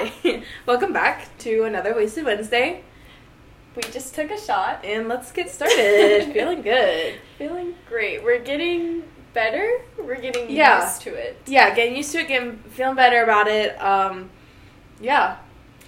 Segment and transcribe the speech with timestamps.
[0.00, 2.84] Hi, welcome back to another Wasted Wednesday,
[3.74, 4.84] We just took a shot.
[4.84, 6.30] and let's get started.
[6.32, 7.16] Feeling good.
[7.36, 8.22] Feeling great.
[8.22, 9.02] We're getting
[9.34, 9.68] better.
[9.98, 10.84] We're getting Yeah.
[10.84, 11.38] used to it.
[11.46, 13.74] Yeah, getting used to it, getting feeling better about it.
[13.82, 14.30] Um,
[15.00, 15.38] yeah,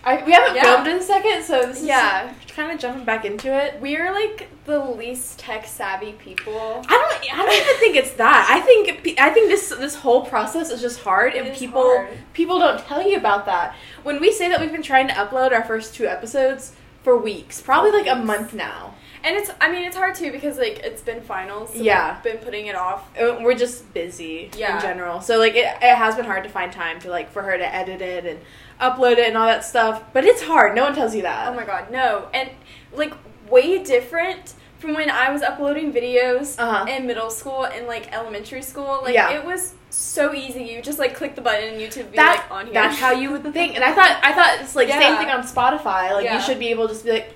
[0.05, 0.63] I we haven't Yeah.
[0.63, 2.33] filmed in a second, so this is Yeah.
[2.57, 3.77] kind of jumping back into it.
[3.81, 6.83] We're like the least tech savvy people.
[6.89, 7.35] I don't.
[7.35, 8.47] I don't even think it's that.
[8.51, 9.19] I think.
[9.21, 12.09] I think this this whole process is just hard, It and people hard.
[12.33, 13.75] people don't tell you about that.
[14.03, 16.73] When we say that we've been trying to upload our first two episodes
[17.03, 18.95] for weeks, probably like a month now.
[19.23, 21.75] And it's I mean it's hard too because like it's been finals.
[21.75, 22.15] So Yeah.
[22.25, 23.09] We've been putting it off.
[23.19, 24.77] Uh, We're just busy Yeah.
[24.77, 27.43] in general, so like it, it has been hard to find time to like for
[27.43, 28.41] her to edit it and
[28.81, 30.03] upload it and all that stuff.
[30.13, 30.75] But it's hard.
[30.75, 31.49] No one tells you that.
[31.49, 32.29] Oh my god, no.
[32.33, 32.51] And
[32.93, 33.13] like
[33.51, 36.87] way different from when I was uploading videos Uh-huh.
[36.89, 39.01] in middle school and like elementary school.
[39.03, 39.33] Like Yeah.
[39.33, 40.63] it was so easy.
[40.63, 42.75] You just like click the button and YouTube would be That, like on here.
[42.75, 45.43] that's how you would think, and I thought I thought it's like same thing on
[45.43, 46.13] Spotify.
[46.13, 46.37] Like Yeah.
[46.37, 47.35] you should be able to just be like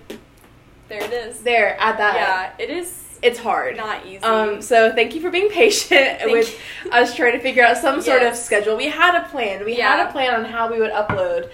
[0.98, 1.40] there it is.
[1.40, 2.14] there, add that.
[2.14, 3.76] Yeah, it is It's hard.
[3.76, 4.18] not easy.
[4.22, 6.60] Um, so thank you for being patient Thank with
[6.92, 8.76] us trying to figure out some sort of schedule.
[8.76, 9.64] We had a plan.
[9.64, 9.96] We Yeah.
[9.96, 11.50] had a plan on how we would upload.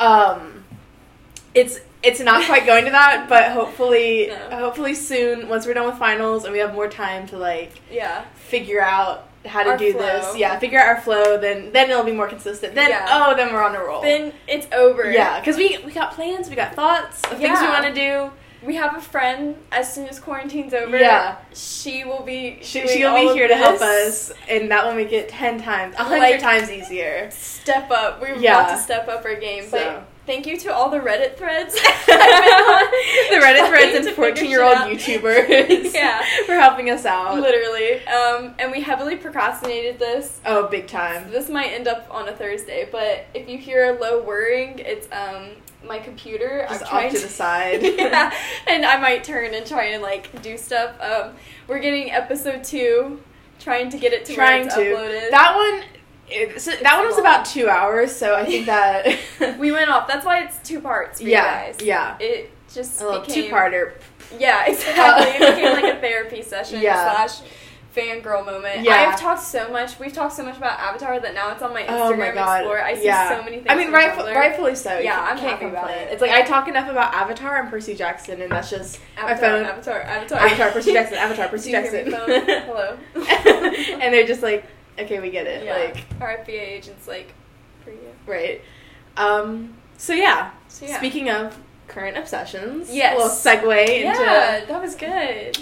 [0.00, 0.64] Um,
[1.54, 4.56] it's it's not quite going to that, but hopefully, No.
[4.58, 8.24] hopefully soon, once we're done with finals and we have more time to like yeah.
[8.34, 10.00] figure out how to Our do flow.
[10.02, 10.36] this.
[10.36, 11.38] Yeah, figure out our flow.
[11.38, 12.74] Then then it'll be more consistent.
[12.74, 13.06] Then Yeah.
[13.10, 14.02] oh, then we're on a roll.
[14.02, 15.10] Then it's over.
[15.10, 18.30] yeah, because we we got plans, we got thoughts of things we want to do.
[18.64, 19.56] We have a friend.
[19.72, 21.36] As soon as quarantine's over, Yeah.
[21.54, 22.58] she will be.
[22.62, 26.04] She, she'll be here to help us, and that will make it ten times, a
[26.04, 27.30] hundred Like- times easier.
[27.30, 28.20] Step up.
[28.20, 28.60] We're Yeah.
[28.62, 29.64] about to step up our game.
[29.68, 29.78] So.
[29.78, 31.74] But thank you to all the Reddit threads.
[32.06, 34.76] the Reddit threads and fourteen-year-old.
[34.76, 36.22] YouTubers, Yeah.
[36.46, 37.38] for helping us out.
[37.40, 38.06] Literally.
[38.06, 40.40] Um, and we heavily procrastinated this.
[40.46, 41.30] Oh, big time.
[41.30, 45.06] This might end up on a Thursday, but if you hear a low whirring, it's
[45.12, 45.50] um
[45.86, 46.66] my computer.
[46.68, 47.82] Just I'm off trying to the side.
[47.98, 48.32] yeah,
[48.66, 50.94] and I might turn and try and like do stuff.
[51.00, 51.34] Um,
[51.68, 53.22] we're getting episode two,
[53.60, 54.74] trying to get it to Trying to.
[54.74, 55.30] uploaded.
[55.30, 55.84] That one,
[56.28, 59.18] it, so that one was about two hours, so I think that
[59.58, 60.08] we went off.
[60.08, 61.20] That's why it's two parts.
[61.20, 61.82] Yeah, you guys.
[61.82, 63.92] yeah, It just a little became two-parter.
[64.38, 65.46] Yeah, exactly.
[65.46, 67.14] it became like a therapy session Yeah.
[67.26, 67.48] slash
[67.94, 68.82] fangirl moment.
[68.82, 69.10] Yeah.
[69.12, 69.98] I've talked so much.
[69.98, 72.60] We've talked so much about Avatar that now it's on my Instagram Oh my god!
[72.60, 72.80] Explore.
[72.82, 73.28] I see yeah.
[73.28, 73.66] so many things.
[73.68, 74.98] I mean, rightful, rightfully so.
[74.98, 76.08] Yeah, I'm can't happy about complain.
[76.08, 76.12] it.
[76.12, 79.50] It's like I talk enough about Avatar and Percy Jackson, and that's just my Avatar,
[79.50, 79.64] phone.
[79.66, 82.10] Avatar, Avatar, Avatar, Percy Jackson, Avatar, Percy Jackson.
[82.12, 82.98] Hello.
[83.14, 84.66] and they're just like,
[84.98, 85.64] okay, we get it.
[85.64, 85.74] Yeah.
[85.76, 87.32] Like, our FBA agents like
[87.84, 88.12] for you.
[88.26, 88.60] right.
[89.16, 89.76] Um.
[89.96, 90.50] So yeah.
[90.68, 90.98] So yeah.
[90.98, 91.56] Speaking of
[91.86, 93.14] current obsessions, Yes.
[93.14, 94.20] a little segue into.
[94.20, 95.58] yeah, that was good.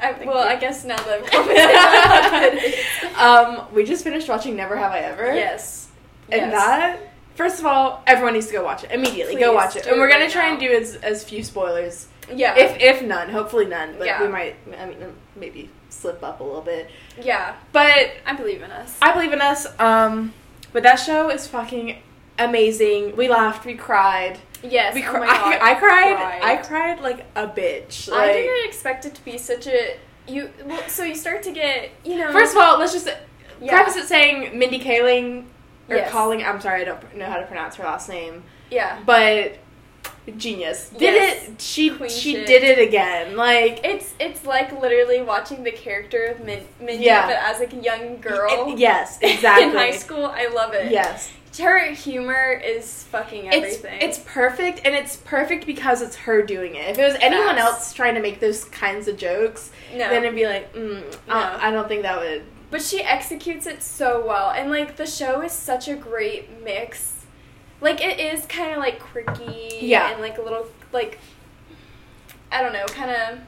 [0.00, 0.50] I, well, you.
[0.50, 1.22] I guess now that
[3.16, 3.16] I've
[3.58, 5.34] um, we just finished watching Never Have I Ever.
[5.34, 5.88] Yes.
[6.30, 6.52] And Yes.
[6.52, 6.98] that,
[7.34, 9.36] first of all, everyone needs to go watch it immediately.
[9.36, 10.50] go watch it, and we're gonna right try now.
[10.52, 12.54] and do as as few spoilers, Yeah.
[12.56, 13.30] if if none.
[13.30, 14.20] Hopefully none, but Yeah.
[14.22, 14.56] we might.
[14.78, 14.98] I mean,
[15.36, 16.90] maybe slip up a little bit.
[17.20, 17.54] yeah.
[17.72, 18.96] But I believe in us.
[19.00, 19.66] I believe in us.
[19.78, 20.34] Um,
[20.72, 21.98] but that show is fucking
[22.38, 23.16] amazing.
[23.16, 24.38] We laughed, we cried.
[24.62, 24.94] Yes.
[24.94, 26.16] We oh cr- God, I, I cried.
[26.16, 26.40] cried.
[26.42, 28.10] I cried like a bitch.
[28.12, 29.96] I didn't expect it to be such a
[30.28, 30.50] you.
[30.64, 32.32] Well, so you start to get you know.
[32.32, 33.08] First of all, let's just
[33.60, 33.72] Yeah.
[33.74, 35.46] preface it saying Mindy Kaling
[35.88, 36.10] or Yes.
[36.10, 36.42] calling.
[36.44, 39.58] I'm sorry, I don't know how to pronounce her last name, yeah, but
[40.36, 41.48] genius did Yes.
[41.48, 41.60] it.
[41.60, 42.46] She Queen she shit.
[42.48, 43.36] did it again.
[43.36, 47.26] Like it's it's like literally watching the character of Min- Mindy, Yeah.
[47.26, 48.68] but as a young girl.
[48.72, 49.64] it- yes, exactly.
[49.70, 50.90] In high school, I love it.
[50.90, 54.00] Yes, Her humor is fucking it's everything.
[54.00, 56.90] it's perfect, and it's perfect because it's her doing it.
[56.90, 57.60] If it was anyone Facts.
[57.60, 59.98] else trying to make those kinds of jokes, no.
[60.10, 61.34] then it'd be like, mm, No.
[61.34, 62.42] I, I don't think that would.
[62.70, 64.50] But she executes it so well.
[64.50, 67.24] And like the show is such a great mix.
[67.80, 70.10] Like it is kind of like quirky Yeah.
[70.12, 71.18] and like a little like
[72.50, 73.38] I don't know, kind of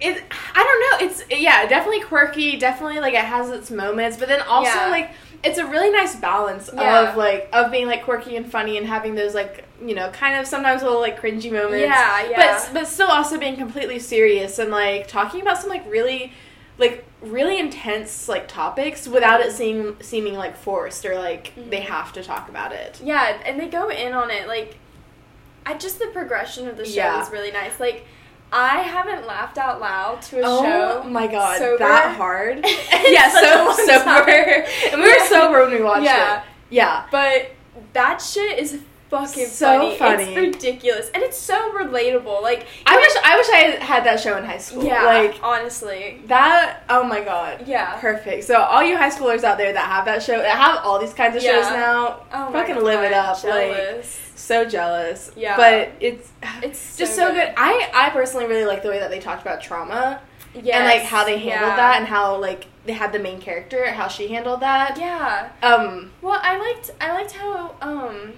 [0.00, 0.22] It,
[0.54, 1.06] I don't know.
[1.06, 2.56] It's yeah, definitely quirky.
[2.56, 4.88] Definitely like it has its moments, but then also Yeah.
[4.88, 5.10] like
[5.44, 7.10] it's a really nice balance Yeah.
[7.10, 10.38] of like of being like quirky and funny and having those like you know kind
[10.38, 11.80] of sometimes little like cringy moments.
[11.82, 12.36] Yeah, yeah.
[12.64, 16.32] But but still also being completely serious and like talking about some like really
[16.78, 21.70] like really intense like topics without it seem seeming like forced or like Mhm.
[21.70, 23.00] they have to talk about it.
[23.02, 24.76] Yeah, and they go in on it like
[25.66, 27.22] I just the progression of the show Yeah.
[27.22, 27.78] is really nice.
[27.78, 28.06] Like
[28.52, 30.62] I haven't laughed out loud to a oh
[31.02, 31.08] show.
[31.08, 31.78] my god, sober.
[31.78, 32.64] that hard.
[33.08, 34.30] yeah, so sober.
[34.92, 36.38] And we were sober when we watched Yeah.
[36.40, 36.44] it.
[36.70, 37.06] Yeah.
[37.10, 37.50] But
[37.92, 38.80] that shit is
[39.10, 39.96] fucking So funny.
[39.96, 40.34] funny.
[40.34, 42.42] It's ridiculous, and it's so relatable.
[42.42, 44.84] Like I wish I wish I had that show in high school.
[44.84, 46.84] yeah, Like honestly, that.
[46.88, 47.64] Oh my god.
[47.66, 47.98] yeah.
[48.00, 48.44] Perfect.
[48.44, 51.14] So all you high schoolers out there that have that show, that have all these
[51.14, 53.42] kinds of shows now, Oh my fucking God, live it up.
[53.44, 54.20] Like Jealous.
[54.38, 55.30] So jealous.
[55.36, 55.56] Yeah.
[55.56, 56.30] But it's
[56.62, 57.52] it's just so good.
[57.56, 60.20] I I personally really like the way that they talked about trauma
[60.54, 60.76] Yes.
[60.76, 61.76] and like how they handled yeah.
[61.76, 64.96] that and how like they had the main character how she handled that.
[64.98, 65.50] Yeah.
[65.62, 66.10] Um.
[66.22, 68.32] Well, I liked I liked how um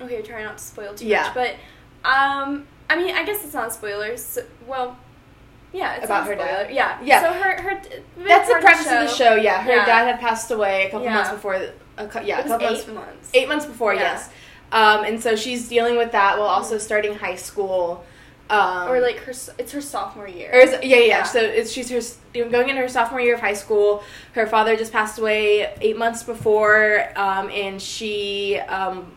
[0.00, 1.22] okay, try not to spoil too Yeah.
[1.24, 1.50] much, but
[2.08, 4.24] um I mean, I guess it's not spoilers.
[4.24, 4.96] So, well,
[5.74, 6.72] yeah, it's About her dad?
[6.72, 6.98] Yeah.
[7.02, 7.20] Yeah.
[7.20, 7.82] So her her
[8.26, 9.34] That's the premise of the show.
[9.34, 9.84] Yeah, her Yeah.
[9.84, 11.14] dad had passed away a couple Yeah.
[11.14, 11.60] months before.
[11.98, 12.88] A cou- yeah, a couple eight months.
[12.88, 13.30] months.
[13.34, 14.00] Eight months before, Yeah.
[14.02, 14.30] yes.
[14.72, 16.80] Um, and so she's dealing with that while also Mhm.
[16.80, 18.04] starting high school.
[18.50, 20.50] Um, or like her, it's her sophomore year.
[20.52, 21.22] Or is, yeah, yeah, Yeah.
[21.24, 22.00] So it's she's her
[22.46, 24.02] going into her sophomore year of high school.
[24.32, 29.12] Her father just passed away eight months before, um, and she um,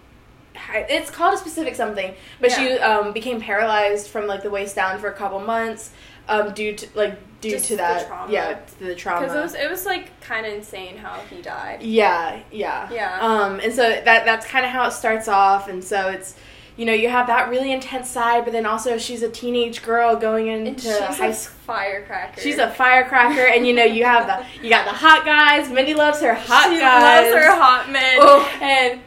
[0.89, 2.97] it's called a specific something, but she Yeah.
[2.99, 5.91] um, became paralyzed from like the waist down for a couple months,
[6.27, 8.31] um, due to like due Just to that, trauma.
[8.31, 9.21] yeah, the trauma.
[9.21, 11.81] Because it was it was like kind of insane how he died.
[11.81, 12.89] Yeah, yeah.
[12.91, 13.19] Yeah.
[13.19, 16.35] Um, and so that that's kind of how it starts off, and so it's,
[16.77, 20.15] you know, you have that really intense side, but then also she's a teenage girl
[20.15, 21.57] going into high school.
[21.65, 22.39] firecracker.
[22.41, 25.69] She's a firecracker, and you know you have the you got the hot guys.
[25.69, 27.31] Mindy loves her hot she guys.
[27.33, 28.17] loves her hot men.
[28.19, 28.59] Oh.
[28.61, 29.01] And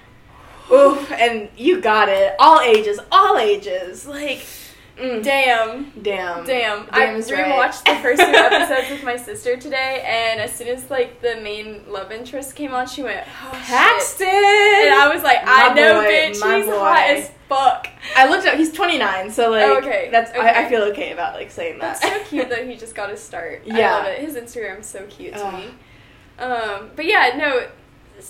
[0.73, 2.35] Oof, and you got it.
[2.39, 4.07] All ages, all ages.
[4.07, 4.45] Like,
[4.97, 5.91] mm, damn.
[6.03, 6.87] damn, Damn.
[6.91, 7.25] I Damn right.
[7.25, 11.37] rewatched the first two episodes with my sister today, and as soon as like the
[11.37, 13.65] main love interest came on, she went, oh, shit.
[13.67, 14.27] Paxton.
[14.29, 16.79] And I was like, I My know, boy, bitch, he's boy.
[16.79, 17.89] hot as fuck.
[18.17, 18.55] I looked up.
[18.55, 22.01] He's 29, so like, Oh, okay, That's I, I feel okay about like saying that.
[22.01, 23.63] That's so cute that he just got his start.
[23.65, 23.75] Yeah.
[23.95, 24.19] I love it.
[24.21, 25.55] His Instagram's so cute to Ugh.
[25.55, 25.65] me.
[26.39, 27.59] Um, but yeah, no,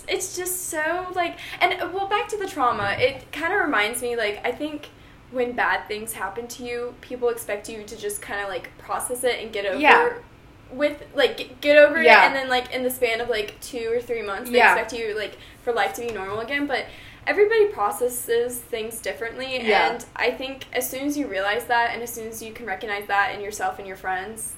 [0.09, 2.97] it's- just so like, and well, back to the trauma.
[2.99, 4.89] It kind of reminds me, like, I think
[5.35, 9.25] when bad things happen to you, people expect you to just kind of like process
[9.25, 9.79] it and get over.
[9.81, 10.13] Yeah.
[10.73, 12.23] With like get, over Yeah.
[12.25, 14.73] it, and then like in the span of like two or three months, they Yeah.
[14.73, 16.67] expect you like for life to be normal again.
[16.67, 16.87] But
[17.27, 19.93] everybody processes things differently, Yeah.
[19.93, 22.67] and I think as soon as you realize that, and as soon as you can
[22.67, 24.53] recognize that in yourself and your friends,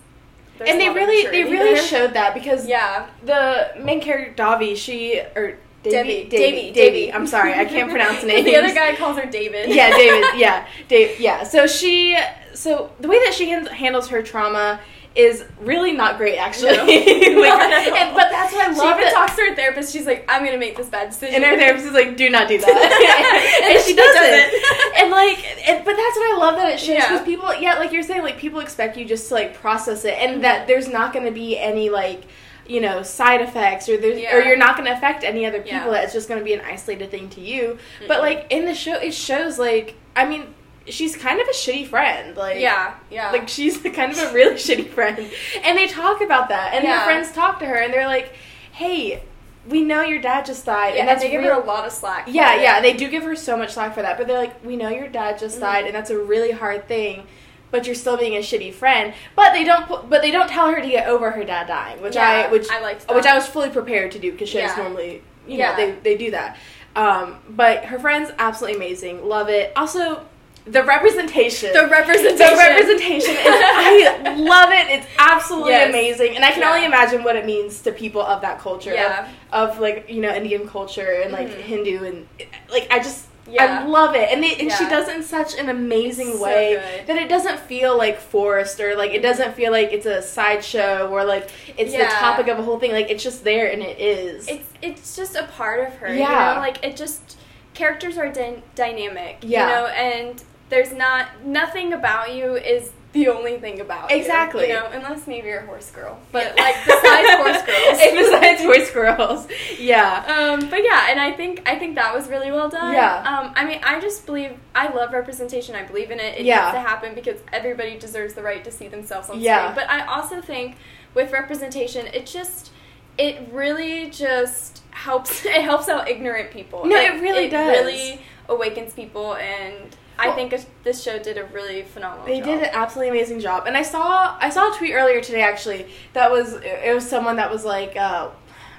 [0.59, 1.83] there's and they really they really there.
[1.83, 5.59] showed that because Yeah, the main character Davi, she or
[5.91, 6.73] Debbie, Davy, Davy, Davy.
[6.73, 7.13] Davy.
[7.13, 8.45] I'm sorry, I can't pronounce names.
[8.51, 9.75] The other guy calls her David.
[9.75, 10.25] yeah, David.
[10.39, 11.21] Yeah, Dave.
[11.21, 11.45] Yeah.
[11.45, 12.17] So she,
[12.55, 14.81] so the way that she han- handles her trauma
[15.15, 16.73] is really not great, actually.
[16.77, 17.41] No.
[17.57, 18.91] Like, and- but that's what I She love.
[18.99, 19.93] even that- talks to her therapist.
[19.93, 22.49] She's like, "I'm gonna make this bad decision." and her therapist is like, "Do not
[22.49, 24.51] do that," and, she She does does it.
[24.53, 25.03] it.
[25.03, 25.39] And like,
[25.69, 27.09] and, but that's what I love that it shows Yeah.
[27.13, 30.15] because people, yeah, like you're saying, like people expect you just to like process it,
[30.19, 30.43] and Mhm.
[30.43, 32.23] that there's not going to be any like.
[32.69, 35.93] You know, side effects, or there's, or you're not going to affect any other people.
[35.93, 37.79] That it's just going to be an isolated thing to you.
[38.09, 38.23] But Mhm.
[38.23, 40.53] like in the show, it shows like, I mean,
[40.89, 42.37] she's kind of a shitty friend.
[42.37, 45.19] Like, yeah, yeah, like she's kind of a really shitty friend
[45.65, 46.99] and they talk about that and Yeah.
[47.01, 48.33] her friends talk to her and they're like
[48.73, 49.23] hey
[49.69, 51.85] we know your dad just died yeah, and that's they give real- her a lot
[51.87, 52.27] of slack.
[52.29, 54.77] yeah yeah they do give her so much slack for that but they're like we
[54.77, 55.63] know your dad just Mhm.
[55.63, 57.27] died and that's a really hard thing
[57.71, 60.69] but you're still being a shitty friend but they don't pu- but they don't tell
[60.71, 63.47] her to get over her dad dying which i which I liked which i was
[63.47, 64.77] fully prepared to do because shows Yeah.
[64.77, 65.71] normally you Yeah.
[65.71, 66.57] know they, they do that
[66.95, 70.25] um, but her friends absolutely amazing love it also
[70.65, 72.39] the representation the representation.
[72.39, 74.89] the representation is I love it.
[74.99, 75.91] It's absolutely Yes.
[75.91, 76.35] amazing.
[76.35, 76.73] And I can Yeah.
[76.73, 78.93] only imagine what it means to people of that culture.
[78.93, 79.29] Yeah.
[79.53, 81.61] Of, of, like, you know, Indian culture and like Mhm.
[81.61, 82.27] Hindu and
[82.69, 83.85] like I just Yeah.
[83.85, 84.29] I love it.
[84.33, 87.07] And they and she does it in such an amazing so way good.
[87.07, 91.09] that it doesn't feel like forced or like it doesn't feel like it's a sideshow
[91.09, 92.93] or like it's the topic of a whole thing.
[92.93, 94.49] Like it's just there and it is.
[94.49, 96.13] It's it's just a part of her.
[96.13, 96.49] Yeah.
[96.51, 97.39] You know, like it just
[97.75, 99.39] characters are dy- dynamic.
[99.43, 99.69] Yeah.
[99.69, 104.69] You know, and there's not nothing about you is the only thing about you, Exactly.
[104.69, 106.19] You, know, unless maybe you're a horse girl.
[106.33, 106.63] But Yeah.
[106.63, 107.99] like besides horse girls.
[108.23, 109.49] Besides horse girls.
[109.79, 110.25] Yeah.
[110.61, 112.93] Um, but yeah, and I think I think that was really well done.
[112.93, 113.17] Yeah.
[113.27, 115.75] Um, I mean, I just believe I love representation.
[115.75, 116.39] I believe in it.
[116.39, 116.61] It Yeah.
[116.67, 119.73] needs to happen because everybody deserves the right to see themselves on Yeah.
[119.73, 119.75] screen.
[119.75, 120.77] But I also think
[121.15, 122.71] with representation, it just
[123.19, 125.45] it really just helps.
[125.57, 126.85] It helps out ignorant people.
[126.85, 127.79] No, it really does.
[127.79, 132.27] It really awakens people, and I think this show did a really phenomenal.
[132.27, 132.35] Job.
[132.35, 132.47] They job.
[132.47, 135.87] did an absolutely amazing job, and I saw I saw a tweet earlier today actually
[136.13, 138.29] that was it was someone that was like uh,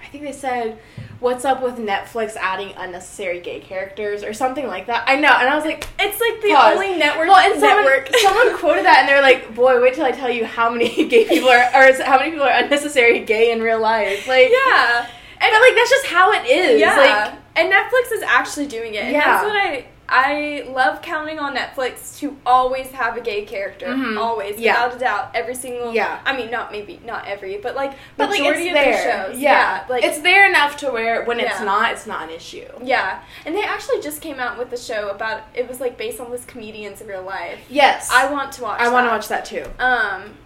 [0.03, 0.79] I think they said
[1.19, 5.03] what's up with Netflix adding unnecessary gay characters or something like that.
[5.07, 5.87] I know, and I was like.
[5.99, 6.73] It's like the Pause.
[6.75, 7.27] only network.
[7.27, 8.15] Well, and someone, network.
[8.21, 11.25] someone quoted that, and they're like, "Boy, wait till I tell you how many gay
[11.27, 15.07] people are, or how many people are unnecessary gay in real life." Like, yeah.
[15.41, 16.79] and like that's just how it is.
[16.79, 16.95] Yeah.
[16.95, 19.03] Like, and Netflix is actually doing it.
[19.05, 19.25] And Yeah.
[19.25, 24.17] that's what I I love counting on Netflix to always have a gay character, Mhm.
[24.17, 24.85] always, Yeah.
[24.85, 25.31] without a doubt.
[25.33, 26.19] Every single, Yeah.
[26.25, 28.93] I mean, not maybe not every, but like But like majority it's of there.
[28.93, 29.83] their shows, Yeah.
[29.89, 31.65] like it's there enough to where when it's Yeah.
[31.65, 32.67] not, it's not an issue.
[32.81, 33.19] yeah.
[33.45, 36.31] And they actually just came out with a show about it was like based on
[36.31, 37.59] this comedian's real life.
[37.67, 38.09] Yes.
[38.13, 38.79] I want to watch.
[38.79, 39.65] I want to watch that too.
[39.77, 40.37] Um,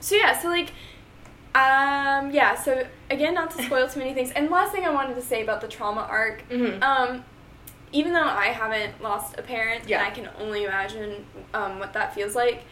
[0.00, 0.70] so yeah, so like,
[1.54, 2.54] um, yeah.
[2.54, 4.30] So again, not to spoil too many things.
[4.32, 6.82] And last thing I wanted to say about the trauma arc, Mhm.
[6.82, 7.24] um,
[7.94, 9.98] even though I haven't lost a parent, Yeah.
[10.00, 11.24] and I can only imagine
[11.54, 12.64] um, what that feels like.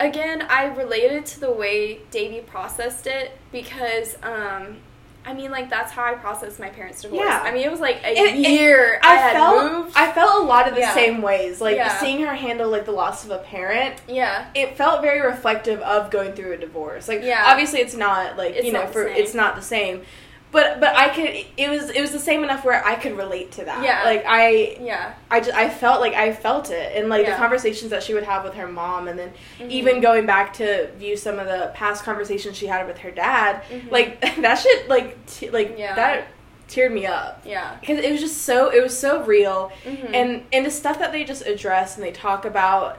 [0.00, 4.78] Again, I related to the way Davy processed it because, um,
[5.26, 7.20] I mean, like that's how I processed my parents' divorce.
[7.22, 7.42] Yeah.
[7.44, 9.92] I mean, it was like a It- it- year I, I had felt moved.
[9.94, 10.94] I felt a lot of the Yeah.
[10.94, 11.60] same ways.
[11.60, 11.88] Like Yeah.
[11.98, 13.96] seeing her handle like the loss of a parent.
[14.08, 17.06] yeah, It felt very reflective of going through a divorce.
[17.06, 17.44] Like Yeah.
[17.46, 20.02] obviously it's not like It's you know for it's not the same.
[20.52, 21.26] But but I could
[21.56, 23.84] it was it was the same enough where I could relate to that.
[23.84, 24.02] Yeah.
[24.04, 27.30] Like I yeah, I just I felt like I felt it and like Yeah.
[27.32, 29.70] the conversations that she would have with her mom and then Mhm.
[29.70, 33.62] even going back to view some of the past conversations she had with her dad
[33.70, 33.92] Mhm.
[33.92, 35.94] like that shit like t- like Yeah.
[35.94, 36.24] that
[36.68, 40.10] teared me up yeah, because it was just so it was so real Mhm.
[40.14, 42.98] and and the stuff that they just address and they talk about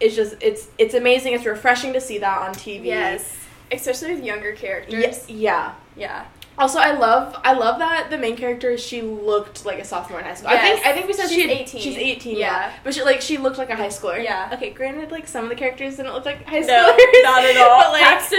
[0.00, 3.36] is just it's it's amazing it's refreshing to see that on TV yes,
[3.72, 5.00] especially with younger characters.
[5.02, 6.24] yes yeah Yeah.
[6.58, 10.24] Also I love I love that the main character she looked like a sophomore in
[10.26, 11.80] high school I think I think we said She's she had- 18.
[11.80, 12.40] she's 18 Yeah.
[12.40, 12.72] yeah.
[12.84, 14.50] but she like she looked like a high schooler Yeah.
[14.52, 17.56] okay granted like some of the characters didn't look like high schoolers No, not at
[17.56, 17.80] all.
[17.82, 18.38] but like Paxton,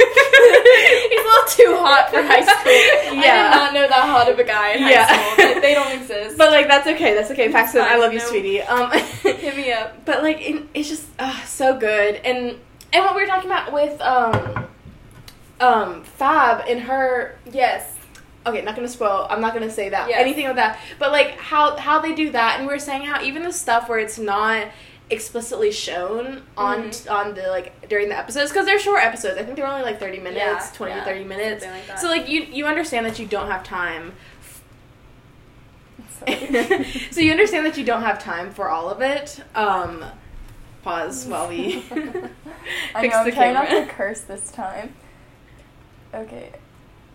[0.00, 3.14] he's a little too hot for high school.
[3.20, 3.50] Yeah.
[3.52, 5.06] I did not know that hot of a guy in high Yeah.
[5.06, 5.36] school.
[5.54, 6.38] They, they don't exist.
[6.38, 8.24] but like that's okay that's okay Paxton I love you no.
[8.26, 10.04] sweetie um hit me up.
[10.04, 12.56] but like it, it's just uh, so good and
[12.92, 14.66] and what we were talking about with um
[15.60, 17.96] um fab and her Yes.
[18.46, 20.18] okay not gonna spoil i'm not gonna say that Yes.
[20.20, 23.22] anything of that but like how how they do that and we are saying how
[23.22, 24.68] even the stuff where it's not
[25.10, 27.10] explicitly shown on Mhm.
[27.10, 29.98] on the like during the episodes because they're short episodes i think they're only like
[30.00, 30.36] 30 minutes
[30.68, 31.98] Yeah, 20 yeah, to 30 minutes like that.
[31.98, 34.12] so like you you understand that you don't have time
[37.10, 40.04] so you understand that you don't have time for all of it um
[40.82, 41.76] pause while we
[42.94, 43.86] I fix know, the I'm trying not camera.
[43.86, 44.94] to curse this time.
[46.14, 46.50] Okay.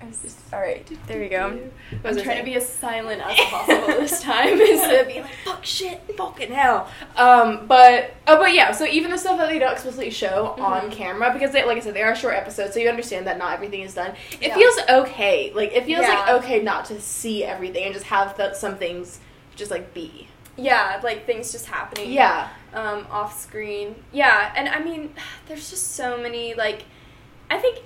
[0.02, 0.90] I was just, Alright.
[1.08, 1.48] There we go.
[2.02, 5.22] What I'm was trying to be as silent as possible this time instead of being
[5.24, 6.90] like, fuck shit, fucking hell.
[7.16, 8.72] Um, but oh, but yeah.
[8.72, 10.92] So even the stuff that they don't explicitly show on Mhm.
[10.92, 13.54] camera, because they, like I said, they are short episodes, so you understand that not
[13.54, 14.14] everything is done.
[14.42, 14.56] It Yeah.
[14.56, 15.52] feels okay.
[15.56, 16.10] Like it feels Yeah.
[16.14, 19.20] like okay not to see everything and just have some things
[19.56, 20.28] just like be.
[20.58, 22.12] yeah, like things just happening.
[22.12, 22.50] Yeah.
[22.74, 23.96] um, off screen.
[24.12, 25.14] Yeah, and I mean,
[25.48, 26.84] there's just so many like,
[27.50, 27.80] I think,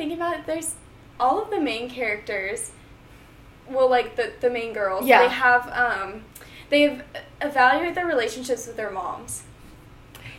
[0.00, 0.46] you know that I'm thinking about it.
[0.46, 0.74] There's
[1.20, 2.72] all of the main characters.
[3.68, 5.04] Well, like the the main girls.
[5.06, 5.22] Yeah.
[5.22, 6.24] They have um,
[6.70, 7.02] they've
[7.42, 9.42] evaluated their relationships with their moms.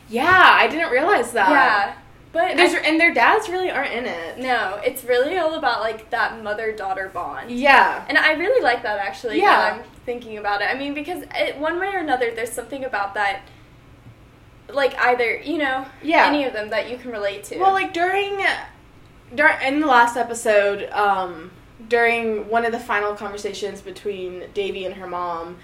[0.10, 0.26] Yeah,
[0.56, 1.50] I didn't realize that.
[1.52, 1.96] yeah,
[2.32, 4.40] but There's, I- and their dads really aren't in it.
[4.40, 7.52] no, it's really all about like that mother daughter bond.
[7.52, 8.04] Yeah.
[8.10, 9.40] And I really like that actually.
[9.40, 9.78] Yeah.
[9.80, 10.70] I'm thinking about it.
[10.70, 13.42] I mean, because it, one way or another, there's something about that,
[14.68, 16.26] like either you know, Yeah.
[16.26, 17.60] any of them that you can relate to.
[17.60, 18.40] Well, like during,
[19.36, 21.52] during in the last episode, um,
[21.88, 25.58] during one of the final conversations between Davy and her mom,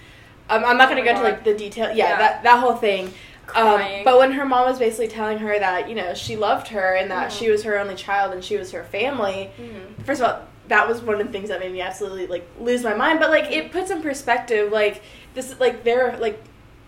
[0.50, 1.88] um, I'm not going to go into like the detail.
[1.88, 2.18] Yeah, Yeah.
[2.18, 3.14] that that whole thing.
[3.54, 6.96] Um, but when her mom was basically telling her that you know she loved her
[6.96, 7.38] and that Mhm.
[7.40, 10.04] she was her only child and she was her family, Mhm.
[10.04, 12.84] first of all, that was one of the things that made me absolutely like lose
[12.84, 13.20] my mind.
[13.20, 15.04] But like it puts in perspective, like
[15.36, 16.42] this, like they're like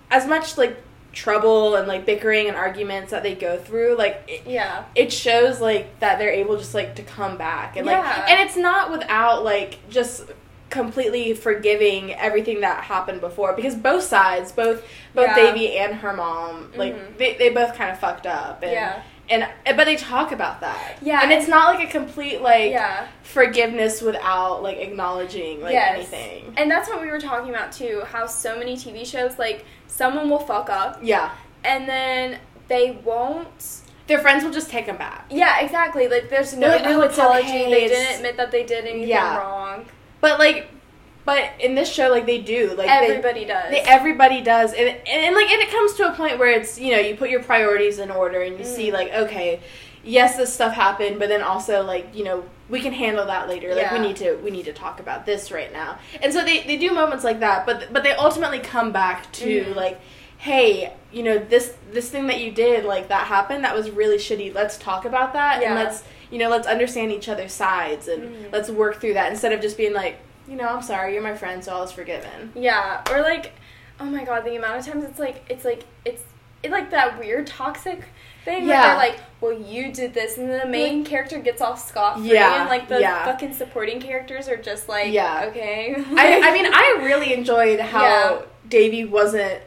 [0.10, 0.78] as much like
[1.18, 5.60] trouble and like bickering and arguments that they go through, like it, yeah, it shows
[5.60, 9.44] like that they're able just like to come back and like and it's not without
[9.44, 10.26] like just
[10.70, 14.84] completely forgiving everything that happened before because both sides both
[15.16, 15.36] both Yeah.
[15.36, 17.18] Davy and her mom like Mhm.
[17.18, 19.02] they, they both kind of fucked up and Yeah.
[19.30, 22.72] And eh, but they talk about that Yeah, and it's not like a complete like
[22.72, 23.08] yeah.
[23.24, 25.96] forgiveness without like acknowledging like Yes.
[25.96, 28.04] anything And that's what we were talking about too.
[28.08, 31.32] How so many TV shows like someone will fuck up yeah
[31.64, 33.82] and then they won't.
[34.08, 36.08] their friends will just take them back Yeah, exactly.
[36.08, 37.48] Like there's no like, "Oh, apology.
[37.48, 39.38] okay, They didn't admit that they did anything Yeah.
[39.38, 39.86] wrong.
[40.22, 40.70] but like
[41.28, 43.70] but in this show like they do like they, Everybody does.
[43.70, 46.80] They, everybody does, and, and, and like, and it comes to a point where it's
[46.80, 48.94] you know you put your priorities in order, and you see Mm.
[48.94, 49.60] like, okay,
[50.06, 53.76] yes, this stuff happened, but then also like you know we can handle that later.
[53.76, 56.64] Like we need to we need to talk about this right now, and so they
[56.64, 59.76] they do moments like that, but but they ultimately come back to Mhm.
[59.76, 60.00] like,
[60.38, 64.18] hey, you know this this thing that you did like that happened that was really
[64.18, 64.54] shitty.
[64.56, 65.68] Let's talk about that, Yeah.
[65.68, 68.54] and let's you know let's understand each other's sides, and Mhm.
[68.54, 70.20] let's work through that instead of just being like.
[70.48, 72.52] You know, I'm sorry, you're my friend, so all is forgiven.
[72.56, 73.54] Yeah, or like
[74.00, 76.22] oh my god, the amount of times it's like it's like it's
[76.64, 78.04] it's like that weird toxic
[78.46, 78.88] thing where Yeah.
[78.90, 82.34] they're like, well, you did this, and then the main character gets off scot free,
[82.34, 83.26] Yeah, and like the yeah.
[83.26, 85.46] fucking supporting characters are just like, Yeah.
[85.50, 85.96] okay.
[85.96, 88.42] I, I mean, I really enjoyed how Yeah.
[88.70, 89.62] Davy wasn't.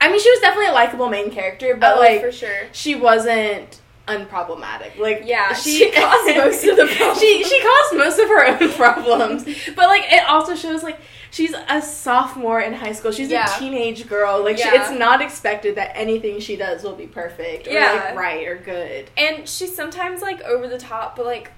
[0.00, 2.66] I mean, she was definitely a likable main character, but oh, like for sure.
[2.72, 4.98] she wasn't unproblematic.
[4.98, 7.20] Like Yeah, she caused most of the problems.
[7.20, 9.44] she she caused most of her own problems.
[9.74, 10.98] But like it also shows like
[11.30, 13.12] she's a sophomore in high school.
[13.12, 13.54] She's Yeah.
[13.54, 14.42] a teenage girl.
[14.42, 17.92] Like she, it's not expected that anything she does will be perfect or Yeah.
[18.06, 19.10] like right or good.
[19.16, 21.50] And she's sometimes like over the top, but like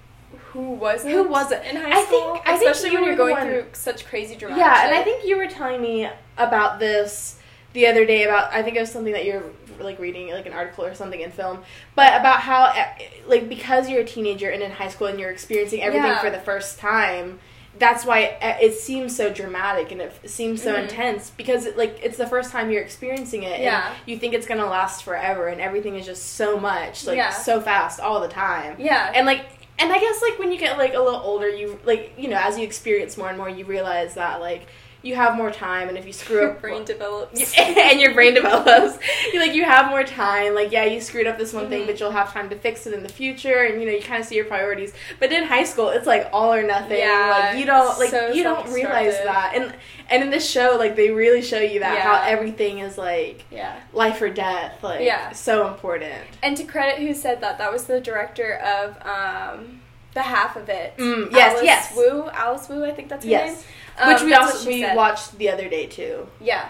[0.53, 1.13] who wasn't?
[1.13, 1.65] Who wasn't?
[1.67, 2.41] in high I think- school?
[2.47, 4.57] I think Especially you when you're going one- through such crazy drama.
[4.57, 7.39] Yeah, and I think you were telling me about this
[7.75, 9.43] the other day about I think it was something that you're
[9.81, 11.63] like reading like an article or something in film,
[11.95, 12.87] but about how eh,
[13.27, 16.21] like because you're a teenager and in high school and you're experiencing everything Yeah.
[16.21, 17.39] for the first time,
[17.79, 20.83] that's why it, it seems so dramatic and it seems so Mhm.
[20.83, 23.87] intense because it, like it's the first time you're experiencing it Yeah.
[23.89, 27.17] and you think it's going to last forever and everything is just so much like
[27.17, 27.31] Yeah.
[27.31, 28.75] so fast all the time.
[28.79, 29.43] yeah, And like
[29.81, 32.37] and I guess like when you get like a little older, you like you know
[32.39, 34.67] as you experience more and more, you realize that like
[35.03, 37.55] you have more time, and if you screw your up, brain develops.
[37.59, 38.99] and your brain develops,
[39.33, 40.55] you like you have more time.
[40.55, 41.87] Like yeah, you screwed up this one thing, Mhm.
[41.87, 44.21] but you'll have time to fix it in the future, and you know you kind
[44.21, 44.93] of see your priorities.
[45.21, 46.99] But in high school, it's like all or nothing.
[46.99, 49.73] Yeah, like you don't like so you don't realize that, and
[50.11, 53.79] and in this show, like they really show you that how everything is like yeah.
[53.93, 55.33] life or death, like Yeah.
[55.33, 56.25] so important.
[56.43, 59.81] And to credit who said that, that was the director of um,
[60.15, 60.97] the half of it.
[60.97, 61.97] Mm, yes, Alice yes.
[61.97, 63.55] Wu, Alice Wu, I think that's her Yes.
[63.57, 63.65] name.
[64.01, 64.97] Um, Which we also we said.
[64.97, 66.27] watched the other day too.
[66.41, 66.69] Yeah,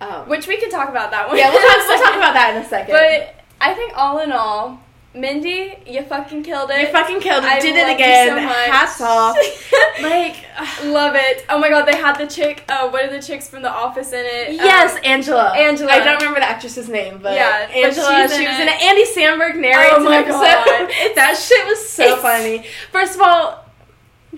[0.00, 1.36] Um, which we could talk about that one.
[1.36, 2.92] yeah, we'll talk, we'll talk about that in a second.
[2.94, 4.80] But I think all in all,
[5.12, 6.80] Mindy, you fucking killed it.
[6.80, 7.50] you fucking killed it.
[7.50, 8.28] I did it again.
[8.28, 8.38] so.
[8.72, 9.36] Hats off.
[10.00, 10.36] like,
[10.84, 11.44] Love it.
[11.48, 12.64] Oh my god, they had the chick.
[12.68, 14.52] Uh, what are the chicks from The Office in it?
[14.54, 15.52] yes, Um, Angela.
[15.56, 15.90] Angela.
[15.90, 18.28] I don't remember the actress's name, but Yeah, Angela.
[18.28, 18.80] she's she was in it.
[18.82, 20.22] Andy Samberg narrates Oh my.
[20.22, 20.36] God.
[21.16, 22.64] that shit was so It's- funny.
[22.92, 23.64] First of all,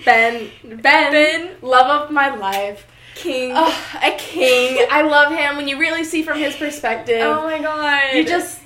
[0.04, 1.50] Ben, Ben, Ben.
[1.62, 2.86] love of my life.
[3.14, 3.52] King.
[3.54, 4.86] Oh, a king.
[4.90, 5.56] I love him.
[5.56, 8.14] When you really see from his perspective, Oh my god.
[8.14, 8.60] you just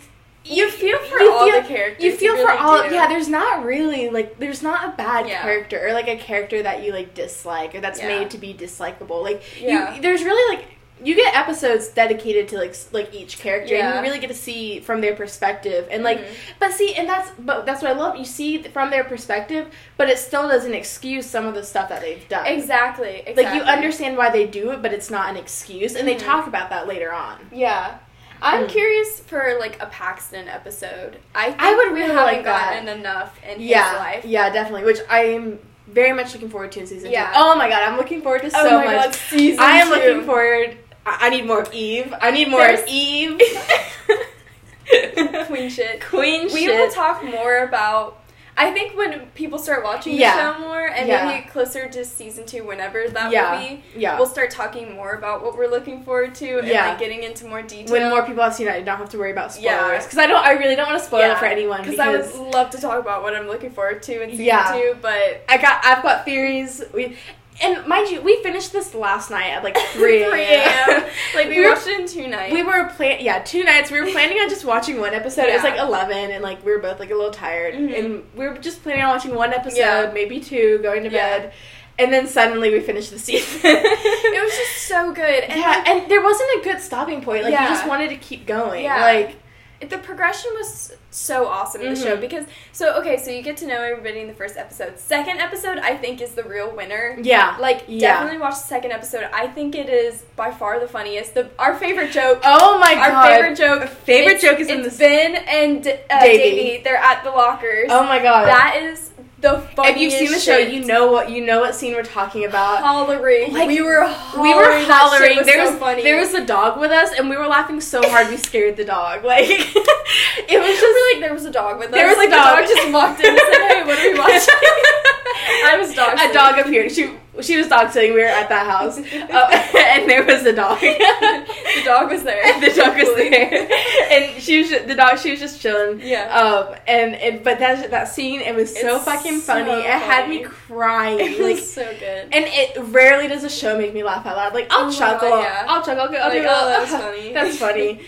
[0.44, 2.04] you feel for you all feel- the characters.
[2.04, 2.88] You feel for really all.
[2.88, 2.94] do.
[2.94, 5.42] Yeah, there's not really like there's not a bad Yeah.
[5.42, 8.06] character or like a character that you like dislike or that's Yeah.
[8.20, 9.22] made to be dislikable.
[9.24, 9.96] Like Yeah.
[9.96, 10.66] you, there's really like
[11.04, 14.80] you get episodes dedicated to like like each character and you really get to see
[14.80, 16.26] from their perspective and like Mhm.
[16.58, 19.66] but see and that's but that's what I love you see from their perspective
[19.98, 23.22] but it still doesn't excuse some of the stuff that they've done Exactly.
[23.26, 23.44] Exactly.
[23.44, 26.24] like you understand why they do it but it's not an excuse and they Mhm.
[26.24, 27.96] talk about that later on Yeah.
[28.40, 28.68] I'm Mm.
[28.68, 31.18] curious for like a Paxton episode.
[31.34, 32.70] I think I would really haven't like that.
[32.74, 34.24] gotten enough in yeah his life.
[34.24, 37.26] yeah definitely which I'm very much looking forward to in season Yeah.
[37.26, 37.32] two.
[37.36, 38.94] Oh my god, I'm looking forward to so oh much.
[39.04, 39.92] god, season I am two.
[39.94, 40.78] looking forward.
[41.06, 42.12] I I need more of Eve.
[42.20, 43.40] I need more There's- of Eve.
[45.46, 46.04] Queen shit.
[46.04, 46.52] Queen shit.
[46.54, 46.78] We shit.
[46.78, 48.22] will talk more about.
[48.58, 50.54] I think when people start watching the Yeah.
[50.54, 51.26] show more, and Yeah.
[51.26, 53.52] maybe closer to season two, whenever that Yeah.
[53.52, 54.16] will be, yeah.
[54.16, 56.88] we'll start talking more about what we're looking forward to and Yeah.
[56.88, 57.92] like getting into more detail.
[57.92, 60.26] when more people have seen it, I don't have to worry about spoilers because I
[60.26, 60.42] don't.
[60.44, 62.98] I really don't want to spoil it for anyone because I would love to talk
[62.98, 64.72] about what I'm looking forward to in season Yeah.
[64.72, 65.84] two, but I got.
[65.84, 66.82] I've got theories.
[66.94, 67.18] We
[67.62, 71.04] and mind you, we finished this last night at like three 3 a.m.
[71.34, 72.52] like we We were- watched it in two nights.
[72.52, 73.90] We were plan yeah two nights.
[73.90, 75.44] We were planning on just watching one episode.
[75.48, 77.98] It was like eleven, and like we were both like a little tired, Mhm.
[77.98, 80.10] and we were just planning on watching one episode, Yeah.
[80.12, 81.38] maybe two, going to Yeah.
[81.38, 81.52] bed,
[81.98, 83.60] and then suddenly we finished the season.
[83.64, 87.44] it was just so good, and yeah, and there wasn't a good stopping point.
[87.44, 88.84] Like you just wanted to keep going.
[88.84, 89.00] Yeah.
[89.00, 89.36] Like
[89.80, 92.20] the progression was so awesome in the show Mhm.
[92.20, 94.98] because so okay, so you get to know everybody in the first episode.
[94.98, 97.16] Second episode, I think, is the real winner.
[97.20, 97.56] yeah.
[97.58, 98.12] Like Yeah.
[98.14, 99.28] definitely watch the second episode.
[99.32, 101.34] I think it is by far the funniest.
[101.34, 102.40] The our favorite joke.
[102.44, 103.10] Oh my god.
[103.12, 103.88] our favorite joke.
[103.88, 104.90] favorite joke is in the.
[104.90, 106.38] Ben and uh, Davey.
[106.38, 106.82] Davey.
[106.82, 107.88] They're at the lockers.
[107.90, 108.46] Oh my god.
[108.48, 109.10] that is
[109.52, 109.96] the funniest.
[109.96, 110.72] if you've seen the show, shit.
[110.72, 112.80] you know what you know what scene we're talking about.
[112.82, 113.52] hollering.
[113.52, 114.02] Like, we were
[114.40, 115.36] we were hollering.
[115.36, 116.02] Was there so was funny.
[116.02, 118.84] there was a dog with us, and we were laughing so hard we scared the
[118.84, 119.24] dog.
[119.36, 121.94] Like it was just like there was a dog with us.
[121.94, 122.58] There was a dog.
[122.58, 124.54] The dog just walked in and said, "Hey, what are we watching?"
[125.64, 126.18] I was dog.
[126.18, 126.92] a dog appeared.
[126.92, 128.14] She she was dog sitting.
[128.14, 130.80] We were at that house, uh, and there was a dog.
[130.80, 132.60] the dog was there.
[132.60, 133.68] the dog was there,
[134.10, 135.18] and she was the dog.
[135.18, 136.00] She was just chilling.
[136.00, 136.24] Yeah.
[136.34, 139.70] Um, and, and but that that scene, it was so It's fucking so funny.
[139.72, 141.20] It had me crying.
[141.20, 142.28] it like, was so good.
[142.32, 144.54] and it rarely does a show make me laugh out loud.
[144.54, 145.64] Like I'll Oh chuckle, God, yeah.
[145.68, 147.32] I'll chuckle, I'll, go, Like, do oh, that was funny.
[147.32, 148.00] That's funny.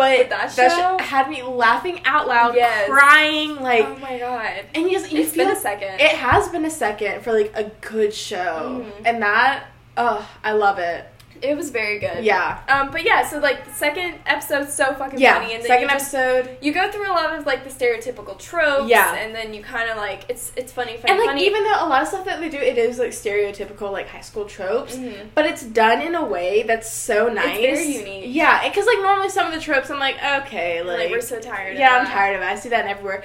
[0.00, 2.88] But, But that that show- had me laughing out loud, Yes.
[2.88, 4.50] crying, like, oh my god.
[4.74, 6.00] and you just you It's feel been a second.
[6.00, 8.92] it has been a second for like a good show, Mhm.
[9.04, 9.64] and that,
[9.98, 11.06] oh, I love it.
[11.42, 12.24] It was very good.
[12.24, 12.60] Yeah.
[12.68, 15.40] Um, but yeah, so like the second episode's so fucking Yeah.
[15.40, 16.56] funny, and then Second you just, episode.
[16.60, 19.14] you go through a lot of like the stereotypical tropes, Yeah.
[19.14, 21.46] and then you kind of like it's it's funny, funny, And like funny.
[21.46, 24.20] even though a lot of stuff that they do, it is like stereotypical like high
[24.20, 25.28] school tropes, Mhm.
[25.34, 27.56] but it's done in a way that's so nice.
[27.58, 28.24] It's very unique.
[28.34, 31.40] Yeah, because like normally some of the tropes, I'm like, okay, like, like, we're so
[31.40, 31.78] tired.
[31.78, 32.46] yeah, I'm tired of it.
[32.46, 33.24] I see that everywhere.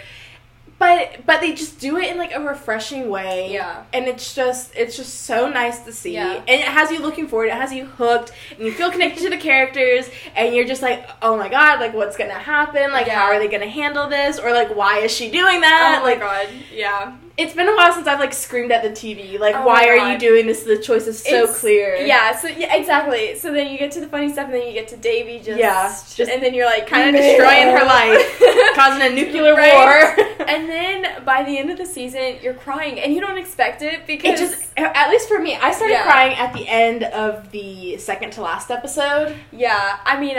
[0.77, 3.51] But but they just do it in like a refreshing way.
[3.51, 3.83] Yeah.
[3.93, 6.13] And it's just it's just so nice to see.
[6.13, 6.33] Yeah.
[6.33, 9.29] And it has you looking forward, it has you hooked, and you feel connected to
[9.29, 12.91] the characters and you're just like, Oh my god, like what's gonna happen?
[12.91, 14.37] Like how are they gonna handle this?
[14.37, 15.99] Or like why is she doing that?
[15.99, 17.15] Oh my like god, yeah.
[17.37, 19.37] It's been a while since I've like screamed at the TV.
[19.39, 20.63] Like, Oh why are you doing this?
[20.63, 21.95] The choice is so It's- clear.
[21.97, 23.37] Yeah, so yeah, exactly.
[23.37, 25.59] So then you get to the funny stuff, and then you get to Davy just,
[25.59, 28.41] Yeah, just and then you're like kind of destroying her life,
[28.75, 29.73] causing a nuclear Right?
[29.73, 30.25] war.
[30.47, 33.85] And then by the end of the season, you're crying, and you don't expect it
[33.95, 36.03] it because just, at least for me, I started Yeah.
[36.03, 39.35] crying at the end of the second to last episode.
[39.51, 40.37] yeah, I mean.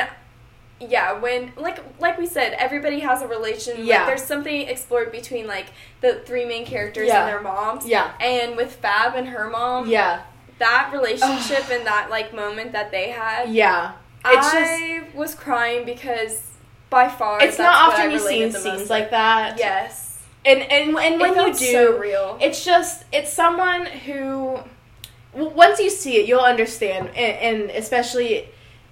[0.81, 3.85] Yeah, when like like we said, everybody has a relation.
[3.85, 3.99] Yeah.
[3.99, 5.67] Like, there's something explored between like
[6.03, 7.21] the three main characters Yeah.
[7.21, 7.87] and their moms.
[7.87, 10.23] Yeah, And with Fab and her mom, yeah,
[10.59, 13.93] that relationship and that like moment that they had, yeah.
[14.29, 16.43] It's just, I was crying because
[16.91, 19.59] by far it's not often you see scenes like that.
[19.59, 22.37] Yes, and and and when you do, so real.
[22.41, 24.59] it's just it's someone who
[25.33, 28.49] once you see it you'll understand and, and especially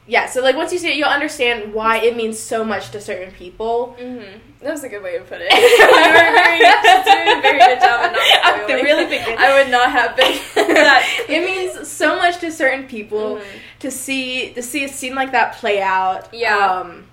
[0.07, 3.01] yeah so like once you see it you'll understand why it means so much to
[3.01, 4.39] certain people Mm-hmm.
[4.61, 5.53] That was a good way to put it.
[5.53, 6.59] you were very,
[7.05, 9.19] doing a very good job not I'm the really.
[9.19, 10.33] I would not have been
[10.75, 11.25] that.
[11.29, 13.45] it means so much to certain people Mhm.
[13.81, 16.57] to see to see a scene like that play out Yeah.
[16.81, 17.05] um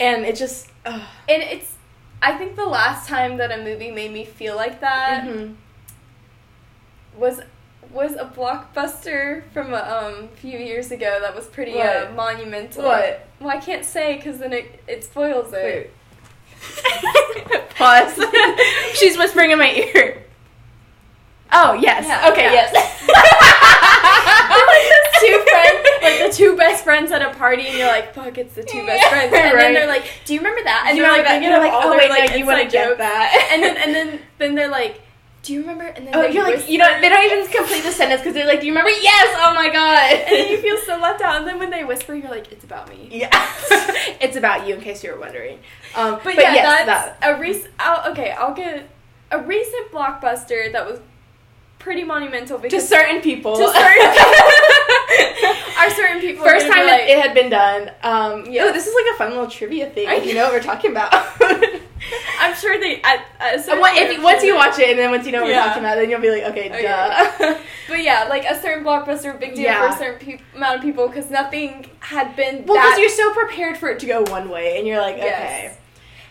[0.00, 1.02] and it just ugh.
[1.28, 1.74] And it's.
[2.22, 5.56] I think the last time that a movie made me feel like that Mhm.
[7.16, 7.40] was
[7.92, 12.84] was a blockbuster from a um, few years ago that was pretty uh, monumental.
[12.84, 13.26] What?
[13.40, 15.92] Well, I can't say because then it it spoils it.
[17.44, 17.70] Wait.
[17.76, 18.24] Pause.
[18.94, 20.22] She's whispering in my ear.
[21.52, 22.06] Oh yes.
[22.06, 22.44] Yeah, okay.
[22.44, 22.70] yeah.
[22.72, 22.72] Yes.
[24.72, 28.14] like those two friends, like the two best friends at a party, and you're like,
[28.14, 29.62] "Fuck, it's the two best friends." And Right.
[29.62, 32.08] then they're like, "Do you remember that?" And you you're like, you're like, oh wait,
[32.08, 33.48] like, you want to get that.
[33.52, 35.02] And then and then then they're like,
[35.42, 37.92] "Do you remember?" And then oh, you're like, you know, they don't even complete the
[37.92, 38.90] sentence because they're like, do you remember?
[38.90, 39.36] Yes.
[39.40, 40.12] Oh my god.
[40.12, 41.36] And then you feel so left out.
[41.36, 43.28] And then when they whisper, you're like, "It's about me." Yeah.
[44.20, 45.58] it's about you, in case you were wondering.
[45.94, 47.36] Um, But, but, yeah, yes, that's that.
[47.36, 47.72] a recent.
[48.08, 48.88] Okay, I'll get
[49.30, 51.00] a recent blockbuster that was
[51.78, 53.56] pretty monumental To certain people.
[53.56, 54.32] to certain people.
[55.78, 57.90] are certain people First time like, it, had been done.
[58.04, 58.66] Um, Yeah.
[58.66, 60.06] Oh, this is like a fun little trivia thing.
[60.08, 61.12] I- you know what we're talking about.
[62.40, 63.20] I'm sure they at
[63.78, 65.62] What- if, once sure you watch it and then once you know what Yeah.
[65.62, 66.82] we're talking about, then you'll be like, okay, Okay.
[66.82, 67.54] duh.
[67.88, 69.88] But yeah, like a certain blockbuster, big deal Yeah.
[69.90, 73.32] for a certain pe- amount of people because nothing had been well, because you're so
[73.34, 75.78] prepared for it to go one way, and you're like, okay, Yes.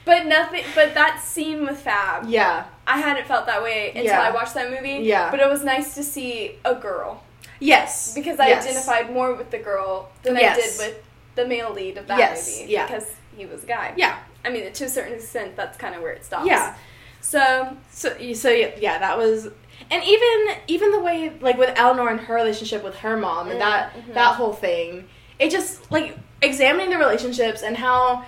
[0.03, 0.63] But nothing.
[0.73, 4.21] But that scene with Fab, yeah, I hadn't felt that way until Yeah.
[4.21, 4.99] I watched that movie.
[5.03, 5.29] Yeah.
[5.29, 7.23] But it was nice to see a girl
[7.59, 8.65] yes, because I Yes.
[8.65, 10.57] identified more with the girl than Yes.
[10.57, 11.03] I did with
[11.35, 12.71] the male lead of that Yes, movie.
[12.73, 12.87] yeah.
[12.87, 13.93] Because he was a guy.
[13.95, 16.47] Yeah, I mean, to a certain extent, that's kind of where it stops.
[16.47, 16.75] yeah.
[17.21, 19.47] So So, so yeah, yeah, that was,
[19.91, 23.61] and even even the way like with Eleanor and her relationship with her mom and
[23.61, 24.13] that Mhm.
[24.15, 25.07] that whole thing,
[25.39, 28.25] it just like examining the relationships and how.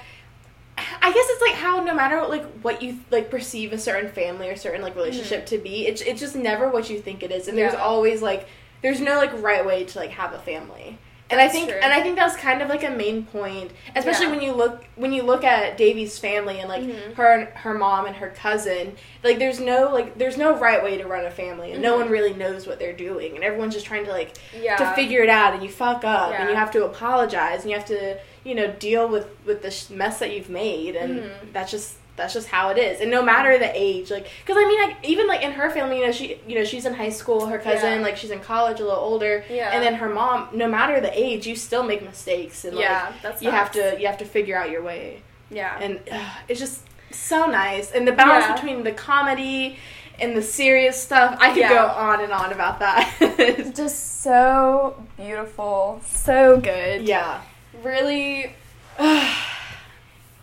[0.75, 4.49] I guess it's like how no matter like what you like perceive a certain family
[4.49, 7.47] or certain like relationship to be, it's it's just never what you think it is,
[7.47, 7.83] and there's Mm-hmm.
[7.83, 8.47] Always like
[8.81, 10.97] there's no like right way to like have a family.
[11.29, 11.79] And I think true.
[11.81, 14.31] and I think that's kind of like a main point, especially Yeah.
[14.33, 17.15] when you look when you look at Davy's family and like Mhm.
[17.15, 18.95] her and her mom and her cousin.
[19.23, 21.99] Like there's no like there's no right way to run a family, and no Mhm.
[22.01, 24.75] one really knows what they're doing, and everyone's just trying to like yeah.
[24.75, 27.77] to figure it out, and you fuck up, and you have to apologize, and you
[27.77, 31.29] have to you know deal with with the sh- mess that you've made, and Mhm.
[31.53, 34.67] that's just that's just how it is, and no matter the age, like because I
[34.67, 37.09] mean like even like in her family, you know she you know she's in high
[37.09, 38.05] school, her cousin Yeah.
[38.05, 39.71] like she's in college, a little older, Yeah.
[39.73, 40.49] and then her mom.
[40.53, 43.97] No matter the age, you still make mistakes, and like yeah, that's you have to
[43.99, 45.77] you have to figure out your way Yeah.
[45.81, 48.53] and uh, it's just so nice and the balance Yeah.
[48.55, 49.77] between the comedy
[50.19, 51.69] and the serious stuff i could Yeah.
[51.69, 53.09] go on and on about that
[53.75, 57.01] Just so beautiful, so good.
[57.03, 57.41] yeah
[57.83, 58.53] really,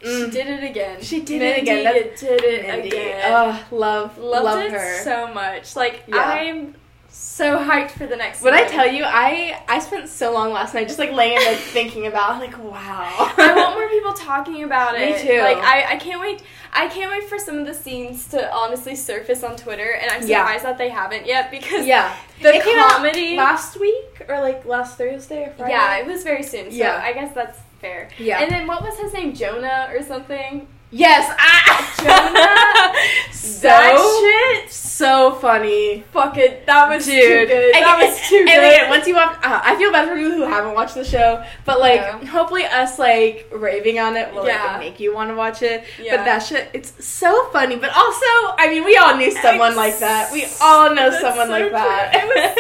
[0.03, 0.33] she Mm.
[0.33, 1.01] did it again.
[1.03, 1.85] She did it again.
[1.85, 2.89] That's- did it Mindy.
[2.89, 3.33] again.
[3.33, 5.77] Ugh, love Loved love it her so much.
[5.77, 6.17] Like Yeah.
[6.19, 6.75] I'm
[7.13, 8.41] so hyped for the next.
[8.41, 11.43] When I tell you, I I spent so long last night just like laying in
[11.43, 13.09] bed thinking about like wow.
[13.37, 15.17] I want more people talking about it.
[15.17, 15.41] Me too.
[15.41, 16.43] Like I, I can't wait.
[16.73, 20.25] I can't wait for some of the scenes to honestly surface on Twitter, and I'm
[20.27, 20.39] Yeah.
[20.45, 22.15] surprised that they haven't yet because yeah.
[22.41, 23.37] the It came out comedy.
[23.37, 25.73] last week or like last Thursday or Friday.
[25.73, 26.71] yeah, it was very soon.
[26.71, 27.01] So Yeah.
[27.05, 28.09] I guess that's fair.
[28.19, 28.41] Yeah.
[28.41, 29.35] And then what was his name?
[29.35, 30.67] Jonah or something?
[30.93, 31.33] Yes.
[31.39, 31.95] Ah!
[32.03, 33.33] Jonah.
[33.33, 34.73] so that shit.
[34.73, 36.03] so funny.
[36.13, 36.67] Fuck it.
[36.67, 37.75] That was too Dude, good.
[37.77, 38.59] And- That was too and good.
[38.59, 41.45] again, once you watch, uh, I feel bad for people who haven't watched the show,
[41.65, 42.25] but like, Yeah.
[42.27, 44.65] hopefully, us like raving on it will Yeah.
[44.65, 45.85] like make you want to watch it.
[46.03, 46.17] Yeah.
[46.17, 47.77] But that shit, it's so funny.
[47.77, 48.27] But also,
[48.59, 50.33] I mean, we all knew someone like that.
[50.33, 51.71] We all know someone so like true.
[51.71, 52.57] that.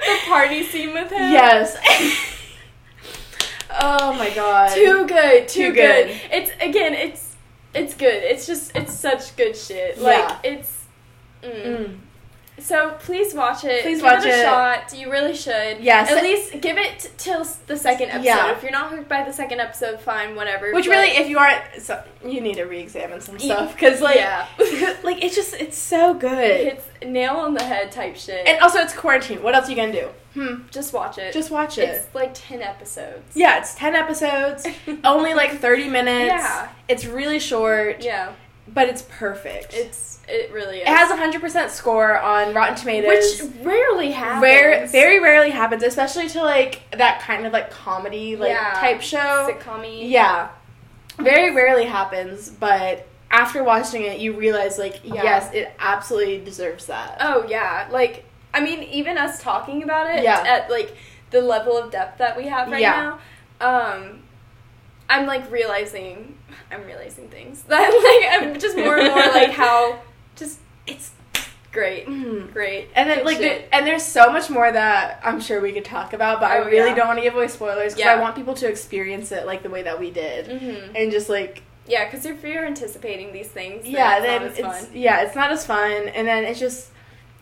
[0.24, 1.30] the party scene with him.
[1.30, 1.76] yes.
[3.86, 4.74] oh my god.
[4.74, 5.48] Too good.
[5.48, 6.06] Too, Too good.
[6.08, 6.20] good.
[6.32, 6.94] It's again.
[6.94, 7.36] It's
[7.74, 8.22] it's good.
[8.22, 9.96] It's just it's such good shit.
[9.96, 10.02] Yeah.
[10.02, 10.84] Like it's.
[11.42, 11.64] Mm.
[11.64, 11.98] Mm.
[12.58, 13.82] So please watch it.
[13.82, 14.42] Please give watch it a it.
[14.42, 14.94] shot.
[14.98, 15.78] You really should.
[15.80, 16.10] Yes.
[16.10, 18.24] At least give it till the second episode.
[18.24, 18.52] Yeah.
[18.56, 20.72] If you're not hooked by the second episode, fine, whatever.
[20.72, 24.16] Which but- really, if you aren't, so, you need to re-examine some stuff because, like,
[24.16, 24.46] yeah.
[25.04, 26.42] like it's just it's so good.
[26.42, 28.46] it's nail on the head type shit.
[28.46, 29.42] And also, it's quarantine.
[29.42, 30.08] What else are you gonna do?
[30.34, 30.62] Hmm.
[30.70, 31.32] just watch it.
[31.32, 31.88] Just watch it.
[31.88, 33.34] It's like ten episodes.
[33.34, 34.66] Yeah, it's 10 episodes,
[35.04, 36.28] only like 30 minutes.
[36.28, 36.68] Yeah.
[36.88, 38.32] It's really short, Yeah.
[38.68, 39.74] But it's perfect.
[39.74, 40.82] It's it really is.
[40.82, 43.40] it has a 100% score on Rotten Tomatoes.
[43.42, 44.42] which rarely happens.
[44.42, 48.72] Rare, very rarely happens, especially to like that kind of like comedy like Yeah.
[48.74, 49.48] type show.
[49.50, 50.48] sitcom Yeah.
[51.18, 55.22] Very rarely happens, but after watching it, you realize like Yeah.
[55.22, 57.18] yes, it absolutely deserves that.
[57.20, 60.42] Oh yeah, like I mean, even us talking about it Yeah.
[60.46, 60.96] at like
[61.30, 63.18] the level of depth that we have right Yeah.
[63.60, 64.22] now, um,
[65.08, 66.36] I'm like realizing,
[66.70, 67.90] I'm realizing things that
[68.40, 70.00] like I'm just more and more like how
[70.36, 71.12] just it's
[71.72, 72.52] great, Mhm.
[72.52, 75.72] great, And then good like the, and there's so much more that I'm sure we
[75.72, 76.94] could talk about, but I Oh, really yeah.
[76.94, 78.14] don't want to give away spoilers because Yeah.
[78.14, 80.92] I want people to experience it like the way that we did, Mhm.
[80.94, 84.50] and just like yeah, because if you're anticipating these things, then yeah, it's then not
[84.50, 84.96] as it's fun.
[84.96, 86.88] yeah, it's not as fun, and then it's just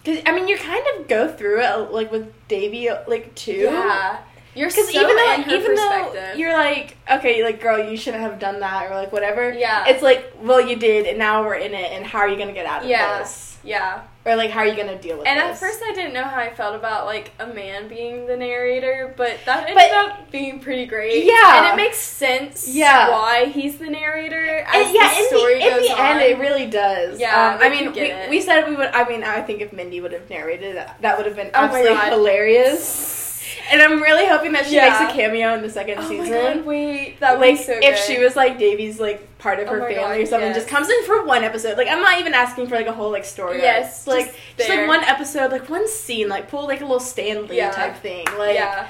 [0.02, 4.18] because I mean you kind of go through it like with Davy like too, Yeah,
[4.54, 7.96] you're so Because even though in her even though you're like okay like girl you
[7.96, 9.84] shouldn't have done that or like whatever Yeah.
[9.86, 12.52] it's like well you did and now we're in it and how are you gonna
[12.52, 13.18] get out of Yeah.
[13.18, 15.94] this yeah, or like how are you gonna deal with And this at first, I
[15.94, 19.74] didn't know how I felt about like a man being the narrator, but that ended
[19.76, 21.24] But- up being pretty great.
[21.24, 21.62] Yeah.
[21.70, 22.68] and it makes sense.
[22.68, 23.08] Yeah.
[23.10, 25.98] why he's the narrator as And yeah, the in story the, in the on.
[25.98, 27.18] end, it really does.
[27.18, 28.88] Yeah, um, I mean, we, we said we would.
[28.88, 31.60] I mean, I think if Mindy would have narrated that, that would have been Oh
[31.64, 32.12] absolutely God.
[32.12, 33.23] hilarious.
[33.70, 34.90] And I'm really hoping that she Yeah.
[35.00, 36.30] makes a cameo in the second Oh my season.
[36.30, 39.68] god, wait, that would like be so if she was like Davy's like part of
[39.68, 40.56] Oh her my family God, or something, yes.
[40.56, 41.76] just comes in for one episode.
[41.78, 43.58] Like I'm not even asking for like a whole like story.
[43.58, 44.16] Yes, arc.
[44.18, 47.46] like just just, like one episode, like one scene, like pull like a little Stan
[47.46, 47.70] Lee Yeah.
[47.70, 48.26] type thing.
[48.38, 48.86] Like yeah,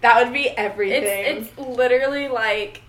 [0.00, 1.02] that would be everything.
[1.38, 2.80] it's it's literally like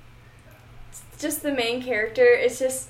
[1.20, 2.24] just the main character.
[2.26, 2.90] It's just.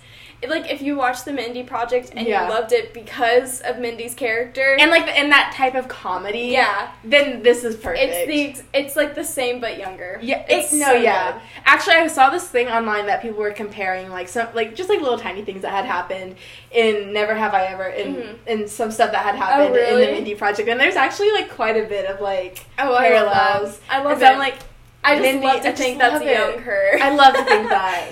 [0.50, 2.44] Like if you watched the Mindy Project and Yeah.
[2.46, 6.92] you loved it because of Mindy's character, and like in that type of comedy, yeah,
[7.04, 8.12] then this is perfect.
[8.30, 10.20] it's the it's like the same but younger.
[10.22, 11.34] Yeah, it's no, so yeah.
[11.34, 11.42] good.
[11.66, 15.02] Actually, I saw this thing online that people were comparing, like some, like just like
[15.02, 16.36] little tiny things that had happened
[16.72, 18.36] in Never Have I Ever, in Mhm.
[18.48, 20.06] in some stuff that had happened in really?
[20.06, 23.80] the Mindy Project, and there's actually like quite a bit of like Oh, I love
[23.88, 23.96] that.
[23.96, 24.26] I love it.
[24.26, 24.56] I'm like,
[25.04, 26.34] I just Mindy, love to I think that's love a it.
[26.34, 26.98] young her.
[27.02, 28.08] I love to think that.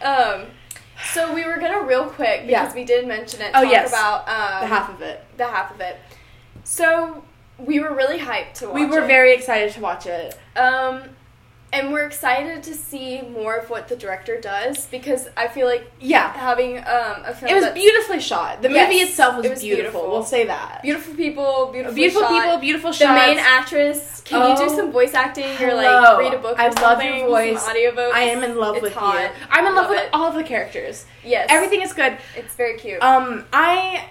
[0.00, 0.46] Um,
[1.14, 2.74] so we were gonna real quick because Yeah.
[2.74, 3.50] we did mention it.
[3.54, 3.88] Oh, talk yes.
[3.88, 5.24] about um, the half of it.
[5.36, 5.96] the half of it.
[6.64, 7.24] So
[7.58, 8.74] we were really hyped to watch.
[8.74, 9.06] We were it.
[9.06, 10.36] very excited to watch it.
[10.56, 11.02] um,
[11.72, 15.90] and we're excited to see more of what the director does because I feel like
[16.00, 18.62] Yeah, having um a film it was beautifully shot.
[18.62, 19.90] The Yes, movie itself was, it was beautiful.
[20.00, 20.10] beautiful.
[20.10, 20.80] We'll say that.
[20.82, 22.42] beautiful people, beautiful, Beautiful shot.
[22.42, 23.00] people, beautiful shots.
[23.20, 24.22] The main actress.
[24.24, 26.58] Can you do Oh, some voice acting or like read a book?
[26.58, 27.62] I love your voice.
[27.64, 28.12] Audiobooks.
[28.12, 29.20] I am in love It's with hot.
[29.20, 29.28] you.
[29.50, 30.10] I'm in love, Love with it.
[30.12, 31.04] all of the characters.
[31.24, 32.18] Yes, Everything is good.
[32.36, 33.02] It's very cute.
[33.02, 34.06] Um, I,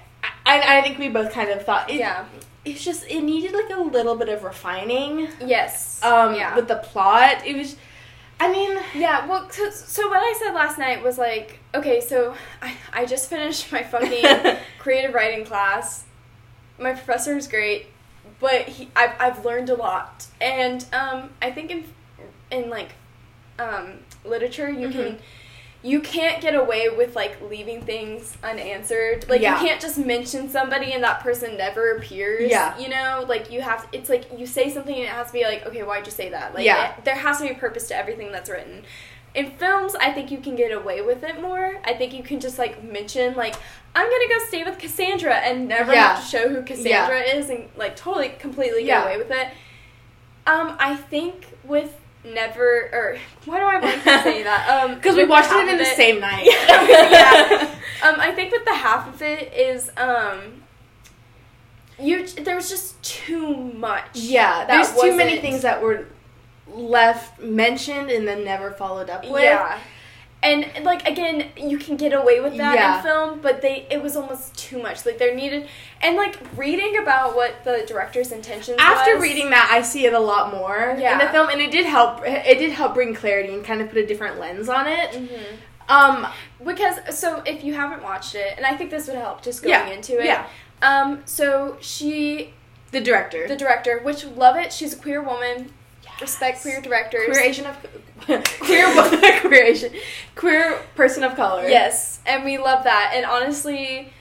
[0.46, 2.26] I, I think we both kind of thought it, yeah.
[2.68, 5.30] It's just it needed like a little bit of refining.
[5.44, 6.04] Yes.
[6.04, 6.56] Um, yeah.
[6.56, 7.78] with the plot, it was.
[8.40, 12.36] I mean, Yeah, well, so, so what I said last night was like, okay, so
[12.62, 16.06] I, I just finished my fucking creative writing class.
[16.78, 17.88] My professor is great,
[18.40, 20.28] but he, I've, I've learned a lot.
[20.40, 21.86] And um, I think in,
[22.52, 22.92] in like
[23.58, 25.20] um, literature, you can.
[25.88, 29.28] You can't get away with like leaving things unanswered.
[29.30, 29.54] Like Yeah.
[29.62, 32.50] you can't just mention somebody and that person never appears.
[32.52, 32.78] Yeah.
[32.78, 33.88] You know, like you have.
[33.94, 36.30] It's like you say something and it has to be like, okay, why'd you say
[36.30, 36.54] that?
[36.54, 36.90] Like Yeah.
[36.98, 38.84] it- there has to be a purpose to everything that's written
[39.36, 41.80] In films, I think you can get away with it more.
[41.84, 43.56] I think you can just like mention like
[43.96, 46.16] I'm gonna go stay with Cassandra and never Yeah.
[46.16, 49.04] have to show who Cassandra is and like totally completely get Yeah.
[49.06, 49.48] away with it.
[50.48, 51.94] Um, I think with
[52.34, 54.68] never or why do I want to say that?
[54.90, 56.46] Um, Because we watched it in the same night.
[56.48, 57.74] yeah.
[58.04, 60.62] Um, I think with the half of it is um,
[62.00, 64.06] you there was just too much.
[64.14, 66.06] Yeah, that there's too many things that were
[66.68, 69.42] left mentioned and then never followed up with.
[69.42, 69.80] Yeah.
[70.44, 72.98] And like again, you can get away with that Yeah.
[72.98, 75.06] in film, but they it was almost too much.
[75.06, 75.68] Like there needed
[76.02, 80.14] and like reading about what the director's intentions After was- reading that, I see it
[80.14, 82.22] a lot more in the film, and it did help.
[82.24, 85.12] It did help bring clarity and kind of put a different lens on it.
[85.12, 85.40] Mhm.
[85.90, 86.28] Um,
[86.64, 89.74] because so if you haven't watched it, and I think this would help just going
[89.74, 90.26] Yeah, into it.
[90.26, 90.46] yeah.
[90.84, 91.24] Um.
[91.26, 92.54] So she,
[92.92, 94.72] the director, the director, which love it.
[94.72, 95.74] She's a queer woman.
[96.22, 97.28] Respect queer directors.
[97.38, 97.78] queer Asian of
[98.60, 99.94] queer queer Asian
[100.36, 101.68] queer person of color.
[101.68, 103.12] Yes, and we love that.
[103.14, 104.12] And honestly,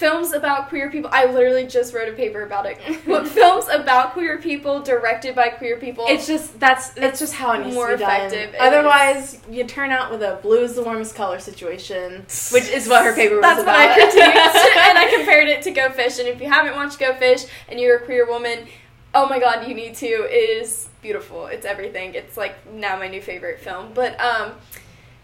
[0.00, 1.10] films about queer people.
[1.12, 2.78] I literally just wrote a paper about it.
[3.06, 6.06] But films about queer people, directed by queer people.
[6.08, 8.54] It's just that's that's just how it needs more to be effective.
[8.54, 12.88] It Otherwise, you turn out with a blue is the warmest color situation, which is
[12.88, 13.76] what her paper was That's about.
[13.76, 16.18] what I critiqued, and I compared it to Go Fish.
[16.18, 18.66] And if you haven't watched Go Fish and you're a queer woman,
[19.14, 20.06] oh my god, you need to.
[20.06, 21.46] It is beautiful.
[21.46, 22.14] It's everything.
[22.14, 23.92] It's like now my new favorite film.
[23.94, 24.52] But um,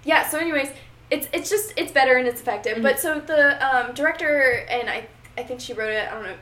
[0.05, 0.29] yeah.
[0.29, 0.71] So, anyways,
[1.11, 2.79] it's it's just it's better and it's effective.
[2.79, 2.83] Mhm.
[2.83, 6.09] But so the um, director and I I think she wrote it.
[6.11, 6.37] I don't know.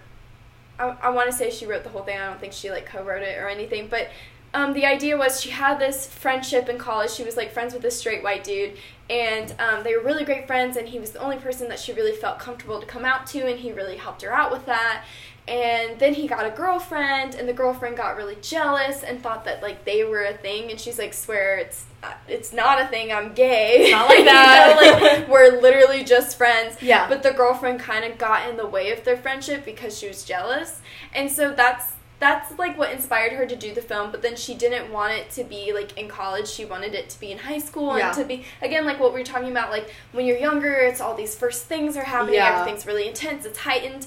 [0.78, 2.18] I, I want to say she wrote the whole thing.
[2.18, 3.88] I don't think she like co-wrote it or anything.
[3.88, 4.08] But
[4.52, 7.10] um, the idea was she had this friendship in college.
[7.10, 8.76] She was like friends with this straight white dude,
[9.10, 10.76] and um, they were really great friends.
[10.76, 13.46] And he was the only person that she really felt comfortable to come out to,
[13.46, 15.04] and he really helped her out with that.
[15.46, 19.62] And then he got a girlfriend, and the girlfriend got really jealous and thought that
[19.62, 20.70] like they were a thing.
[20.70, 23.12] And she's like, "Swear it's uh, it's not a thing.
[23.12, 23.76] I'm gay.
[23.82, 27.06] It's not like You know, that." like we're literally just friends." Yeah.
[27.08, 30.24] But the girlfriend kind of got in the way of their friendship because she was
[30.24, 30.80] jealous.
[31.14, 34.54] And so that's that's like what inspired her to do the film, but then she
[34.54, 36.48] didn't want it to be like in college.
[36.48, 38.06] She wanted it to be in high school Yeah.
[38.08, 41.02] and to be again like what we were talking about like when you're younger, it's
[41.02, 42.60] all these first things are happening, Yeah.
[42.60, 44.06] everything's really intense, it's heightened.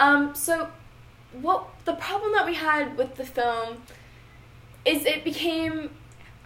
[0.00, 0.68] Um so
[1.40, 3.82] what the problem that we had with the film
[4.84, 5.90] is it became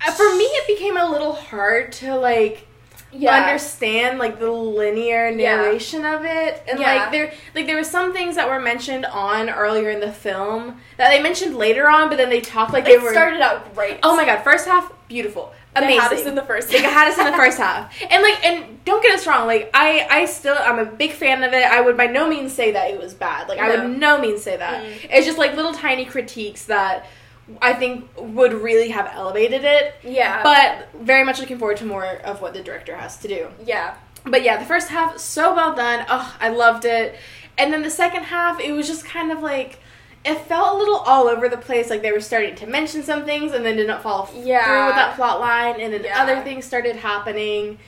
[0.07, 2.67] Uh, For me, it became a little hard to like
[3.13, 5.57] understand like the linear Yeah.
[5.57, 6.95] narration of it and Yeah.
[6.95, 10.81] like there like there were some things that were mentioned on earlier in the film
[10.97, 13.75] that they mentioned later on but then they talked like they it were started out
[13.75, 13.99] great.
[14.05, 16.83] oh my god first half beautiful They amazing had us in the first Half.
[16.83, 19.71] they had us in the first half and like and don't get us wrong like
[19.73, 22.73] i i still i'm a big fan of it i would by no means say
[22.73, 25.09] that it was bad like i would no means say that Mm.
[25.11, 27.07] it's just like little tiny critiques that
[27.63, 30.43] i think would really have elevated it Yeah.
[30.43, 33.49] but very much looking forward to more of what the director has to do.
[33.65, 33.95] yeah.
[34.25, 36.05] But yeah, the first half so well done.
[36.07, 37.15] Oh, I loved it.
[37.57, 39.79] And then the second half, it was just kind of like
[40.25, 41.89] it felt a little all over the place.
[41.91, 44.65] Like they were starting to mention some things and then didn't follow Yeah.
[44.65, 46.23] through with that plot line, and then Yeah.
[46.23, 47.79] other things started happening.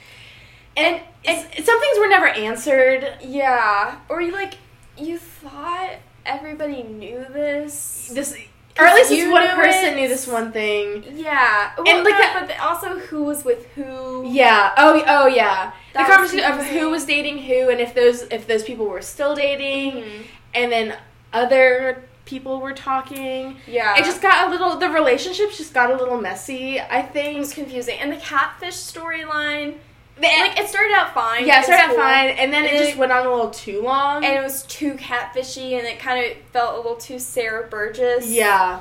[0.77, 3.13] And, it's, some things were never answered.
[3.21, 4.55] Yeah, or you like
[4.97, 5.91] you thought
[6.27, 8.11] everybody knew this.
[8.13, 8.35] This,
[8.79, 9.97] or at least this one person it.
[9.97, 11.05] knew this one thing.
[11.15, 14.25] Yeah, well, And, like, no, that- but also who was with who.
[14.27, 14.73] Yeah.
[14.79, 15.03] Oh.
[15.07, 15.27] Oh.
[15.27, 15.73] Yeah.
[15.93, 19.03] That the conversation of who was dating who, and if those if those people were
[19.03, 20.23] still dating, Mhm.
[20.55, 20.97] and then
[21.35, 23.57] other people were talking.
[23.67, 24.79] Yeah, It just got a little.
[24.79, 26.81] The relationships just got a little messy.
[26.81, 27.37] I think.
[27.37, 29.75] it was confusing, and the catfish storyline.
[30.21, 31.47] Like it started out fine.
[31.47, 33.31] yeah, it started out cool, fine, and then And it just it- went on a
[33.31, 34.25] little too long.
[34.25, 38.27] and it was too catfishy, and it kind of felt a little too Sierra Burgess.
[38.29, 38.81] yeah,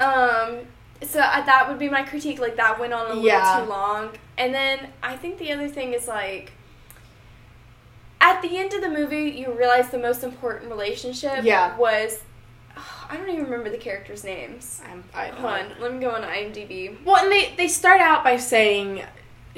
[0.00, 0.60] Um.
[1.02, 2.38] So uh, that would be my critique.
[2.40, 3.60] Like that went on a little Yeah.
[3.62, 6.52] too long, and then I think the other thing is like.
[8.20, 11.76] At the end of the movie, you realize the most important relationship Yeah.
[11.76, 12.22] was.
[13.10, 14.80] I don't even remember the characters' names.
[14.90, 16.96] I'm, I Hold on, let me go on IMDb.
[17.04, 19.02] Well, and they they start out by saying.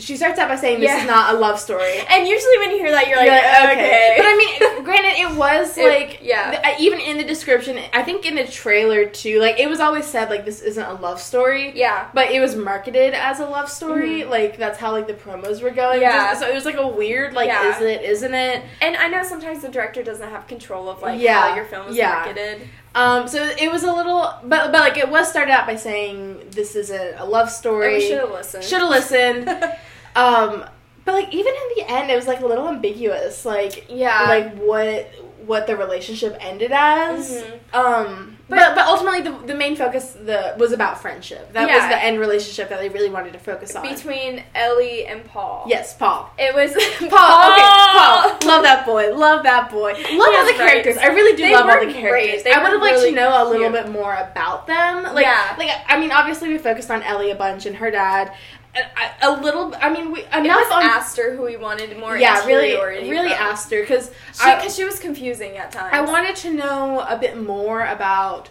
[0.00, 1.00] She starts out by saying this Yeah.
[1.00, 1.98] is not a love story.
[2.08, 4.14] And usually when you hear that, you're like, You're like, okay.
[4.16, 4.36] But I
[4.76, 6.52] mean, granted, it was It- like, yeah.
[6.52, 9.80] th- uh, even in the description, I think in the trailer too, like it was
[9.80, 11.72] always said like this isn't a love story.
[11.74, 14.30] yeah, But it was marketed as a love story, Mhm.
[14.30, 16.00] like that's how like the promos were going.
[16.00, 16.32] Yeah.
[16.34, 17.74] So it was like a weird, like Yeah.
[17.74, 18.62] is it, isn't it?
[18.80, 21.88] and I know sometimes the director doesn't have control of like Yeah, how your film
[21.88, 22.10] is yeah.
[22.14, 22.68] marketed.
[22.94, 26.50] Um, so it was a little, but but like it was started out by saying
[26.50, 27.94] this isn't a love story.
[27.94, 28.64] we should have listened.
[28.64, 29.48] Should have listened.
[30.16, 30.64] um,
[31.04, 33.44] but like even in the end, it was like a little ambiguous.
[33.44, 35.06] Like yeah, like what
[35.46, 37.42] what the relationship ended as.
[37.42, 37.74] Mhm.
[37.74, 41.52] Um, but, but ultimately the, the main focus the was about friendship.
[41.52, 43.82] That was the end relationship that they really wanted to focus on.
[43.82, 45.64] between Ellie and Paul.
[45.68, 46.30] yes, Paul.
[46.38, 48.48] It was Paul, okay, Paul.
[48.48, 49.14] Love that boy.
[49.14, 49.92] Love that boy.
[49.92, 50.00] Love
[50.34, 50.70] all the Yes, right.
[50.70, 50.96] characters.
[50.96, 52.42] I really do They love all the characters.
[52.46, 53.84] I would have liked really to know a little cute.
[53.84, 55.02] bit more about them.
[55.14, 55.54] Like, Yeah.
[55.58, 58.32] like I mean, obviously we focused on Ellie a bunch and her dad.
[58.74, 59.74] A, a little.
[59.80, 60.82] I mean, we enough was on.
[60.82, 62.74] Aster who we wanted more yeah, really,
[63.08, 63.42] really from.
[63.42, 65.90] asked her because Because she, was confusing at times.
[65.92, 68.50] I wanted to know a bit more about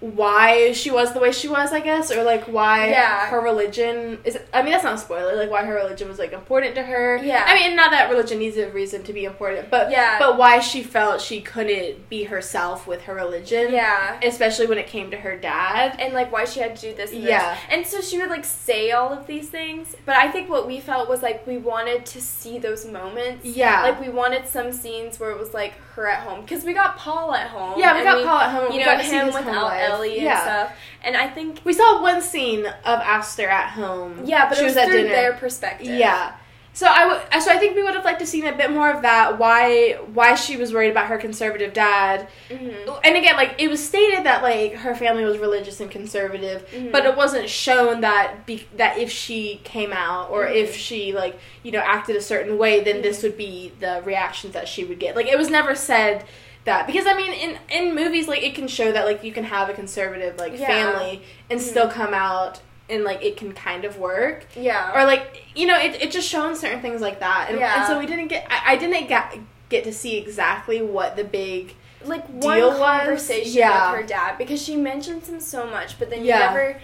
[0.00, 3.26] why she was the way she was, I guess, or like why Yeah.
[3.28, 4.38] her religion is.
[4.52, 5.34] I mean, that's not a spoiler.
[5.36, 7.16] Like why her religion was like important to her.
[7.16, 7.44] Yeah.
[7.46, 10.18] I mean, not that religion needs a reason to be important, but Yeah.
[10.18, 13.72] but why she felt she couldn't be herself with her religion.
[13.72, 14.18] Yeah.
[14.22, 15.96] Especially when it came to her dad.
[15.98, 17.54] and like why she had to do this and Yeah.
[17.54, 17.58] this.
[17.70, 20.78] And so she would like say all of these things, but I think what we
[20.78, 23.44] felt was like we wanted to see those moments.
[23.46, 23.82] Yeah.
[23.82, 26.96] Like we wanted some scenes where it was like her at home because we got
[26.96, 27.78] Paul at home.
[27.78, 28.66] Yeah, we got Paul at home.
[28.72, 29.68] You We know got to see him without.
[29.72, 30.40] Ellie and Yeah.
[30.42, 30.72] stuff.
[31.02, 34.22] And I think We saw one scene of Aster at home.
[34.24, 35.08] yeah, but she it was, at through dinner.
[35.10, 35.86] their perspective.
[35.88, 36.32] Yeah.
[36.76, 37.42] So I would.
[37.42, 39.38] So I think we would have liked to seen a bit more of that.
[39.38, 39.92] Why?
[40.12, 42.28] Why she was worried about her conservative dad.
[42.50, 42.68] hmm
[43.02, 46.92] And again, like it was stated that like her family was religious and conservative, Mhm.
[46.92, 50.54] but it wasn't shown that be, that if she came out or Mhm.
[50.54, 54.52] if she like you know acted a certain way, then this would be the reactions
[54.52, 55.16] that she would get.
[55.16, 56.24] Like it was never said
[56.66, 59.44] that because I mean in in movies like it can show that like you can
[59.44, 60.66] have a conservative like Yeah.
[60.66, 61.62] family and Mhm.
[61.62, 64.92] still come out and like it can kind of work Yeah.
[64.94, 67.78] or like you know it, it just shown certain things like that and, Yeah.
[67.78, 71.24] and so we didn't get I, I didn't get get to see exactly what the
[71.24, 71.74] big
[72.04, 73.90] like deal one was- conversation yeah.
[73.92, 76.34] with her dad because she mentions him so much, but then Yeah.
[76.52, 76.80] you never.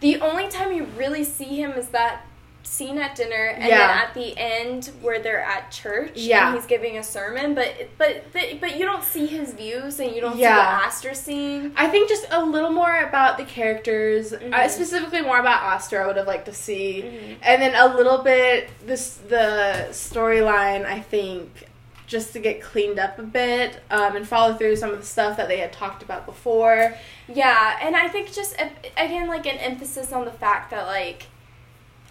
[0.00, 2.26] The only time you really see him is that
[2.68, 3.78] scene at dinner, and Yeah.
[3.78, 6.48] then at the end where they're at church, Yeah.
[6.48, 7.54] and he's giving a sermon.
[7.54, 10.54] But but but, but you don't see his views, and you don't Yeah.
[10.54, 11.72] see what Aster's seeing.
[11.76, 14.70] I think just a little more about the characters, uh, Mhm.
[14.70, 16.02] specifically more about Aster.
[16.02, 17.36] I would have liked to see, Mhm.
[17.42, 20.84] and then a little bit this the storyline.
[20.86, 21.64] I think
[22.06, 25.36] just to get cleaned up a bit um, and follow through some of the stuff
[25.36, 26.94] that they had talked about before.
[27.28, 28.64] Yeah, and I think just uh,
[28.96, 31.26] again like an emphasis on the fact that like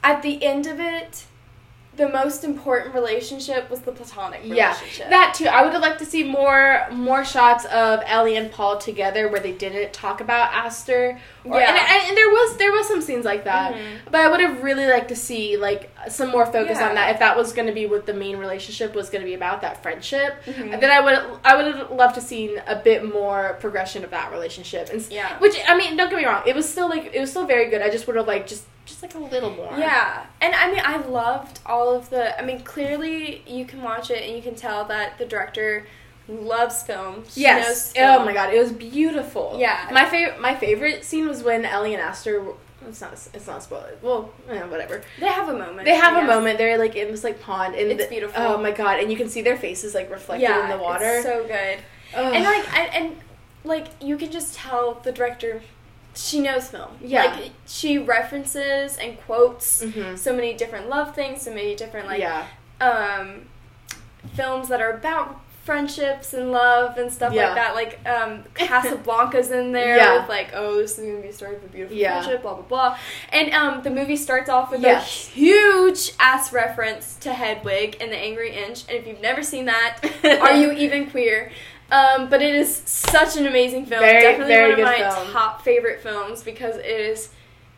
[0.04, 1.26] at the end of it,
[1.98, 5.06] the most important relationship was the platonic relationship.
[5.06, 5.48] Yeah, that too.
[5.48, 9.40] I would have liked to see more more shots of Ellie and Paul together where
[9.40, 11.20] they didn't talk about Aster.
[11.52, 11.70] Or, Yeah.
[11.70, 13.98] and, and, and there was there was some scenes like that, Mhm.
[14.12, 16.90] but I would have really liked to see like some more focus Yeah.
[16.90, 17.12] on that.
[17.14, 19.62] If that was going to be what the main relationship was going to be about,
[19.62, 20.80] that friendship, Mhm.
[20.80, 24.32] then I would I would have loved to seen a bit more progression of that
[24.32, 24.90] relationship.
[24.92, 25.38] And, Yeah.
[25.40, 27.70] which I mean, don't get me wrong, it was still like it was still very
[27.70, 27.82] good.
[27.82, 29.74] I just would have like just just like a little more.
[29.78, 32.40] Yeah, and I mean, I loved all of the.
[32.40, 35.86] I mean, clearly you can watch it and you can tell that the director
[36.28, 37.24] loves film.
[37.30, 37.94] She Yes.
[37.96, 39.56] knows Oh my god, it was beautiful.
[39.60, 39.88] Yeah.
[39.92, 42.44] My favorite my favorite scene was when Ellie and Aster.
[42.88, 43.14] It's not.
[43.34, 43.86] It's not spoiled.
[44.02, 45.02] Well, eh, whatever.
[45.20, 45.86] They have a moment.
[45.86, 46.58] They have I a moment.
[46.58, 48.42] They're like in this like pond, and It's the- beautiful.
[48.42, 49.00] Oh my god!
[49.00, 51.06] And you can see their faces like reflected Yeah, in the water.
[51.06, 51.80] It's so good.
[52.16, 52.34] Ugh.
[52.36, 53.18] And like, and, and
[53.66, 55.62] like, you can just tell the director.
[56.16, 56.98] She knows film.
[57.02, 57.26] Yeah.
[57.26, 60.18] Like she references and quotes Mhm.
[60.18, 62.46] so many different love things, so many different like yeah,
[62.80, 63.50] um,
[64.34, 67.48] films that are about friendships and love and stuff Yeah.
[67.48, 67.76] like that.
[67.76, 70.20] Like um, Casablanca's in there Yeah.
[70.22, 72.22] with like, oh, this is gonna be a story of a beautiful Yeah.
[72.22, 72.98] friendship, blah blah blah.
[73.34, 75.04] And um, the movie starts off with Yes.
[75.28, 78.86] a huge ass reference to Hedwig and the Angry Inch.
[78.88, 80.00] And if you've never seen that,
[80.42, 81.52] are you even queer?
[81.92, 84.02] Um, but it is such an amazing film.
[84.02, 85.32] Very, Definitely one of my film.
[85.32, 87.30] top favorite films because it is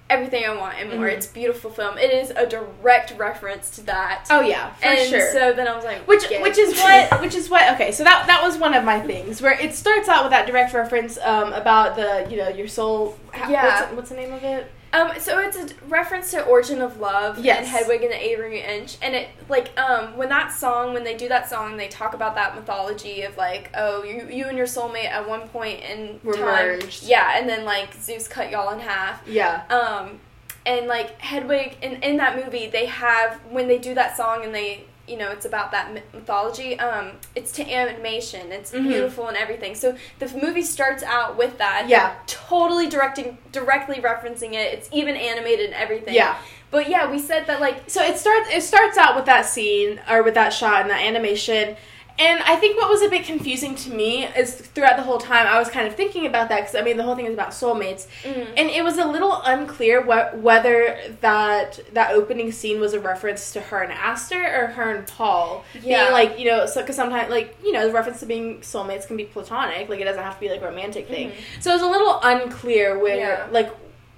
[0.10, 1.08] everything I want and more.
[1.08, 1.14] Mhm.
[1.14, 1.98] It's beautiful film.
[1.98, 4.26] It is a direct reference to that.
[4.32, 5.32] oh yeah, for and sure.
[5.32, 8.26] so then I was like, which which is what which is what okay so that
[8.28, 11.54] that was one of my things where it starts out with that direct reference um,
[11.54, 13.82] about the you know your soul Yeah.
[13.82, 17.38] what's, what's the name of it Um, so it's a reference to Origin of Love
[17.40, 17.60] Yes.
[17.60, 21.16] and Hedwig and the Angry Inch, and it like um when that song when they
[21.16, 24.66] do that song they talk about that mythology of like oh you you and your
[24.66, 27.04] soulmate at one point in Were time merged.
[27.04, 30.20] yeah and then like Zeus cut y'all in half yeah um
[30.66, 34.54] and like Hedwig in in that movie they have when they do that song and
[34.56, 38.84] they you know it's about that mythology um it's to animation it's Mhm.
[38.88, 42.14] beautiful and everything so the movie starts out with that Yeah.
[42.28, 46.38] totally directing directly referencing it it's even animated and everything yeah
[46.72, 50.00] but yeah we said that like so it starts it starts out with that scene
[50.10, 51.76] or with that shot and that animation
[52.20, 55.48] And I think what was a bit confusing to me is throughout the whole time
[55.48, 57.52] I was kind of thinking about that because I mean the whole thing is about
[57.52, 58.48] soulmates, Mhm.
[58.58, 63.54] and it was a little unclear wh- whether that that opening scene was a reference
[63.54, 66.02] to her and Aster or her and Paul Yeah.
[66.04, 69.08] being like you know so because sometimes like you know the reference to being soulmates
[69.08, 71.32] can be platonic like it doesn't have to be like a romantic thing.
[71.62, 73.46] So it was a little unclear where Yeah.
[73.52, 73.70] like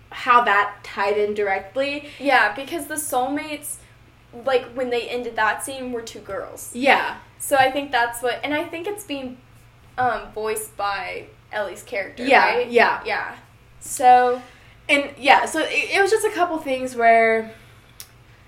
[0.09, 2.09] how that tied in directly.
[2.19, 3.75] Yeah, because the soulmates,
[4.45, 6.69] like when they ended that scene, were two girls.
[6.73, 7.15] Yeah.
[7.43, 9.37] So I think that's what, and I think it's being
[9.97, 12.23] um, voiced by Ellie's character.
[12.23, 12.69] Yeah, right?
[12.71, 13.01] yeah.
[13.03, 13.35] yeah.
[13.79, 14.41] So
[14.87, 17.51] And yeah, so it, it was just a couple things where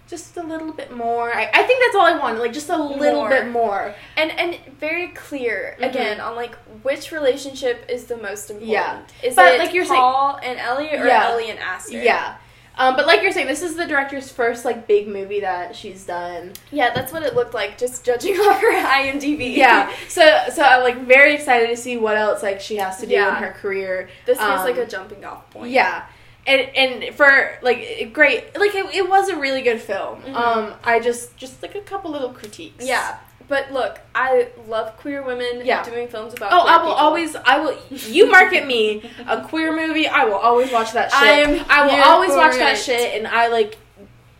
[0.08, 1.34] just a little bit more.
[1.34, 3.30] I, I think that's all I wanted, like just a little More.
[3.30, 3.96] bit more.
[4.16, 5.90] and and very clear Mhm.
[5.90, 8.72] again on like which relationship is the most important.
[8.72, 9.02] Yeah.
[9.24, 11.30] Is But, it like you're saying- Paul and Ellie or Yeah.
[11.32, 11.98] Ellie and Aster?
[12.02, 12.36] Yeah.
[12.76, 16.06] Um, but like you're saying, this is the director's first like big movie that she's
[16.06, 16.54] done.
[16.72, 19.56] Yeah, that's what it looked like, just judging off her IMDb.
[19.56, 19.92] Yeah.
[20.08, 23.14] So so I'm like very excited to see what else like she has to do
[23.14, 23.30] Yeah.
[23.38, 24.10] in her career.
[24.26, 25.72] this feels Um, like a jumping off point.
[25.72, 26.06] Yeah.
[26.48, 30.22] And and for like great like it, it was a really good film.
[30.24, 30.34] Mhm.
[30.36, 32.86] Um I just just like a couple little critiques.
[32.86, 33.18] Yeah.
[33.48, 35.84] But look, I love queer women Yeah.
[35.84, 36.94] doing films about Oh, I will people.
[36.94, 37.36] always.
[37.36, 37.78] I will.
[37.90, 40.08] You market me a queer movie.
[40.08, 41.62] I will always watch that shit.
[41.62, 43.78] I'm I will always watch that shit, and I like.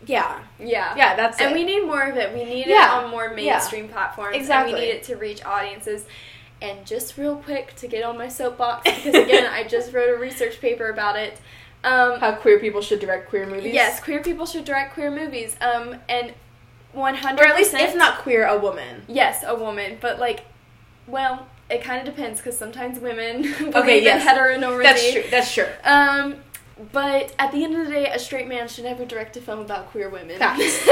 [0.06, 0.94] Yeah, Yeah.
[0.96, 1.54] yeah, that's And it.
[1.54, 2.34] we need more of it.
[2.34, 2.98] We need Yeah.
[2.98, 3.52] it on more Yeah.
[3.54, 4.36] mainstream platforms.
[4.36, 4.72] Exactly.
[4.74, 6.04] And we need it to reach audiences.
[6.60, 10.16] And just real quick to get on my soapbox, because again, I just wrote a
[10.18, 11.38] research paper about it.
[11.84, 13.72] Um, how queer people should direct queer movies.
[13.74, 15.56] yes, queer people should direct queer movies.
[15.62, 16.32] Um, and
[16.94, 17.38] 100%.
[17.38, 19.02] or at least if not queer, a woman.
[19.08, 19.98] Yes, a woman.
[20.00, 20.44] But, like,
[21.06, 24.24] well, it kind of depends, because sometimes women believe Okay, in yes.
[24.26, 24.82] heteronormativity.
[24.82, 25.24] That's true.
[25.30, 25.66] That's true.
[25.84, 26.36] Um,
[26.92, 29.60] but at the end of the day, a straight man should never direct a film
[29.60, 30.36] about queer women.
[30.38, 30.78] Facts.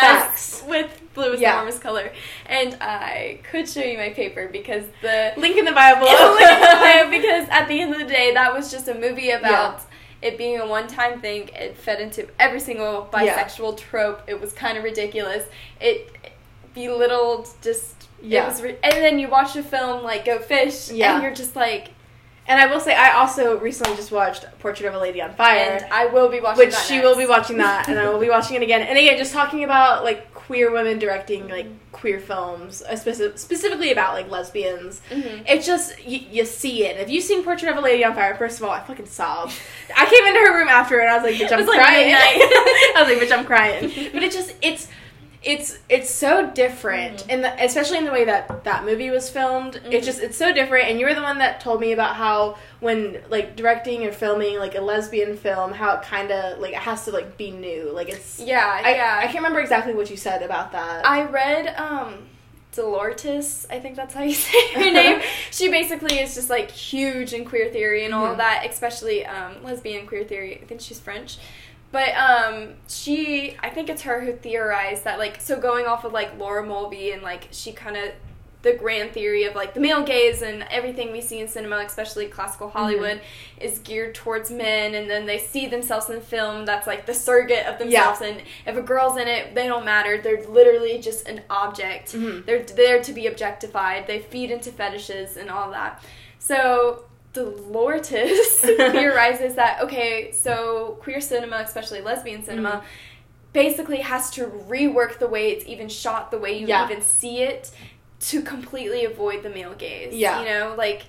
[0.00, 0.64] Facts.
[0.66, 1.52] with blue is Yeah.
[1.52, 2.10] the warmest color.
[2.46, 6.02] And I could show you my paper because the Link in the Bible.
[6.34, 8.94] Link in the bio because at the end of the day, that was just a
[8.94, 9.82] movie about
[10.22, 11.48] it being a one-time thing.
[11.54, 13.20] It fed into every single Yeah.
[13.44, 14.22] bisexual trope.
[14.26, 15.44] It was kind of ridiculous.
[15.80, 16.10] It
[16.74, 17.94] belittled just.
[18.22, 18.44] Yeah.
[18.44, 21.14] It was re- and then you watch a film like Go Fish, Yeah.
[21.14, 21.88] and you're just like,
[22.46, 25.78] and I will say, I also recently just watched Portrait of a Lady on Fire.
[25.82, 26.66] and I will be watching that.
[26.66, 27.06] which she next.
[27.06, 28.82] will be watching that and I will be watching it again.
[28.82, 33.92] And again, just talking about like queer women directing like queer films, uh, speci- specifically
[33.92, 35.00] about like lesbians.
[35.08, 35.48] Mhm.
[35.48, 36.96] It just you, you see it.
[36.98, 39.52] If you've seen Portrait of a Lady on Fire, first of all, I fucking sobbed.
[39.96, 42.12] I came into her room after and I was like, bitch, I'm was, like, crying.
[42.16, 44.10] I was like, bitch, I'm crying.
[44.12, 44.88] But it just it's
[45.42, 47.26] it's it's so different Mhm.
[47.30, 49.92] and the, especially in the way that that movie was filmed Mhm.
[49.94, 52.58] it's just it's so different and you were the one that told me about how
[52.80, 56.78] when like directing or filming like a lesbian film how it kind of like it
[56.80, 59.16] has to like be new like it's Yeah, I, yeah.
[59.18, 62.26] I can't remember exactly what you said about that I read um
[62.72, 65.20] Dolores, I think that's how you say her name.
[65.50, 68.32] She basically is just like huge in queer theory and all Mhm.
[68.32, 70.60] of that, especially um, lesbian queer theory.
[70.62, 71.38] I think she's French.
[71.92, 76.12] But um, she, I think it's her who theorized that, like, so going off of
[76.12, 78.12] like Laura Mulvey and like she kind of
[78.62, 82.26] the grand theory of like the male gaze and everything we see in cinema, especially
[82.26, 83.20] classical Hollywood,
[83.58, 87.64] is geared towards men, and then they see themselves in film that's like the surrogate
[87.66, 88.20] of themselves.
[88.20, 90.20] And if a girl's in it, they don't matter.
[90.20, 92.12] They're literally just an object.
[92.12, 92.44] Mhm.
[92.44, 94.06] They're there to be objectified.
[94.06, 96.02] They feed into fetishes and all that.
[96.38, 98.08] So Dolores
[98.60, 102.82] theorizes that okay, so queer cinema, especially lesbian cinema, Mhm.
[103.52, 106.84] basically has to rework the way it's even shot, the way you Yeah.
[106.88, 107.70] even see it,
[108.20, 110.12] to completely avoid the male gaze.
[110.14, 110.40] Yeah.
[110.40, 111.02] You know, like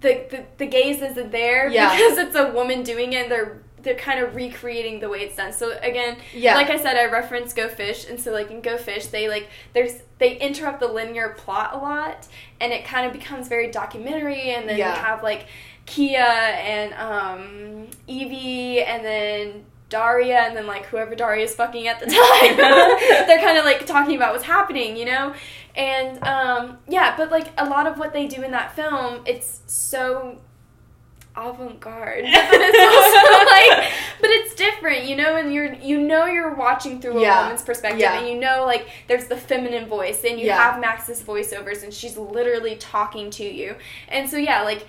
[0.00, 1.90] the the, the gaze isn't there Yeah.
[1.96, 3.28] because it's a woman doing it.
[3.28, 5.52] They're they're kind of recreating the way it's done.
[5.52, 8.76] So again, yeah like I said, I reference Go Fish, and so like in Go
[8.76, 12.26] Fish, they like there's they interrupt the linear plot a lot,
[12.60, 14.94] and it kind of becomes very documentary, and then Yeah.
[14.96, 15.46] you have like
[15.86, 21.98] Kia and um, Evie, and then Daria, and then like whoever Daria is fucking at
[22.00, 22.56] the time.
[23.26, 25.34] They're kind of like talking about what's happening, you know,
[25.74, 29.60] and um, yeah, but like a lot of what they do in that film, it's
[29.66, 30.38] so
[31.36, 36.54] avant-garde but it's also like but it's different you know and you're you know you're
[36.54, 37.42] watching through a Yeah.
[37.44, 38.18] woman's perspective Yeah.
[38.18, 40.62] and you know like there's the feminine voice and you Yeah.
[40.62, 43.76] have max's voiceovers and she's literally talking to you
[44.08, 44.86] and so yeah like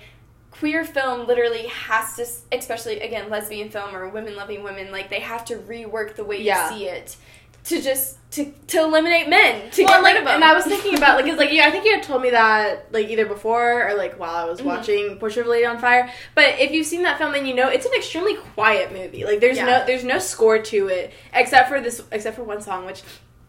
[0.50, 2.26] queer film literally has to
[2.56, 6.36] especially again lesbian film or women loving women like they have to rework the way
[6.36, 7.16] you see it
[7.64, 10.54] to just to to eliminate men to well, get like, rid of them and I
[10.54, 13.08] was thinking about like, cause like yeah, I think you had told me that like
[13.08, 14.64] either before or like while I was Mhm.
[14.64, 16.10] watching Portrait of a Lady on Fire.
[16.34, 19.24] But if you've seen that film, then you know it's an extremely quiet movie.
[19.24, 19.66] Like there's Yeah.
[19.66, 23.02] no there's no score to it except for this except for one song, which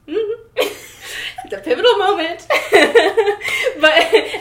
[0.08, 0.42] Mm-hmm.
[0.58, 2.46] it's a pivotal moment.
[3.82, 3.94] but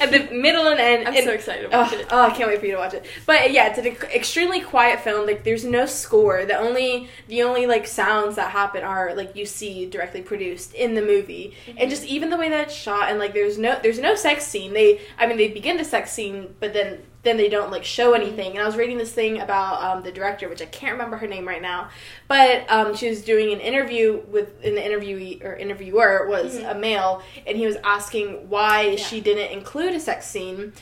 [0.03, 2.07] at the middle and end, I'm and- so excited to oh, watch Oh, it.
[2.11, 3.05] oh, I can't wait for you to watch it.
[3.27, 5.27] But yeah, it's an extremely quiet film.
[5.27, 6.45] Like there's no score.
[6.45, 10.95] The only the only like sounds that happen are like you see directly produced in
[10.95, 11.55] the movie.
[11.67, 11.89] And mm-hmm.
[11.91, 14.73] just even the way that it's shot and like there's no there's no sex scene.
[14.73, 18.13] They I mean they begin the sex scene, but then then they don't like show
[18.13, 18.53] anything.
[18.53, 21.27] And I was reading this thing about um, the director, which I can't remember her
[21.27, 21.89] name right now,
[22.29, 26.71] but um, she was doing an interview with, the interviewee or interviewer was Mhm.
[26.71, 30.73] a male, and he was asking why she didn't include a sex scene,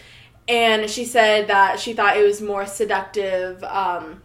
[0.49, 3.63] and she said that she thought it was more seductive.
[3.65, 4.23] Um,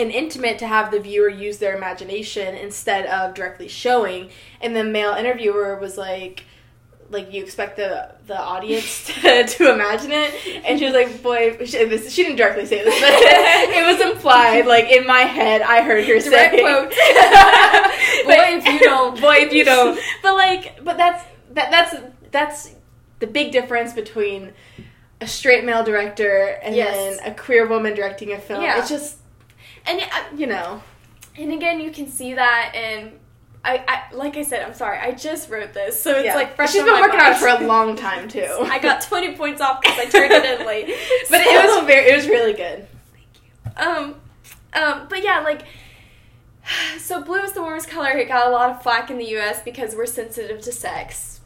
[0.00, 4.30] and intimate to have the viewer use their imagination instead of directly showing.
[4.60, 6.44] And the male interviewer was like,
[7.10, 10.34] like you expect the the audience to, to imagine it
[10.66, 14.00] and she was like boy she, this, she didn't directly say this but it was
[14.14, 16.90] implied like in my head i heard her Direct say quote.
[18.24, 19.20] Boy, if you don't.
[19.20, 21.94] boy if you don't but like but that's that that's
[22.30, 22.74] that's
[23.20, 24.52] the big difference between
[25.20, 27.18] a straight male director and Yes.
[27.20, 28.78] then a queer woman directing a film Yeah.
[28.78, 29.18] it's just
[29.86, 30.06] And uh,
[30.36, 30.82] you know
[31.38, 33.12] and again, you can see that in.
[33.64, 34.98] I, I like I said, I'm sorry.
[34.98, 36.34] I just wrote this, so it's yeah.
[36.34, 36.72] like fresh.
[36.72, 39.80] she's been working on it for a long time too I got 20 points off
[39.80, 40.86] because I turned it in late.
[41.30, 43.84] but it was very it was really good Thank you.
[43.84, 44.14] Um,
[44.74, 45.62] um, but yeah, like,
[46.98, 48.10] so blue is the warmest color.
[48.10, 49.62] It got a lot of flack in the U.S.
[49.62, 51.40] because we're sensitive to sex.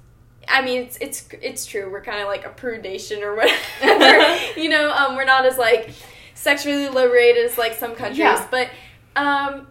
[0.48, 1.90] I mean, it's it's it's true.
[1.90, 4.38] We're kind of like a prude nation or whatever.
[4.60, 5.90] you know, um, we're not as like
[6.34, 8.48] sexually liberated as like some countries, Yeah.
[8.50, 8.70] but
[9.14, 9.68] um,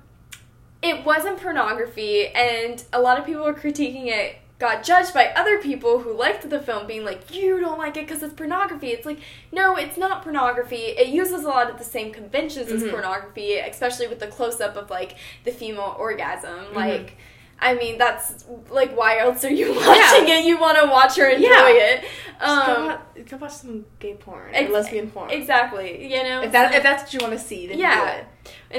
[0.81, 4.37] it wasn't pornography, and a lot of people were critiquing it.
[4.59, 8.07] Got judged by other people who liked the film, being like, "You don't like it
[8.07, 9.17] because it's pornography." It's like,
[9.51, 10.75] no, it's not pornography.
[10.97, 12.91] It uses a lot of the same conventions as Mhm.
[12.91, 15.15] pornography, especially with the close up of like
[15.45, 16.51] the female orgasm.
[16.65, 16.75] Mm-hmm.
[16.75, 17.17] Like,
[17.63, 20.45] I mean, that's like, why else are you watching it?
[20.45, 21.67] You want to watch her enjoy Yeah.
[21.67, 22.01] it.
[22.01, 26.11] Just go, Um, watch, go watch some gay porn or ex- lesbian porn exactly.
[26.11, 27.95] You know, if that if that's what you want to see then Yeah.
[28.15, 28.25] do it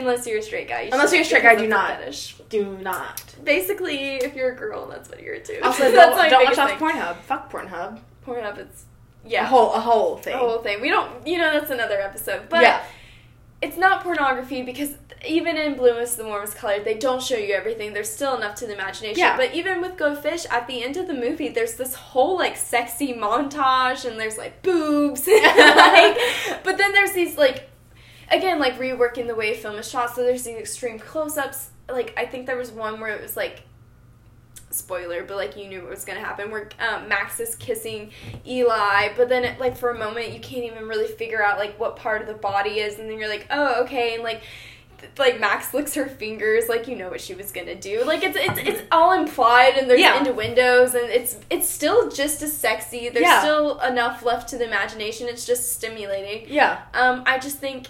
[0.01, 0.83] unless you're a straight guy.
[0.83, 1.99] You Unless you're a straight guy, do not.
[2.01, 2.37] Fetish.
[2.49, 5.65] do not Basically, if you're a girl, that's what you're into.
[5.65, 6.71] also that's don't, my don't watch off.
[6.81, 8.85] Pornhub fuck Pornhub Pornhub, it's
[9.25, 10.81] yeah, a whole a whole thing A whole thing.
[10.81, 12.49] We don't, you know, that's another episode.
[12.49, 12.83] But yeah
[13.63, 17.55] it's not pornography because even in Blue is the warmest color, they don't show you
[17.55, 17.93] everything.
[17.93, 19.21] There's still enough to the imagination.
[19.21, 19.37] Yeah.
[19.37, 22.57] But even with Go Fish, at the end of the movie, there's this whole like
[22.57, 25.27] sexy montage and there's like boobs.
[25.27, 26.19] like,
[26.65, 27.71] but then there's these like,
[28.33, 30.15] again, like reworking the way film is shot.
[30.15, 31.71] So there's these extreme close ups.
[31.89, 33.63] Like, I think there was one where it was like,
[34.73, 36.51] spoiler, but like you knew what was gonna happen.
[36.51, 38.11] Where um, Max is kissing
[38.47, 41.79] Ely, but then it, like for a moment you can't even really figure out like
[41.79, 44.41] what part of the body is, and then you're like, oh okay, and like.
[44.99, 48.05] th- Like Max licks her fingers, like you know what she was gonna do.
[48.05, 50.19] Like it's it's it's all implied, and there's Yeah.
[50.21, 53.09] innuendos, and it's it's still just as sexy.
[53.09, 53.41] There's Yeah.
[53.41, 55.27] still enough left to the imagination.
[55.29, 56.47] It's just stimulating.
[56.49, 57.89] yeah Um, I just think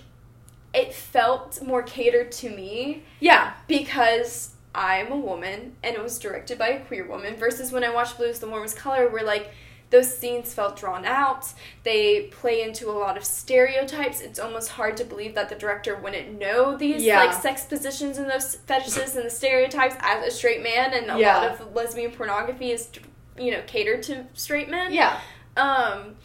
[0.72, 6.58] it felt more catered to me yeah because I'm a woman and it was directed
[6.58, 9.50] by a queer woman versus when I watched Blues the Warmest Color where like
[9.90, 11.52] those scenes felt drawn out.
[11.82, 14.22] They play into a lot of stereotypes.
[14.22, 17.18] It's almost hard to believe that the director wouldn't know these Yeah.
[17.22, 21.18] like sex positions and those fetishes and the stereotypes as a straight man and a
[21.18, 21.36] Yeah.
[21.38, 22.88] lot of lesbian pornography is
[23.38, 24.92] you know catered to straight men.
[24.92, 25.18] yeah
[25.58, 26.16] Um,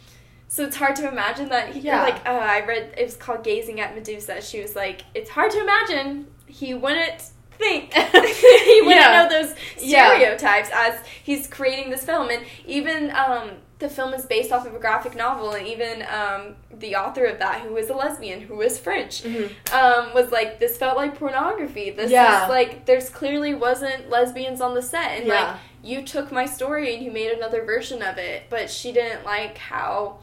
[0.50, 1.74] so it's hard to imagine that.
[1.74, 2.02] He, Yeah.
[2.02, 5.50] Like uh, I read, it was called "Gazing at Medusa." She was like, "It's hard
[5.50, 7.22] to imagine he wouldn't
[7.58, 9.22] think he wouldn't Yeah.
[9.24, 10.10] know those Yeah.
[10.10, 14.74] stereotypes as he's creating this film." And even um, the film is based off of
[14.74, 18.56] a graphic novel, and even um, the author of that, who was a lesbian, who
[18.56, 19.50] was French, Mhm.
[19.72, 21.90] um, was like, "This felt like pornography.
[21.90, 22.44] This Yeah.
[22.44, 26.92] is like, there's clearly wasn't lesbians on the set, and like." you took my story
[26.92, 30.18] and you made another version of it, but she didn't like how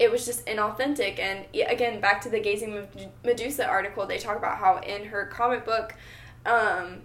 [0.00, 1.20] it was just inauthentic.
[1.20, 2.88] And again, back to the Gazing
[3.24, 5.94] Medusa article, they talk about how in her comic book,
[6.46, 7.00] um,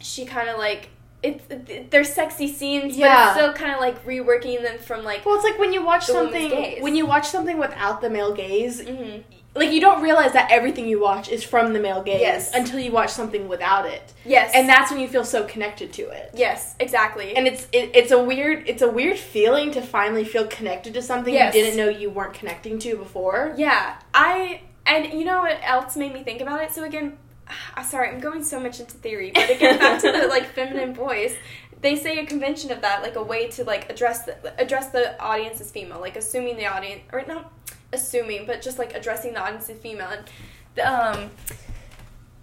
[0.00, 0.90] she kind of like
[1.22, 3.26] it's it, there's sexy scenes, but Yeah.
[3.30, 5.26] it's still kind of like reworking them from like.
[5.26, 8.80] well it's like when you watch something when you watch something without the male gaze
[8.82, 9.24] Mhm.
[9.56, 12.54] like you don't realize that everything you watch is from the male gaze Yes.
[12.54, 16.02] until you watch something without it Yes, and that's when you feel so connected to
[16.08, 17.34] it yes, exactly.
[17.36, 21.02] and it's it, it's a weird it's a weird feeling to finally feel connected to
[21.02, 21.52] something Yes.
[21.52, 25.96] you didn't know you weren't connecting to before Yeah, I and you know what else
[25.96, 26.70] made me think about it?
[26.70, 27.18] So again,
[27.74, 30.94] I'm sorry, I'm going so much into theory, but again, back to the like feminine
[30.94, 31.34] voice.
[31.80, 35.20] They say a convention of that, like a way to like address the address the
[35.22, 37.52] audience as female, like assuming the audience or not
[37.92, 40.08] assuming, but just like addressing the audience as female.
[40.08, 40.24] And
[40.74, 41.30] the, um,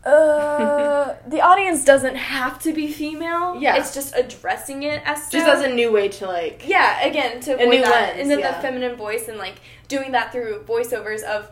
[0.06, 3.60] Uh, the audience doesn't have to be female.
[3.60, 3.76] Yeah.
[3.78, 6.64] It's just addressing it as Just as a new way to like.
[6.68, 7.92] Yeah, again, to A avoid new that.
[7.92, 8.56] lens, and then yeah.
[8.56, 9.56] the feminine voice and like
[9.88, 11.50] doing that through voiceovers of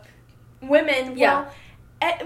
[0.62, 1.18] women.
[1.18, 1.42] Yeah.
[1.42, 1.54] Well,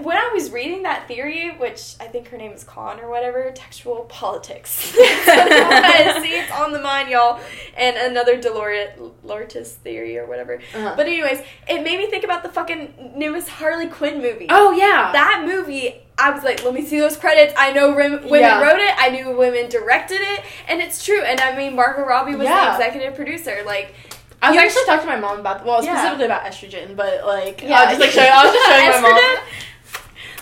[0.02, 3.50] when I was reading that theory, which I think her name is Con or whatever,
[3.54, 4.70] textual politics.
[4.94, 7.40] See, it's on the mind, y'all.
[7.76, 8.90] And another Dolores
[9.24, 10.56] Lortis theory or whatever.
[10.74, 10.94] Uh-huh.
[10.96, 14.46] But anyways, it made me think about the fucking newest Harley Quinn movie.
[14.50, 15.10] oh yeah.
[15.12, 17.54] That movie, I was like, let me see those credits.
[17.56, 18.62] I know rem- women Yeah.
[18.62, 18.94] wrote it.
[18.98, 21.22] I knew women directed it, and it's true.
[21.22, 22.76] And I mean, Margot Robbie was Yeah.
[22.76, 23.62] the executive producer.
[23.64, 23.94] Like,
[24.40, 25.94] I was You- actually talking to my mom about well, Yeah.
[25.96, 27.80] specifically about estrogen, but like Yeah.
[27.80, 29.44] I was just like showing, I was just showing my mom.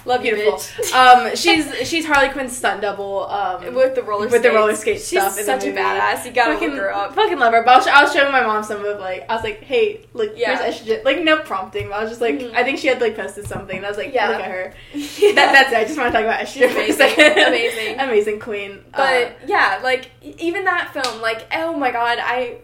[0.04, 0.58] Love you, Beautiful.
[0.60, 0.92] bitch.
[0.94, 3.26] Um, she's she's Harley Quinn's stunt double.
[3.28, 6.24] Um, with the roller with the roller skate She's stuff such a badass.
[6.24, 7.12] You gotta fucking, look her up.
[7.16, 7.64] Fucking love her.
[7.64, 10.06] But I was, I was showing my mom some of like I was like, hey,
[10.14, 10.62] look, Yeah.
[10.62, 11.04] here's estrogen.
[11.04, 11.88] Like no prompting.
[11.88, 12.54] But I was just like, Mhm.
[12.54, 14.28] I think she had like posted something, and I was like, Yeah.
[14.28, 14.74] look at her.
[14.94, 15.32] Yeah.
[15.34, 15.76] That, that's it.
[15.78, 16.96] I just want to talk about estrogen for a Amazing.
[16.96, 17.38] second.
[17.48, 17.98] Amazing.
[18.00, 18.84] amazing queen.
[18.92, 22.58] But Uh, yeah, like even that film, like oh my god, I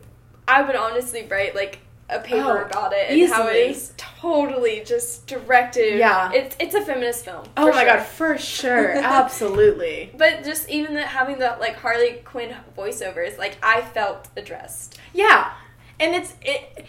[0.49, 1.79] I would honestly write like
[2.11, 5.99] a paper Oh, about it and how it is totally just directed.
[5.99, 6.31] Yeah.
[6.33, 7.45] it's it's a feminist film.
[7.57, 7.85] oh my sure.
[7.87, 10.11] god, for sure, absolutely.
[10.17, 14.99] But just even the, having the like Harley Quinn voiceovers, like I felt addressed.
[15.15, 15.53] Yeah,
[16.01, 16.87] and it's it.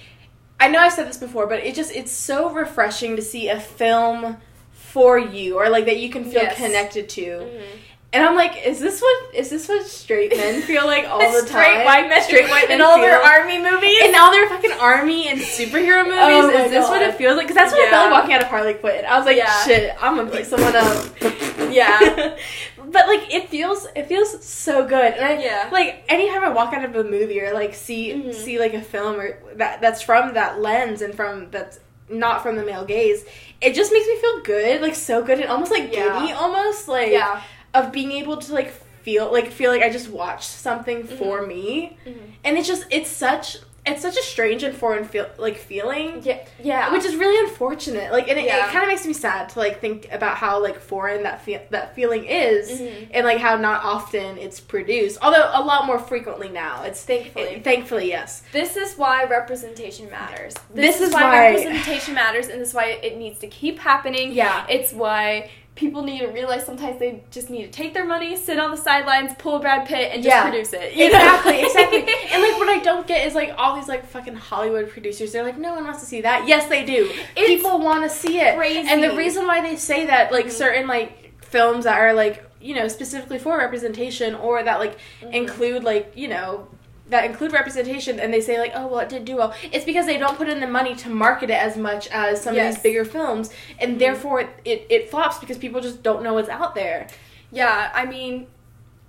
[0.59, 3.59] I know I've said this before, but it just it's so refreshing to see a
[3.59, 4.37] film
[4.71, 6.57] for you or like that you can feel Yes.
[6.57, 7.21] connected to.
[7.21, 7.77] Mm-hmm.
[8.13, 11.47] And I'm like, is this what is this what straight men feel like all the
[11.47, 11.63] Straight time?
[11.63, 14.01] Straight white men, straight white men in all their army movies.
[14.03, 16.19] in all their fucking army and superhero movies.
[16.21, 17.47] Oh is this what it feels like?
[17.47, 19.03] Because that's what I felt like walking out of Harley Quinn.
[19.05, 19.63] I was like, Yeah.
[19.65, 21.05] shit, I'm gonna beat someone up.
[21.73, 21.97] Yeah.
[22.77, 25.13] but like it feels it feels so good.
[25.15, 25.69] And I, Yeah.
[25.71, 28.31] like anytime I walk out of a movie or like see Mhm.
[28.33, 32.57] see like a film or that that's from that lens and from that's not from
[32.57, 33.25] the male gaze,
[33.59, 36.19] it just makes me feel good, like so good and almost like Yeah.
[36.19, 37.41] giddy, almost like yeah.
[37.73, 38.71] Of being able to like
[39.03, 41.97] feel like feel like I just watched something for me,
[42.43, 46.21] and it's just it's such it's such a strange and foreign feel like feeling.
[46.23, 46.39] Yeah.
[46.63, 46.93] Yeah.
[46.93, 48.13] Which is really unfortunate.
[48.13, 48.65] Like, and it, Yeah.
[48.65, 51.59] it kind of makes me sad to like think about how like foreign that feel
[51.71, 53.07] that feeling is, Mhm.
[53.11, 55.17] and like how not often it's produced.
[55.21, 56.83] Although a lot more frequently now.
[56.83, 57.43] It's Thankfully.
[57.55, 58.43] it- thankfully, yes.
[58.53, 60.53] This is why representation matters.
[60.73, 64.31] This is why, why- representation matters, and this is why it needs to keep happening.
[64.31, 64.63] Yeah.
[64.69, 68.59] It's why people need to realize sometimes they just need to take their money, sit
[68.59, 70.43] on the sidelines, pull a Brad Pitt, and just Yeah.
[70.43, 70.93] produce it.
[70.93, 71.17] you know?
[71.17, 71.99] Exactly, exactly.
[72.31, 75.31] and like what I don't get is like all these like fucking Hollywood producers.
[75.31, 76.47] They're like, no one wants to see that.
[76.47, 77.09] Yes, they do.
[77.35, 78.55] It's People want to see it.
[78.55, 78.87] crazy.
[78.87, 80.51] And the reason why they say that, like Mhm.
[80.51, 85.33] certain like films that are like you know specifically for representation or that like Mhm.
[85.33, 86.67] include like you know
[87.13, 90.05] that include representation and they say like oh well it did do well it's because
[90.05, 92.79] they don't put in the money to market it as much as some of these
[92.79, 93.99] bigger films and Mhm.
[93.99, 97.07] therefore it, it, it flops because people just don't know what's out there
[97.51, 98.47] Yeah, I mean,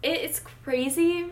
[0.02, 1.26] it, it's crazy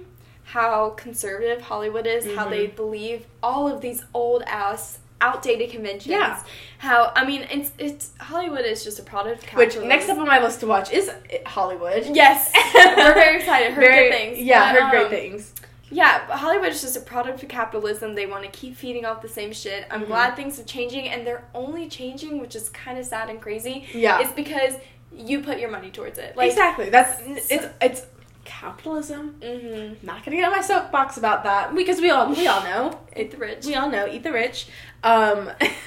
[0.44, 2.50] how conservative Hollywood is, how Mhm.
[2.50, 6.10] they believe all of these old ass, outdated conventions.
[6.10, 6.42] Yeah.
[6.78, 10.26] How I mean, it's it's Hollywood is just a product of which next up on
[10.26, 11.10] my list to watch is
[11.46, 13.72] Hollywood Yes, we're very excited.
[13.72, 14.38] Heard Very- good things.
[14.38, 15.52] yeah But, heard great um, things
[15.92, 18.14] Yeah, Hollywood is just a product of capitalism.
[18.14, 19.86] They want to keep feeding off the same shit.
[19.90, 20.06] I'm Mhm.
[20.06, 23.86] glad things are changing, and they're only changing, which is kind of sad and crazy.
[23.92, 24.74] yeah It's because
[25.14, 26.34] you put your money towards it.
[26.36, 28.06] Like, exactly that's it's it's
[28.44, 30.04] capitalism mm-hmm.
[30.04, 33.30] not gonna get on my soapbox about that because we all we all know Eat
[33.30, 33.64] the rich.
[33.66, 34.66] we all know eat the rich
[35.04, 35.50] um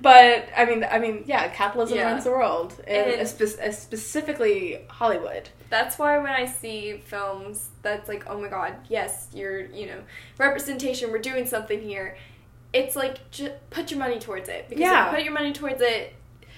[0.00, 2.10] but i mean i mean yeah capitalism Yeah.
[2.12, 7.70] runs the world and, And- espe- uh, specifically hollywood That's why when I see films
[7.82, 10.00] that's like, oh my god, yes, you're, you know,
[10.38, 12.16] representation, we're doing something here.
[12.72, 14.68] It's like, ju- put your money towards it.
[14.68, 15.06] Because Yeah.
[15.06, 16.14] if you put your money towards it,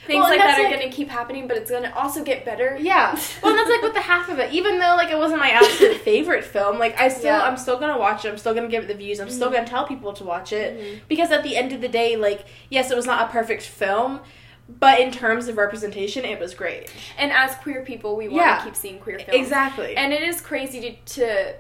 [0.07, 1.95] things Well, like that that's are like- going to keep happening, but it's going to
[1.97, 2.77] also get better.
[2.81, 5.51] yeah well that's like with the half of it even though like it wasn't my
[5.51, 7.43] absolute favorite film like i still Yeah.
[7.43, 9.55] i'm still gonna watch it i'm still gonna give it the views i'm still Mhm.
[9.55, 11.01] gonna tell people to watch it Mhm.
[11.09, 14.21] because at the end of the day like yes it was not a perfect film
[14.69, 18.59] but in terms of representation it was great And as queer people, we want Yeah.
[18.59, 19.41] to keep seeing queer films.
[19.41, 21.55] exactly And it is crazy to, to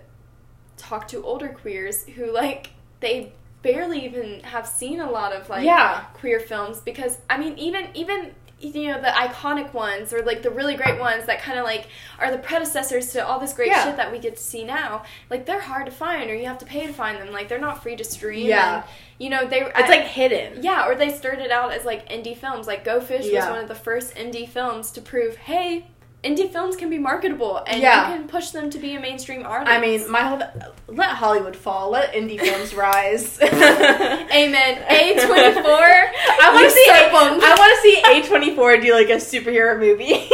[0.77, 2.71] talk to older queers who, like,
[3.01, 3.33] they
[3.73, 6.01] barely even have seen a lot of, like, yeah.
[6.14, 10.51] queer films because I mean even even you know the iconic ones or like the
[10.51, 11.89] really great ones that kind of like
[12.19, 13.85] are the predecessors to all this great Yeah.
[13.85, 16.57] shit that we get to see now like they're hard to find or you have
[16.59, 17.33] to pay to find them.
[17.33, 18.77] Like they're not free to stream Yeah.
[18.77, 18.85] and,
[19.19, 20.62] you know they it's like hidden.
[20.62, 22.67] Yeah or they started out as like indie films.
[22.67, 25.85] Like Go Fish was one of the first indie films to prove hey
[26.27, 28.11] indie films can be marketable and Yeah.
[28.11, 29.70] you can push them to be a mainstream artist.
[29.70, 30.41] I mean, my whole
[30.89, 33.39] let Hollywood fall, let indie films rise.
[33.43, 34.72] Amen.
[34.89, 35.87] A twenty four.
[36.43, 36.87] I want to see.
[36.91, 40.29] I want to see A twenty four do like a superhero movie.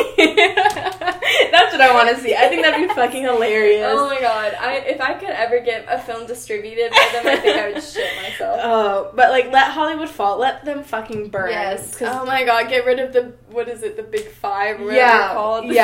[1.50, 2.34] That's what I want to see.
[2.34, 3.86] I think that'd be fucking hilarious.
[3.90, 4.54] Oh my god!
[4.60, 7.82] I if I could ever get a film distributed by them, I think I would
[7.82, 8.60] shit myself.
[8.62, 10.38] Oh, but like let Hollywood fall.
[10.38, 11.50] Let them fucking burn.
[11.50, 11.96] Yes.
[11.96, 12.68] 'Cause- Oh my god!
[12.68, 13.96] Get rid of the what is it?
[13.96, 14.80] The big five.
[14.80, 15.64] Or whatever yeah, called.
[15.66, 15.81] yeah.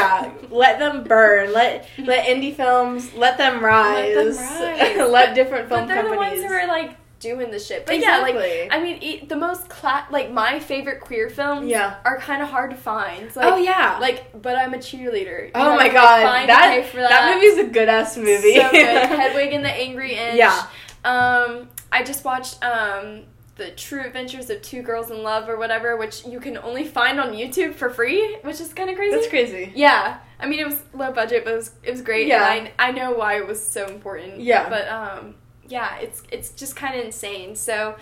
[0.51, 1.53] Let them burn.
[1.53, 4.15] Let let indie films let them rise.
[4.17, 5.11] Let them rise.
[5.13, 6.41] let different film But they're companies.
[6.41, 7.85] the ones who are like doing the shit.
[7.85, 8.61] But yeah, Exactly.
[8.63, 11.97] like I mean, the most cla- like my favorite queer films Yeah.
[12.05, 13.25] are kind of hard to find.
[13.25, 13.99] It's like, oh yeah.
[14.01, 15.47] Like, but I'm a cheerleader.
[15.47, 16.49] You oh my god.
[16.49, 18.55] That for that movie's a good ass movie.
[18.55, 18.87] So good.
[19.09, 20.37] Hedwig and the Angry Inch.
[20.37, 20.67] Yeah.
[21.05, 23.23] Um, I just watched um
[23.59, 27.21] the True Adventures of Two Girls in Love or whatever, which you can only find
[27.21, 29.15] on YouTube for free, which is kind of crazy.
[29.17, 29.73] That's crazy.
[29.75, 32.27] Yeah, I mean it was low budget, but it was it was great.
[32.29, 32.51] Yeah.
[32.55, 34.41] and I I know why it was so important.
[34.41, 34.69] Yeah.
[34.71, 35.35] but um,
[35.69, 37.55] yeah, it's it's just kind of insane.
[37.55, 37.97] So,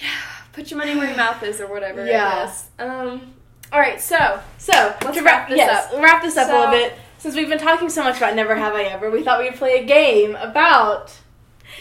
[0.00, 0.08] yeah,
[0.52, 2.06] put your money where your mouth is, or whatever.
[2.06, 2.52] Yeah.
[2.78, 3.32] Um.
[3.72, 6.00] All right, so So Let's to wrap this yes, up.
[6.00, 6.94] wrap this up a little bit.
[7.18, 9.82] Since we've been talking so much about Never Have I Ever, we thought we'd play
[9.82, 11.12] a game about,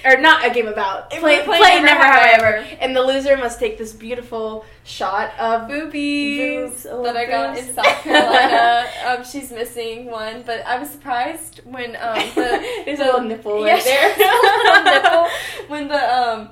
[0.06, 1.10] or not a game about.
[1.10, 5.38] Play, play, play Never, Have I Ever, and the loser must take this beautiful shot
[5.40, 7.68] of boobies Boobs, that I got boobs.
[7.68, 8.88] in South Carolina.
[9.08, 13.22] um, she's missing one, but I was surprised when um the There's the, a little
[13.22, 14.14] nipple yeah, there.
[14.14, 15.28] a nipple
[15.68, 16.50] when the um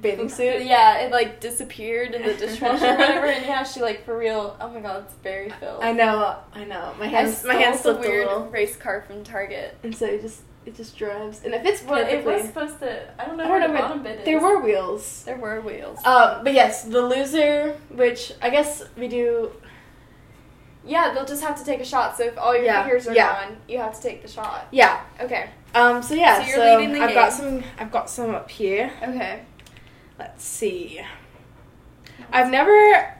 [0.00, 0.62] bathing suit.
[0.62, 4.56] yeah it like disappeared in the dishwasher or whatever, and yeah she like for real.
[4.60, 5.82] Oh my god, it's very filled.
[5.82, 6.92] I know, I know.
[6.98, 9.76] My hands, my hands slipped a weird little, race car from Target.
[9.82, 13.20] and so it just it just drives, and it fits Well, it was supposed to.
[13.20, 14.24] I don't know I where don't the know, bottom bit is.
[14.24, 15.22] there were wheels.
[15.24, 15.98] there were wheels.
[16.04, 19.50] Um, but yes, the loser, which I guess we do.
[20.86, 22.16] yeah, they'll just have to take a shot.
[22.16, 23.46] So if all your Yeah, fingers are yeah.
[23.48, 24.68] gone, you have to take the shot.
[24.70, 25.00] Yeah.
[25.20, 25.50] Okay.
[25.74, 26.02] Um.
[26.02, 26.44] So yeah.
[26.46, 27.62] So So, the I've got some.
[27.78, 28.90] I've got some up here.
[29.02, 29.42] Okay.
[30.18, 31.00] Let's see.
[32.32, 32.70] I've never.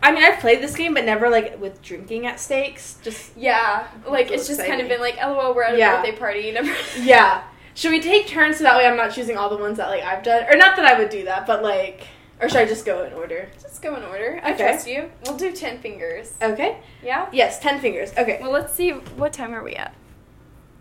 [0.03, 2.97] I mean, I've played this game, but never like with drinking at stakes.
[3.03, 5.97] Just Yeah, like So it's just kind of been like, lol, we're at a Yeah.
[6.03, 6.51] birthday party.
[6.53, 6.73] Never.
[7.01, 7.45] yeah.
[7.75, 10.03] Should we take turns so that way I'm not choosing all the ones that like
[10.03, 12.07] I've done, or not that I would do that, but like,
[12.41, 13.49] or should I just go in order?
[13.61, 14.41] Just go in order.
[14.43, 14.65] I Okay.
[14.65, 15.11] trust you.
[15.25, 16.35] We'll do ten fingers.
[16.43, 16.79] Okay.
[17.03, 17.29] Yeah.
[17.33, 18.13] Yes, ten fingers.
[18.17, 18.39] Okay.
[18.41, 18.91] Well, let's see.
[18.91, 19.95] What time are we at?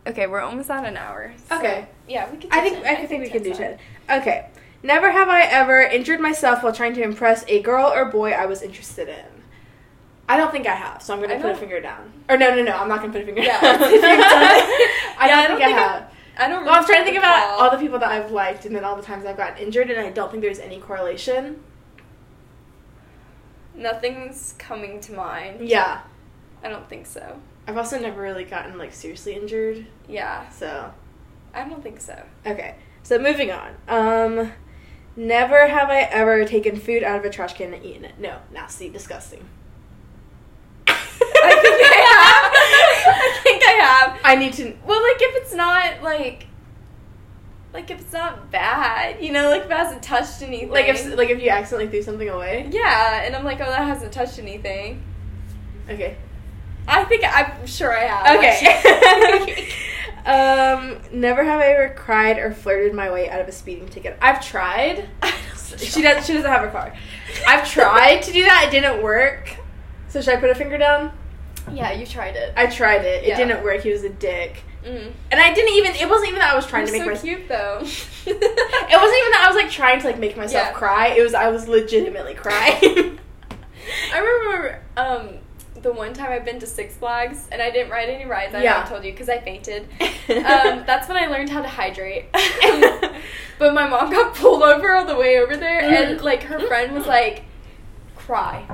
[0.06, 1.34] Okay, we're almost at an hour.
[1.48, 1.86] so- Okay.
[2.08, 2.52] Yeah, we can.
[2.52, 2.96] I think 10.
[2.98, 3.80] I think we can do 10's ten.
[4.22, 4.48] Okay.
[4.84, 8.46] Never have I ever injured myself while trying to impress a girl or boy I
[8.46, 9.26] was interested in.
[10.28, 12.12] I don't think I have, so I'm gonna I put a don't- finger down.
[12.30, 13.76] Or no, no, no, I'm not gonna put a finger Yeah, down.
[13.84, 14.12] if you've done.
[14.22, 16.14] I Yeah, don't think I, have.
[16.38, 16.66] I don't.
[16.66, 18.96] Well, I'm trying to think about all the people that I've liked and then all
[18.96, 21.62] the times I've gotten injured, and I don't think there's any correlation.
[23.76, 25.68] Nothing's coming to mind.
[25.68, 26.02] Yeah.
[26.64, 27.40] I don't think so.
[27.68, 30.92] I've also never really gotten like seriously injured, Yeah, so
[31.54, 32.22] I don't think so.
[32.46, 32.76] okay.
[33.04, 33.76] So moving on.
[33.88, 34.52] Um,
[35.16, 38.20] never have I ever taken food out of a trash can and eaten it.
[38.20, 39.48] No, nasty, disgusting.
[40.88, 40.94] I
[41.62, 42.52] think I have.
[43.16, 44.20] I think I have.
[44.24, 44.74] I need to.
[44.86, 46.48] Well, like if it's not like,
[47.74, 50.70] like if it's not bad, you know, like if it hasn't touched anything.
[50.70, 52.70] Like if like if you accidentally threw something away.
[52.72, 55.04] yeah, and I'm like, oh, that hasn't touched anything.
[55.90, 56.18] Okay.
[56.88, 58.38] I think I'm sure I have.
[58.38, 59.70] Okay.
[60.26, 64.18] um, never have I ever cried or flirted my way out of a speeding ticket.
[64.22, 65.10] I've tried.
[65.76, 66.24] She does.
[66.28, 66.94] She doesn't have a car.
[67.48, 68.66] I've tried to do that.
[68.68, 69.56] It didn't work.
[70.08, 71.12] So should I put a finger down?
[71.72, 72.54] yeah, you tried it.
[72.56, 73.24] I tried it.
[73.24, 73.38] It Yeah.
[73.38, 73.82] didn't work.
[73.82, 74.62] He was a dick.
[74.86, 75.12] Mm.
[75.32, 75.96] And I didn't even.
[75.96, 77.40] It wasn't even that I was trying You're to make so myself.
[77.40, 77.80] cute though.
[78.28, 80.74] It wasn't even that I was like trying to like make myself Yeah.
[80.74, 81.08] cry.
[81.08, 83.20] It was I was legitimately crying.
[84.14, 85.30] I remember um,
[85.84, 88.56] the one time I've been to Six Flags and I didn't ride any rides.
[88.56, 88.84] I Yeah.
[88.86, 89.84] told you because I fainted.
[90.02, 92.26] um, that's when I learned how to hydrate.
[93.60, 96.24] but my mom got pulled over all the way over there, and Mhm.
[96.24, 97.44] like her friend was like,
[98.16, 98.66] "Cry."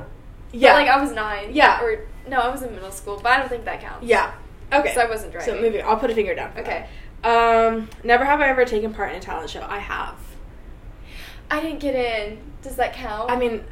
[0.52, 0.72] yeah.
[0.74, 1.50] But, like I was nine.
[1.52, 1.82] Yeah.
[1.82, 4.06] Or no, I was in middle school, but I don't think that counts.
[4.06, 4.32] yeah.
[4.72, 4.94] Okay.
[4.94, 5.54] So I wasn't driving.
[5.54, 5.82] So moving.
[5.84, 6.52] I'll put a finger down.
[6.56, 6.86] Okay.
[7.22, 7.66] that.
[7.72, 9.66] Um, never have I ever taken part in a talent show.
[9.68, 10.14] I have.
[11.50, 12.38] I didn't get in.
[12.62, 13.30] Does that count?
[13.30, 13.64] I mean,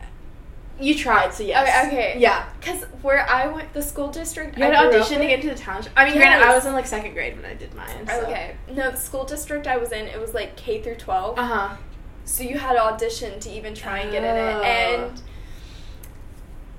[0.80, 1.86] you tried, so yes.
[1.86, 2.20] Okay, okay.
[2.20, 2.48] Yeah.
[2.58, 4.56] Because where I went, the school district.
[4.56, 5.90] You had I to grew up audition to get into the talent.
[5.96, 8.06] I mean, granted, I was in like second grade when I did mine.
[8.06, 8.20] So.
[8.22, 8.56] Okay.
[8.72, 11.38] No, the school district I was in, it was like K through 12.
[11.38, 11.76] Uh huh.
[12.24, 14.56] So you had to audition to even try and get in it.
[14.56, 14.62] Oh.
[14.62, 15.22] And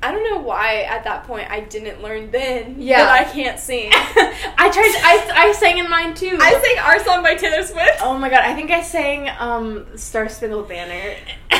[0.02, 3.00] I don't know why at that point I didn't learn then Yeah.
[3.04, 3.90] that I can't sing.
[3.94, 4.94] I tried.
[5.04, 6.38] I, I sang in mine too.
[6.40, 8.00] I sang our song by Taylor Swift.
[8.02, 8.42] Oh my god!
[8.42, 11.18] I think I sang um "Star Spangled Banner."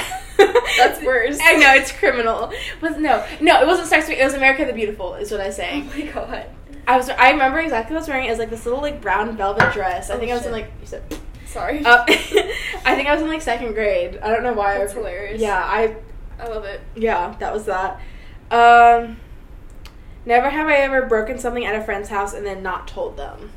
[0.78, 1.38] That's worse.
[1.42, 2.52] I know it's criminal.
[2.82, 4.12] Was no, no, it wasn't Spangled.
[4.18, 6.46] It was "America the Beautiful." Is what I Oh my god.
[6.88, 8.26] I was I remember exactly what I was wearing.
[8.26, 10.10] It was like this little like brown velvet dress.
[10.10, 11.04] I Oh, think I was in like you said.
[11.46, 11.84] Sorry.
[11.86, 14.20] Uh, I think I was in like second grade.
[14.22, 14.78] I don't know why.
[14.78, 15.42] That's I, hilarious.
[15.42, 15.96] Yeah, I
[16.40, 16.80] I love it.
[16.96, 18.00] yeah that was that.
[18.52, 19.18] Um,
[20.26, 23.52] never have I ever broken something at a friend's house and then not told them.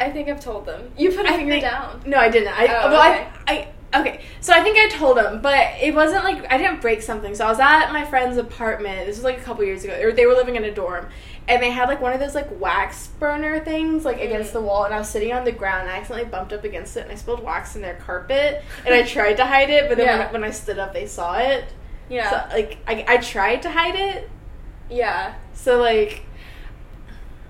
[0.00, 0.90] I think I've told them.
[0.96, 2.02] You put a I finger think- down.
[2.06, 2.48] No, I didn't.
[2.58, 3.28] I Oh, well, okay.
[3.46, 4.20] I, I okay.
[4.40, 7.34] So I think I told him, but it wasn't like I didn't break something.
[7.34, 9.06] So I was at my friend's apartment.
[9.06, 10.12] This was like a couple years ago.
[10.12, 11.08] They were living in a dorm,
[11.48, 14.54] and they had like one of those like wax burner things like against Mm.
[14.54, 14.84] the wall.
[14.84, 15.82] And I was sitting on the ground.
[15.82, 18.62] and I accidentally bumped up against it, and I spilled wax in their carpet.
[18.84, 20.18] And I tried to hide it, but then Yeah.
[20.24, 21.64] when, when I stood up, they saw it.
[22.08, 22.48] Yeah.
[22.48, 24.28] So like I, I tried to hide it.
[24.90, 25.34] yeah.
[25.54, 26.22] So like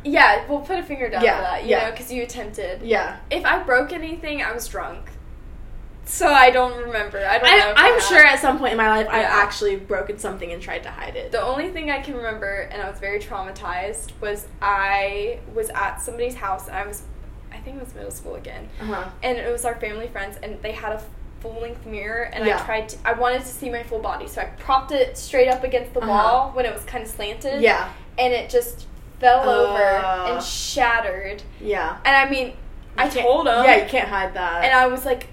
[0.05, 1.85] Yeah, we'll put a finger down Yeah, for that, you yeah.
[1.85, 2.83] know, because you attempted.
[2.83, 3.19] yeah.
[3.31, 5.12] If I broke anything, I was drunk.
[6.05, 7.19] So I don't remember.
[7.25, 7.67] I don't know.
[7.77, 8.03] I, I I'm have.
[8.03, 11.17] sure at some point in my life I've actually broken something and tried to hide
[11.17, 11.31] it.
[11.33, 16.01] The only thing I can remember, and I was very traumatized, was I was at
[16.03, 17.03] somebody's house, and I was,
[17.53, 19.09] I think it was middle school again, Uh-huh.
[19.23, 21.03] and it was our family friends, and they had a
[21.41, 22.61] full length mirror, and Yeah.
[22.61, 25.49] I tried to, I wanted to see my full body, so I propped it straight
[25.49, 26.09] up against the Uh-huh.
[26.11, 27.89] wall when it was kind of slanted, Yeah.
[28.19, 28.87] and it just
[29.21, 30.33] fell over Uh.
[30.35, 31.97] and shattered, Yeah.
[32.05, 32.55] and I mean,
[32.99, 34.65] I You can't- told him, Yeah, you can't hide that.
[34.65, 35.29] and I was like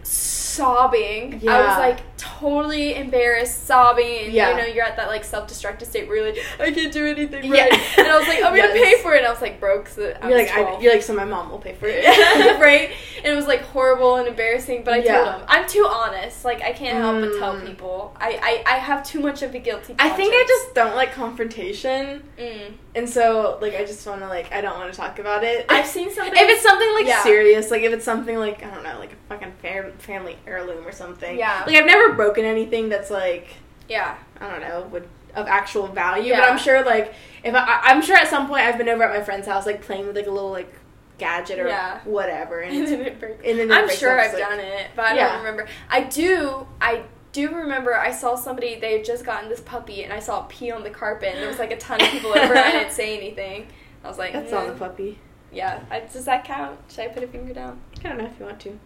[0.59, 1.47] sobbing.
[1.49, 4.25] I was like totally embarrassed, sobbing.
[4.25, 4.51] And, Yeah.
[4.51, 7.45] You know, you're at that like self-destructive state where you're like, I can't do anything
[7.45, 7.63] Yeah.
[7.69, 7.97] right.
[7.97, 9.19] And I was like, I'm gonna pay for it.
[9.19, 9.87] And I was like broke.
[9.87, 10.83] So I you're like, I, 12.
[10.83, 12.05] you're like, so my mom will pay for it.
[12.61, 12.91] right?
[13.17, 14.83] And it was like horrible and embarrassing.
[14.83, 15.23] But I Yeah.
[15.23, 16.43] told him I'm too honest.
[16.45, 17.65] Like I can't help but tell Mm.
[17.65, 18.15] people.
[18.19, 19.95] I, I I have too much of a guilty.
[19.99, 22.73] I think I just don't like confrontation, Mm.
[22.95, 25.65] and so like I just want to like I don't want to talk about it.
[25.69, 26.33] I've seen something.
[26.43, 27.23] if it's something like Yeah.
[27.23, 30.85] serious, like if it's something like I don't know, like a fucking fam- family heirloom
[30.87, 31.37] or something.
[31.37, 31.63] Yeah.
[31.65, 33.47] Like I've never broken anything that's like
[33.87, 34.17] yeah.
[34.41, 38.15] I don't know would of actual value, but I'm sure like if I, I'm sure
[38.17, 40.31] at some point I've been over at my friend's house like playing with like a
[40.31, 40.73] little like
[41.19, 41.99] gadget or Yeah.
[42.05, 43.41] whatever, and, And then it breaks.
[43.45, 45.29] and then it I'm breaks sure I've like- done it, but I Yeah.
[45.29, 45.67] don't remember.
[45.89, 46.65] I do.
[46.81, 47.95] I do remember.
[47.95, 48.79] I saw somebody.
[48.79, 51.29] They had just gotten this puppy, and I saw it pee on the carpet.
[51.33, 52.39] And there was like a ton of people over.
[52.53, 53.67] and I didn't say anything.
[54.03, 55.19] I was like, That's on the "Mm, puppy.
[55.51, 55.81] Yeah.
[55.91, 56.79] I, does that count?
[56.89, 57.79] Should I put a finger down?
[57.99, 58.79] I don't know if you want to.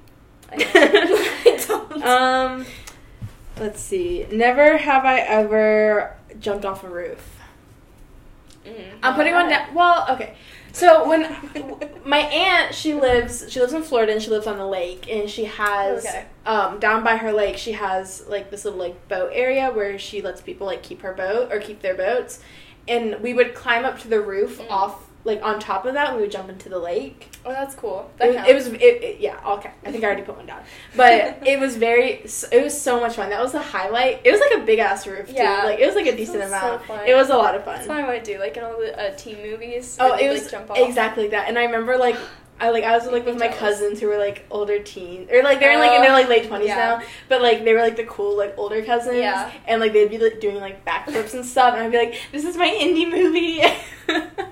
[0.76, 2.04] I don't.
[2.04, 2.66] Um,
[3.60, 4.26] let's see.
[4.32, 7.40] Never have I ever jumped off a roof.
[8.66, 8.74] Mm,
[9.04, 9.74] I'm putting one down.
[9.74, 10.36] Well, okay.
[10.72, 11.22] So when
[12.06, 15.30] my aunt, she lives, she lives in Florida and she lives on the lake, and
[15.30, 16.26] she has, Okay.
[16.48, 20.22] um, down by her lake, she has like this little like boat area where she
[20.22, 22.40] lets people like keep her boat or keep their boats,
[22.88, 24.72] and we would climb up to the roof Mm.
[24.72, 27.30] off like on top of that, we would jump into the lake.
[27.46, 28.12] Oh, that's cool.
[28.18, 28.50] That It, counts.
[28.50, 30.64] it was it, it- yeah okay I think I already put one down
[30.96, 34.40] but it was very it was so much fun that was the highlight it was
[34.40, 35.64] like a big ass roof too Yeah.
[35.64, 37.06] like it was like a decent so amount fun.
[37.08, 38.98] it was a lot of fun That's what I would do, like in all the
[38.98, 39.98] uh, teen movies.
[40.00, 40.78] oh it like, was jump off.
[40.78, 42.16] exactly like that and I remember like
[42.62, 45.60] I like I was like with my cousins who were like older teens or like
[45.60, 46.76] they're in, like in their like late twenties Yeah.
[47.00, 49.52] now but like they were like the cool like older cousins Yeah.
[49.68, 52.46] and like they'd be like doing like backflips and stuff and I'd be like this
[52.46, 53.62] is my indie movie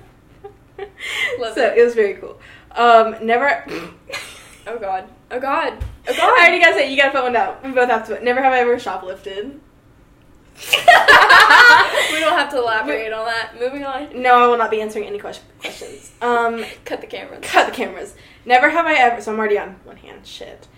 [1.38, 1.78] Love so it.
[1.78, 2.38] it was very cool
[2.72, 3.64] um never
[4.64, 5.08] Oh god.
[5.32, 5.72] Oh god.
[6.06, 6.38] Oh I god.
[6.38, 7.56] already gotta say, you gotta put one down.
[7.64, 8.22] We both have to.
[8.22, 9.58] Never have I ever shoplifted.
[10.70, 13.58] we don't have to elaborate on that.
[13.58, 14.22] Moving on.
[14.22, 16.12] No, I will not be answering any question- questions.
[16.22, 17.38] Um, Cut the camera.
[17.42, 18.14] cut the cameras.
[18.44, 19.20] Never have I ever.
[19.20, 20.24] So I'm already on one hand.
[20.24, 20.68] Shit.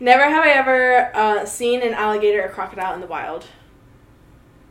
[0.00, 3.44] Never have I ever uh, seen an alligator or crocodile in the wild.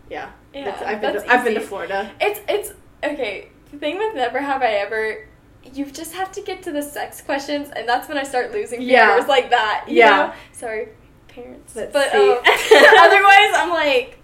[0.09, 1.13] Yeah, Yeah, I've been.
[1.13, 1.61] To, I've been to.
[1.61, 2.11] Florida.
[2.19, 3.49] It's it's okay.
[3.71, 5.27] The thing with never have I ever,
[5.73, 8.81] you just have to get to the sex questions, and that's when I start losing
[8.81, 9.23] Yeah.
[9.27, 9.85] like that.
[9.87, 10.09] you Yeah.
[10.27, 10.33] know?
[10.51, 10.89] Sorry,
[11.27, 11.75] parents.
[11.75, 12.31] Let's but see.
[12.31, 12.37] um,
[12.99, 14.19] otherwise, I'm like,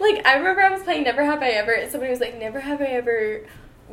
[0.00, 2.60] like I remember I was playing Never Have I Ever, and somebody was like, Never
[2.60, 3.40] have I ever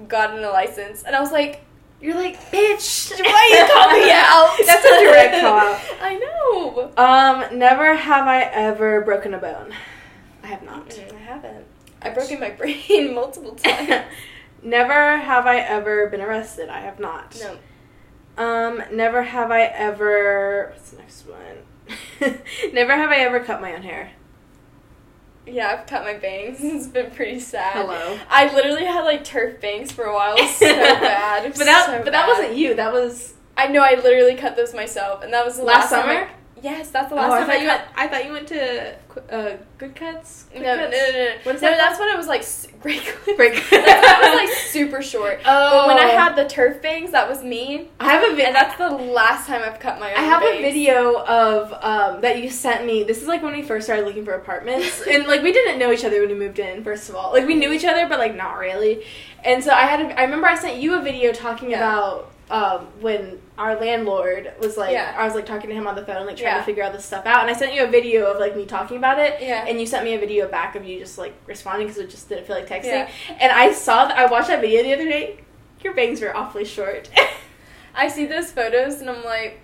[0.07, 1.65] gotten a license, and I was like.
[2.03, 3.11] You're like, bitch.
[3.11, 4.57] Why you call me out?
[4.65, 5.79] That's a direct call out.
[6.01, 6.91] I know.
[6.97, 9.71] Um, never have I ever broken a bone.
[10.41, 10.89] I have not.
[10.89, 11.65] Mm, I haven't.
[12.01, 14.05] I've broken my brain multiple times.
[14.63, 16.69] Never have I ever been arrested.
[16.69, 17.37] I have not.
[17.39, 17.57] no.
[18.37, 20.71] Um, never have I ever.
[20.73, 22.37] What's the next one?
[22.73, 24.11] never have I ever cut my own hair.
[25.45, 26.59] Yeah, I've cut my bangs.
[26.61, 27.73] It's been pretty sad.
[27.73, 28.17] Hello.
[28.29, 30.35] I literally had like turf bangs for a while.
[30.37, 31.43] It was so bad.
[31.53, 32.75] But that, so but that wasn't you.
[32.75, 33.81] That was I know.
[33.81, 36.29] I literally cut those myself, and that was the last, last, time summer.
[36.29, 37.67] I- Yes, that's the Oh, last I time thought I you.
[37.69, 37.79] cut.
[37.81, 38.95] Went, I thought you went to
[39.35, 40.45] uh, Good Cuts.
[40.53, 41.31] No, Quick no, no, no.
[41.43, 42.43] What is no, that that's when it was like
[42.81, 43.01] great.
[43.37, 43.53] Break.
[43.71, 45.39] that was like super short.
[45.45, 47.89] Oh, But when I had the turf bangs, that was me.
[47.99, 48.45] I have a video.
[48.47, 50.59] And that's the last time I've cut my own I have bangs.
[50.59, 53.03] a video of um, that you sent me.
[53.03, 55.91] This is like when we first started looking for apartments, and like we didn't know
[55.91, 56.83] each other when we moved in.
[56.83, 59.03] First of all, like we knew each other, but like not really.
[59.43, 59.99] And so I had.
[60.01, 61.77] A, I remember I sent you a video talking Yeah.
[61.79, 64.91] about um, when our landlord was like.
[64.91, 65.15] Yeah.
[65.17, 66.57] I was like talking to him on the phone, like trying Yeah.
[66.59, 67.41] to figure all this stuff out.
[67.41, 69.41] And I sent you a video of like me talking about it.
[69.41, 69.65] Yeah.
[69.67, 72.27] And you sent me a video back of you just like responding because it just
[72.29, 72.85] didn't feel like texting.
[72.85, 73.09] Yeah.
[73.39, 74.17] And I saw that.
[74.17, 75.39] I watched that video the other day.
[75.83, 77.09] Your bangs were awfully short.
[77.95, 79.59] I see those photos and I'm like,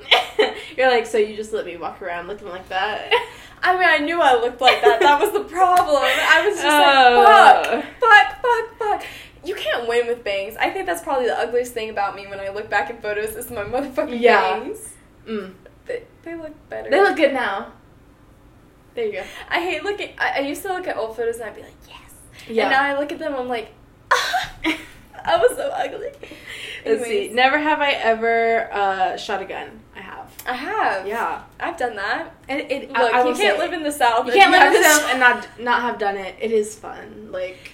[0.76, 3.10] You're like, so you just let me walk around looking like that?
[3.62, 5.00] I mean, I knew I looked like that.
[5.00, 6.02] That was the problem.
[6.02, 7.74] I was just Oh.
[7.74, 9.08] like, fuck, fuck, fuck, fuck.
[9.44, 10.56] You can't win with bangs.
[10.58, 13.36] I think that's probably the ugliest thing about me when I look back at photos
[13.36, 14.58] is my motherfucking Yeah.
[14.58, 14.92] bangs.
[15.26, 15.54] Mm.
[15.86, 16.90] They, they look better.
[16.90, 17.72] They look good now.
[18.94, 19.22] There you go.
[19.48, 20.10] I hate looking.
[20.18, 22.12] I, I used to look at old photos and I'd be like, yes.
[22.48, 22.64] Yeah.
[22.64, 23.72] And now I look at them, I'm like,
[25.24, 26.10] I was so ugly.
[26.84, 27.28] Let's see.
[27.32, 29.80] Never have I ever uh, shot a gun.
[29.94, 30.32] I have.
[30.46, 31.06] I have.
[31.06, 31.42] Yeah.
[31.58, 32.34] I've done that.
[32.48, 32.88] And it.
[32.88, 34.26] Look, I, I you can't live in the South.
[34.26, 36.34] You can't live in the South and not not have done it.
[36.40, 37.30] It is fun.
[37.30, 37.72] Like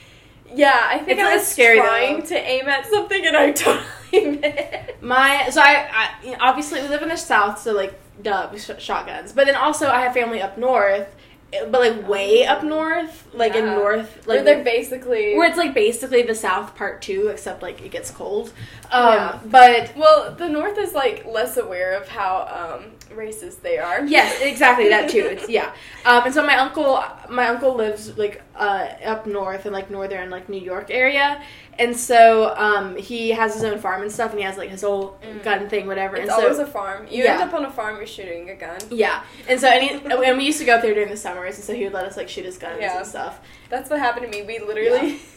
[0.55, 2.27] Yeah, I think It's- I was scary, trying though.
[2.27, 5.03] to aim at something and I totally missed.
[5.03, 5.49] my.
[5.51, 5.89] So I,
[6.25, 9.33] I obviously we live in the South, so like duh, sh- shotguns.
[9.33, 11.07] But then also I have family up north,
[11.53, 13.75] eh, but like way up north, like in Yeah.
[13.75, 15.37] north, Where like they're basically.
[15.37, 18.53] where it's like basically the South part two, except like it gets cold.
[18.91, 19.39] Um, Yeah.
[19.45, 24.05] but well, the North is like less aware of how um, racist they are.
[24.05, 25.21] Yes, exactly that too.
[25.27, 25.73] It's yeah.
[26.05, 30.31] Um, and so my uncle, my uncle lives like uh, up north in like northern
[30.31, 31.43] like New York area,
[31.79, 34.83] and so um, he has his own farm and stuff, and he has like his
[34.83, 35.43] whole Mm.
[35.43, 36.17] gun thing, whatever.
[36.17, 37.07] It's and so always a farm.
[37.11, 37.35] You Yeah.
[37.35, 38.79] end up on a farm, you're shooting a gun.
[38.91, 41.57] yeah, and so and, he, and we used to go up there during the summers,
[41.57, 42.99] and so he would let us like shoot his guns Yeah.
[42.99, 43.41] and stuff.
[43.71, 44.45] That's what happened to me.
[44.47, 45.21] We literally.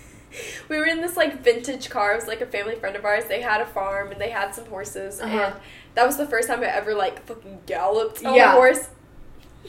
[0.70, 2.12] We were in this like vintage car.
[2.14, 3.26] It was like a family friend of ours.
[3.26, 5.36] They had a farm and they had some horses, Uh-huh.
[5.36, 5.56] and
[5.96, 8.52] that was the first time I ever like fucking galloped on Yeah.
[8.54, 8.90] a horse.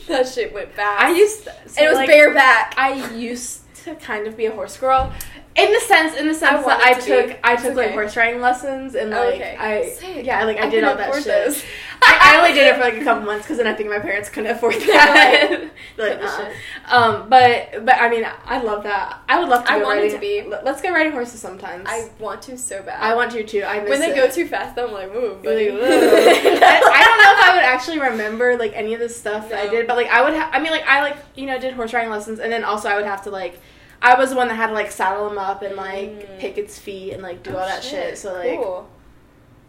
[0.07, 1.03] That shit went fast.
[1.03, 2.75] I used to, so, and it was like, bareback.
[2.79, 5.13] I used to kind of be a horse girl.
[5.57, 7.37] In the sense, in the sense that I to took, be.
[7.43, 9.57] I took like horse riding lessons and Oh, like okay.
[9.59, 10.25] I, Sick.
[10.25, 11.65] yeah, like I, I did all that shit.
[12.03, 13.99] I, I only did it for like a couple months because then I think my
[13.99, 15.71] parents couldn't afford that.
[15.99, 16.51] like, uh-uh.
[16.89, 19.19] um, but but I mean, I love that.
[19.29, 19.73] I would love to.
[19.73, 20.15] I go wanted riding.
[20.15, 20.43] to be.
[20.49, 21.85] Let- Let's go riding horses sometimes.
[21.89, 23.03] I want to so bad.
[23.03, 23.65] I want to too.
[23.65, 24.15] I miss when they it.
[24.17, 27.99] go too fast, I'm like, ooh, like, I, I don't know if I would actually
[27.99, 30.35] remember like any of the stuff that I did, but like I would.
[30.35, 32.89] Ha- I mean, like I like you know did horse riding lessons, and then also
[32.89, 33.61] I would have to like.
[34.03, 36.39] I was the one that had to like saddle him up and like Mm.
[36.39, 38.17] pick its feet and like do Oh, all that shit.
[38.19, 38.89] So like, cool.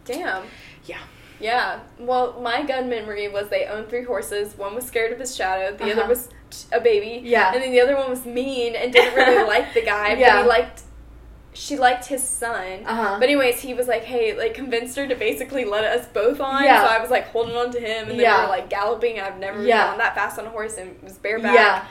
[0.04, 0.44] Damn.
[0.86, 0.98] Yeah.
[1.38, 1.80] Yeah.
[1.98, 4.56] Well, my gun memory was they owned three horses.
[4.56, 5.76] One was scared of his shadow.
[5.76, 6.00] The Uh-huh.
[6.00, 6.28] other was
[6.72, 7.20] a baby.
[7.28, 7.52] Yeah.
[7.52, 10.14] And then the other one was mean and didn't really like the guy.
[10.14, 10.36] Yeah.
[10.36, 10.82] But he liked.
[11.54, 12.84] She liked his son.
[12.86, 13.16] uh huh.
[13.20, 16.64] But anyways, he was like, "Hey," like convinced her to basically let us both on.
[16.64, 16.82] Yeah.
[16.86, 18.36] So I was like holding on to him, and then Yeah.
[18.38, 19.20] we were like galloping.
[19.20, 19.88] I've never Yeah.
[19.88, 21.54] gone that fast on a horse and was bareback.
[21.54, 21.84] Yeah.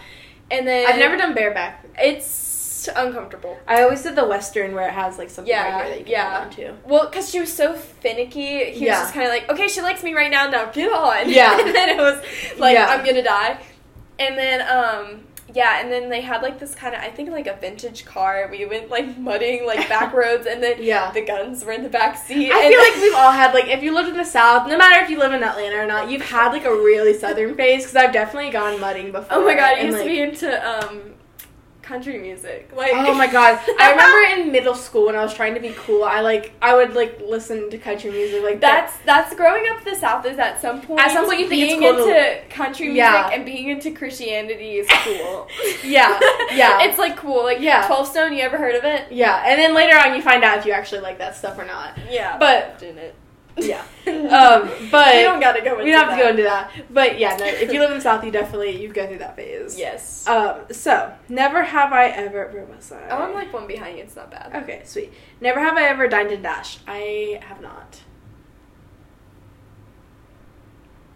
[0.51, 1.85] And then I've never done bareback.
[1.97, 3.57] It's uncomfortable.
[3.67, 6.03] I always did the western where it has like something Yeah, right here that you
[6.05, 6.31] can yeah.
[6.31, 6.73] hold on to.
[6.87, 8.93] Well, because she was so finicky, he Yeah.
[8.99, 11.29] was just kind of like, okay, she likes me right now, now get on.
[11.29, 11.59] Yeah.
[11.65, 12.21] and then it was
[12.59, 12.87] like, Yeah.
[12.87, 13.59] I'm gonna die.
[14.19, 15.23] And then, um,
[15.53, 18.47] yeah, and then they had like this kind of, I think like a vintage car.
[18.51, 21.11] We went like mudding like back roads, and then Yeah.
[21.11, 22.51] the guns were in the back seat.
[22.51, 24.77] I and feel like we've all had like if you lived in the south, no
[24.77, 27.83] matter if you live in Atlanta or not, you've had like a really southern phase
[27.83, 29.37] because I've definitely gone mudding before.
[29.37, 31.01] Oh my god, I and, used like, to be into um,
[31.81, 32.69] country music.
[32.75, 33.59] Like, Oh my god!
[33.79, 36.75] I remember in middle school when I was trying to be cool, I like I
[36.75, 38.87] would like listen to country music like that.
[39.05, 40.25] That's that's growing up the South.
[40.25, 42.11] Is at some point At some point you think it's being cool to-
[42.41, 43.29] into country music Yeah.
[43.31, 45.47] and being into Christianity is cool.
[45.83, 46.19] Yeah,
[46.53, 46.81] yeah.
[46.87, 47.43] it's like cool.
[47.43, 47.85] Like Yeah.
[47.87, 48.33] Twelve Stone.
[48.33, 49.11] You ever heard of it?
[49.11, 51.65] Yeah, and then later on you find out if you actually like that stuff or
[51.65, 51.97] not.
[52.09, 53.13] Yeah, But didn't.
[53.57, 55.73] Yeah, um, but we don't gotta go.
[55.73, 56.29] Into we don't have to go that.
[56.31, 56.71] into that.
[56.93, 59.35] But yeah, no, if you live in the south, you definitely you go through that
[59.35, 59.77] phase.
[59.77, 60.27] Yes.
[60.27, 60.61] Um.
[60.71, 62.47] So never have I ever.
[62.49, 63.09] Where was I?
[63.09, 64.03] oh, I'm like one behind you.
[64.03, 64.51] It's not bad.
[64.63, 65.11] Okay, sweet.
[65.41, 66.79] Never have I ever dined and dash.
[66.87, 68.01] I have not.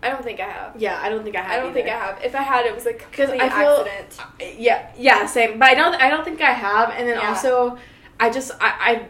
[0.03, 0.79] I don't think I have.
[0.79, 1.51] Yeah, I don't think I have.
[1.51, 2.23] I don't think I have.
[2.23, 4.59] If I had, it was a Because complete I feel, accident.
[4.59, 5.57] yeah, yeah, same.
[5.57, 6.91] But I don't, I don't think I have.
[6.91, 7.29] And then Yeah.
[7.29, 7.79] also,
[8.19, 9.07] I just, I, I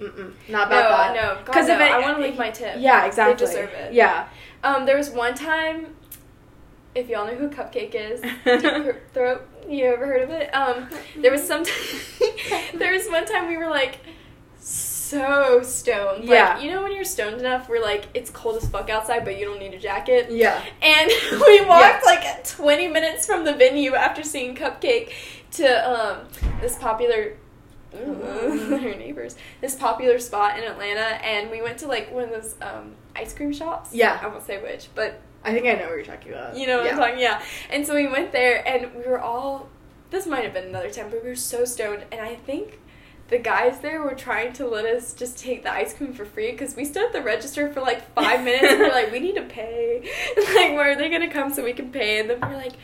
[0.00, 1.14] mm-mm, not No, that.
[1.14, 1.38] no.
[1.44, 1.74] Because no.
[1.74, 2.76] it, I want to leave my tip.
[2.78, 3.34] Yeah, exactly.
[3.46, 3.92] They deserve it.
[3.92, 4.28] Yeah.
[4.64, 5.94] Um, there was one time,
[6.94, 9.46] if y'all know who Cupcakke is, Deep Throat.
[9.68, 10.48] You ever heard of it?
[10.54, 11.64] Um, there was some.
[12.74, 13.98] there was one time we were like
[14.58, 16.20] so stoned.
[16.22, 16.58] Like, Yeah.
[16.60, 19.44] you know when you're stoned enough we're like it's cold as fuck outside, but you
[19.44, 20.30] don't need a jacket.
[20.30, 20.60] Yeah.
[20.82, 22.12] And we walked Yeah.
[22.12, 25.10] like 20 minutes from the venue after seeing Cupcakke
[25.52, 26.18] to um,
[26.60, 27.36] this popular.
[27.94, 29.36] Ooh, her neighbors.
[29.60, 33.32] This popular spot in Atlanta, and we went to like one of those um, ice
[33.32, 33.94] cream shops.
[33.94, 34.18] Yeah.
[34.20, 36.56] I won't say which, but I think I know what you're talking about.
[36.56, 36.92] you know what yeah.
[36.92, 37.18] I'm talking.
[37.18, 37.42] Yeah.
[37.70, 39.68] And so we went there, and we were all.
[40.10, 42.80] This might have been another time, but we were so stoned, and I think
[43.28, 46.52] the guys there were trying to let us just take the ice cream for free
[46.52, 49.34] because we stood at the register for like five minutes, and we're like, we need
[49.36, 50.00] to pay.
[50.36, 52.20] like, where are they gonna come so we can pay?
[52.20, 52.74] And then we're like.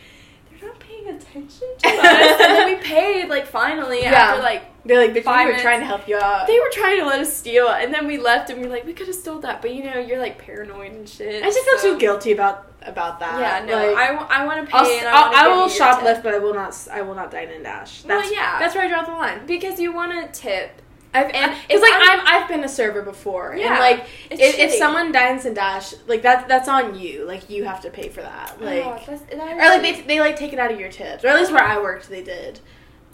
[1.04, 2.40] Paying attention to us.
[2.40, 4.12] and then we paid, like, finally, Yeah.
[4.12, 6.46] after, like, They're like, bitch, we were trying to help you out.
[6.46, 8.84] they were trying to let us steal, and then we left, and we were like,
[8.86, 11.42] we could have stole that, but you know, you're like paranoid and shit.
[11.42, 13.38] I just feel so- too guilty about about that.
[13.38, 13.96] Yeah, no, Like,
[14.28, 14.76] I, want to pay,
[15.06, 15.80] I'll, I, I'll, I will tip.
[15.80, 16.76] shoplift, but I will not.
[16.90, 18.04] I will not dine and dash.
[18.04, 18.58] Well, yeah.
[18.58, 19.46] That's where I draw the line.
[19.46, 20.81] because you want to tip.
[21.14, 24.58] I've, And it's like I'm- I'm, I've been a server before, Yeah, and like if,
[24.58, 27.24] if someone dines and dash, like that that's on you.
[27.26, 28.60] Like you have to pay for that.
[28.60, 31.24] Like oh, that's, that or like they they like take it out of your tips,
[31.24, 32.60] or at least where I worked, they did.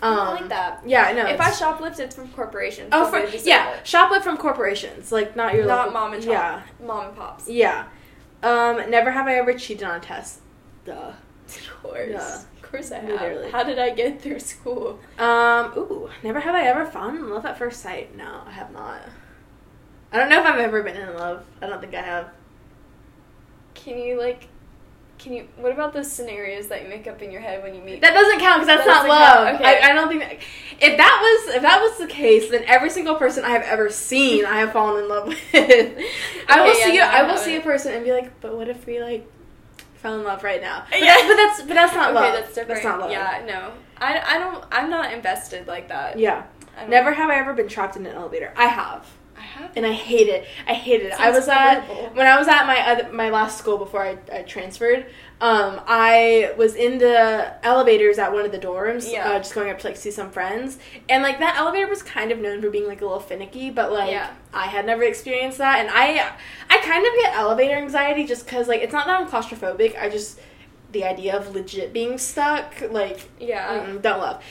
[0.01, 0.83] Um, I like that.
[0.87, 1.27] Yeah, no.
[1.27, 2.91] if I shoplift, it's from corporations.
[2.93, 3.85] oh, for, yeah, it.
[3.85, 6.31] shoplift from corporations, like not your not local, mom and pop.
[6.33, 7.49] Yeah, mom and pops.
[7.49, 7.87] yeah.
[8.45, 10.39] Um, never have I ever cheated on a test.
[10.85, 11.13] Duh.
[11.49, 12.41] Of course, Yeah.
[12.69, 13.09] Of course I have.
[13.09, 13.51] Literally.
[13.51, 14.99] How did I get through school?
[15.19, 18.15] Um, ooh, never have I ever fallen in love at first sight.
[18.15, 19.01] No, I have not.
[20.13, 21.47] I don't know if I've ever been in love.
[21.63, 22.29] I don't think I have.
[23.73, 24.49] Can you like?
[25.19, 25.49] Can you?
[25.57, 28.03] What about those scenarios that you make up in your head when you meet?
[28.03, 29.55] That doesn't count because that's That not love.
[29.55, 29.81] okay.
[29.83, 30.35] I, I don't think that,
[30.79, 33.89] if that was if that was the case, then every single person I have ever
[33.89, 35.39] seen, I have fallen in love with.
[35.55, 38.43] I will yeah, see no, a, I I will see a person and be like,
[38.43, 39.27] but what if we like
[39.99, 40.85] fell in love right now?
[40.91, 41.07] But, Yeah.
[41.15, 42.33] that- but that's but that's not okay, love.
[42.35, 42.69] that's different.
[42.69, 43.11] That's not love.
[43.11, 44.65] Yeah, no, I, I don't.
[44.71, 46.19] I'm not invested like that.
[46.19, 46.45] Yeah.
[46.89, 48.53] Never have I ever been trapped in an elevator.
[48.57, 49.05] I have.
[49.77, 50.47] And I hate it.
[50.67, 51.13] I hate it.
[51.19, 51.81] I was at
[52.15, 55.07] when I was at my other, my last school before I, I transferred.
[55.41, 59.29] Um, I was in the elevators at one of the dorms, Yeah.
[59.31, 60.79] uh, just going up to like see some friends,
[61.09, 63.93] and like that elevator was kind of known for being like a little finicky, but
[63.93, 64.31] like Yeah.
[64.53, 66.33] I had never experienced that, and I
[66.69, 69.97] I kind of get elevator anxiety just because like it's not that I'm claustrophobic.
[70.01, 70.41] I just
[70.91, 73.87] the idea of legit being stuck like Yeah.
[73.87, 74.43] Mm-mm, don't love.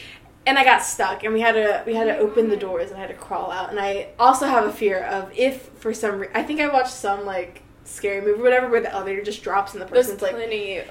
[0.47, 2.97] And I got stuck, and we had to we had to open the doors, and
[2.97, 3.69] I had to crawl out.
[3.69, 6.93] And I also have a fear of if for some re- I think I watched
[6.93, 10.21] some like scary movie or whatever where the elevator just drops and the There's person's
[10.21, 10.35] like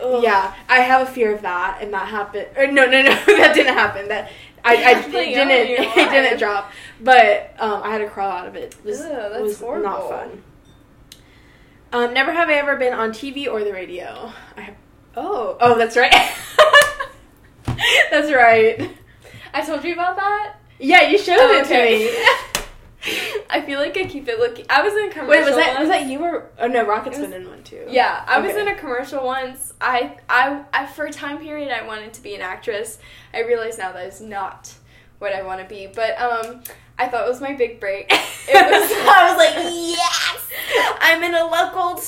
[0.01, 0.23] ugh.
[0.23, 3.53] yeah I have a fear of that and that happened or no no no that
[3.55, 4.31] didn't happen that
[4.65, 5.13] I, I didn't
[5.95, 8.75] it didn't drop but um, I had to crawl out of it.
[8.79, 9.69] It was, Ugh, was not
[10.01, 10.09] horrible.
[10.09, 10.43] fun.
[11.93, 14.33] Um, never have I ever been on TV or the radio.
[14.57, 14.75] I have.
[15.17, 16.13] Oh, oh, that's right.
[18.11, 18.91] that's right.
[19.57, 20.57] I told you about that.
[20.79, 21.99] Yeah, you showed Oh, it okay.
[21.99, 23.43] to me.
[23.51, 24.67] I feel like I keep it looking.
[24.69, 25.31] I was in a commercial.
[25.31, 26.01] Wait, was that was once.
[26.03, 26.85] that you or oh no?
[26.85, 27.87] Rocket's was- been in one too.
[27.89, 29.73] Yeah, I was in a commercial once.
[29.81, 32.99] I, I, I, for a time period, I wanted to be an actress.
[33.33, 34.75] I realize now that is not
[35.21, 35.87] what I want to be.
[35.87, 36.63] But um,
[36.99, 38.13] I thought it was my big break.
[38.49, 38.91] It was.
[39.09, 40.51] I was like, yes,
[41.01, 42.01] I'm in a local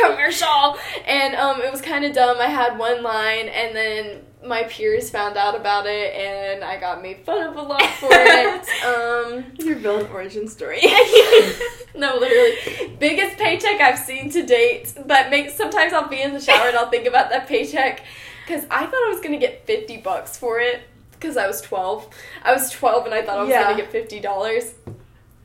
[0.00, 0.76] commercial,
[1.06, 2.36] and um, it was kind of dumb.
[2.38, 7.02] I had one line, and then my peers found out about it, and I got
[7.02, 8.68] made fun of a lot for it.
[8.84, 9.44] Um.
[9.58, 10.80] Your villain origin story.
[11.94, 12.96] no, literally.
[12.98, 14.94] Biggest paycheck I've seen to date.
[15.06, 18.02] That makes sometimes I'll be in the shower and I'll think about that paycheck
[18.46, 20.82] because I thought I was gonna get fifty bucks for it
[21.12, 22.08] because I was twelve.
[22.42, 23.64] I was twelve and I thought I was Yeah.
[23.64, 24.72] gonna get fifty dollars,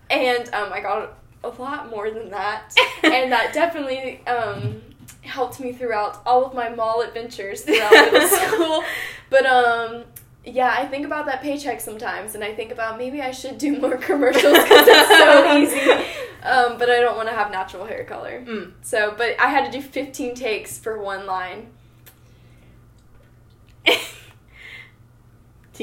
[0.10, 4.82] and um, I got a lot more than that, and that definitely um
[5.24, 8.84] helped me throughout all of my mall adventures throughout middle school.
[9.30, 10.04] But um.
[10.46, 13.80] Yeah, I think about that paycheck sometimes, and I think about maybe I should do
[13.80, 15.80] more commercials because it's so easy.
[16.44, 18.44] Um, but I don't want to have natural hair color.
[18.46, 18.74] Mm.
[18.82, 21.68] So, but I had to do 15 takes for one line.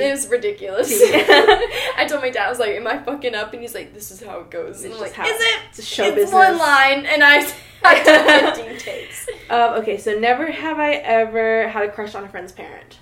[0.00, 0.90] It was ridiculous.
[1.02, 4.10] I told my dad, I was like, "Am I fucking up?" And he's like, "This
[4.10, 6.04] is how it goes." And It's I'm just like, how- "Is it?" it's a show
[6.04, 6.32] it's business.
[6.32, 7.46] one line, and I
[7.84, 9.28] I did 15 takes.
[9.48, 12.98] Um, okay, so never have I ever had a crush on a friend's parent.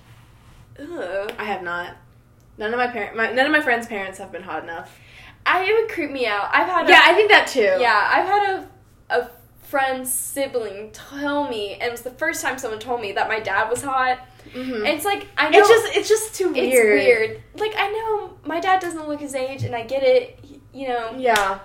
[0.79, 1.33] Ugh.
[1.37, 1.95] I have not.
[2.57, 4.97] None of my parent, my, none of my friends' parents have been hot enough.
[5.45, 6.49] I it would creep me out.
[6.53, 7.61] I've had a, Yeah, I think that too.
[7.79, 8.69] Yeah, I've had a
[9.21, 9.29] a
[9.69, 13.39] friend's sibling tell me, and it was the first time someone told me that my
[13.39, 14.19] dad was hot.
[14.53, 14.77] Mhm.
[14.77, 16.99] And it's like I know it's just, it's just too it's weird.
[16.99, 17.41] weird.
[17.55, 20.39] Like I know my dad doesn't look his age, and I get it.
[20.73, 21.59] You know, Yeah.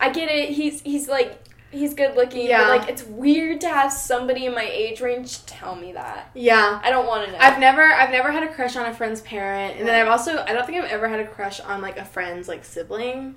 [0.00, 0.50] I get it.
[0.50, 1.40] He's he's like
[1.70, 2.46] he's good looking.
[2.46, 2.64] Yeah.
[2.64, 6.30] But like it's weird to have somebody in my age range tell me that.
[6.34, 6.80] Yeah.
[6.82, 7.38] I don't want to know.
[7.38, 10.42] I've never I've never had a crush on a friend's parent, and then I've also
[10.46, 13.36] I don't think I've ever had a crush on like a friend's like sibling.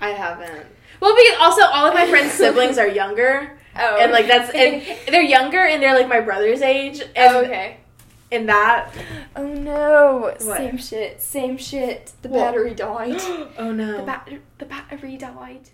[0.00, 0.66] I haven't.
[1.04, 4.82] Well, because also all of my friends' siblings are younger, Oh, and like that's and
[5.08, 7.00] they're younger and they're like my brother's age.
[7.14, 7.76] And oh, okay.
[8.30, 8.90] in that,
[9.36, 10.18] Oh no.
[10.20, 10.40] What?
[10.40, 11.20] Same shit.
[11.20, 12.12] Same shit.
[12.22, 12.38] The What?
[12.38, 13.20] battery died.
[13.58, 13.98] oh no.
[13.98, 15.68] the, bat- the battery died.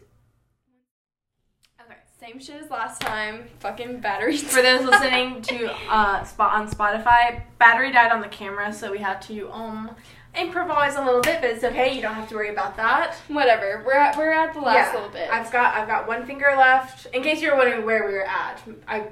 [1.80, 3.44] Okay, same shit as last time.
[3.60, 4.36] Fucking battery.
[4.56, 8.98] For those listening to uh, spot on Spotify, battery died on the camera, so we
[8.98, 9.94] had to um
[10.36, 11.94] improvise a little bit, but it's okay.
[11.94, 13.14] You don't have to worry about that.
[13.28, 13.82] Whatever.
[13.84, 15.28] We're at we're at the last Yeah, little bit.
[15.30, 17.06] I've got I've got one finger left.
[17.14, 19.08] In case you're wondering where we were at, I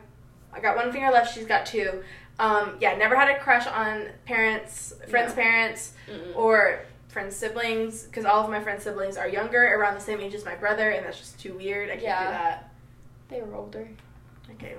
[0.53, 1.35] I got one finger left.
[1.35, 2.03] She's got two.
[2.40, 5.43] Um, yeah, never had a crush on parents, friends' No.
[5.43, 6.36] parents, Mm-mm.
[6.36, 10.35] or friends' siblings, because all of my friends' siblings are younger, around the same age
[10.35, 11.89] as my brother, and that's just too weird.
[11.89, 12.24] I can't Yeah.
[12.27, 12.70] do that.
[13.28, 13.89] They were older.
[14.53, 14.77] Okay.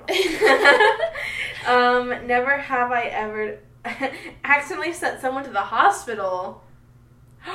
[1.67, 1.67] Well.
[2.11, 3.59] um, never have I ever
[4.43, 6.63] accidentally sent someone to the hospital.
[7.47, 7.53] okay,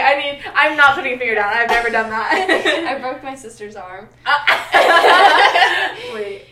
[0.00, 1.52] I mean, I'm not putting a finger down.
[1.52, 2.84] I've never done that.
[2.88, 4.08] I broke my sister's arm.
[6.14, 6.46] Wait.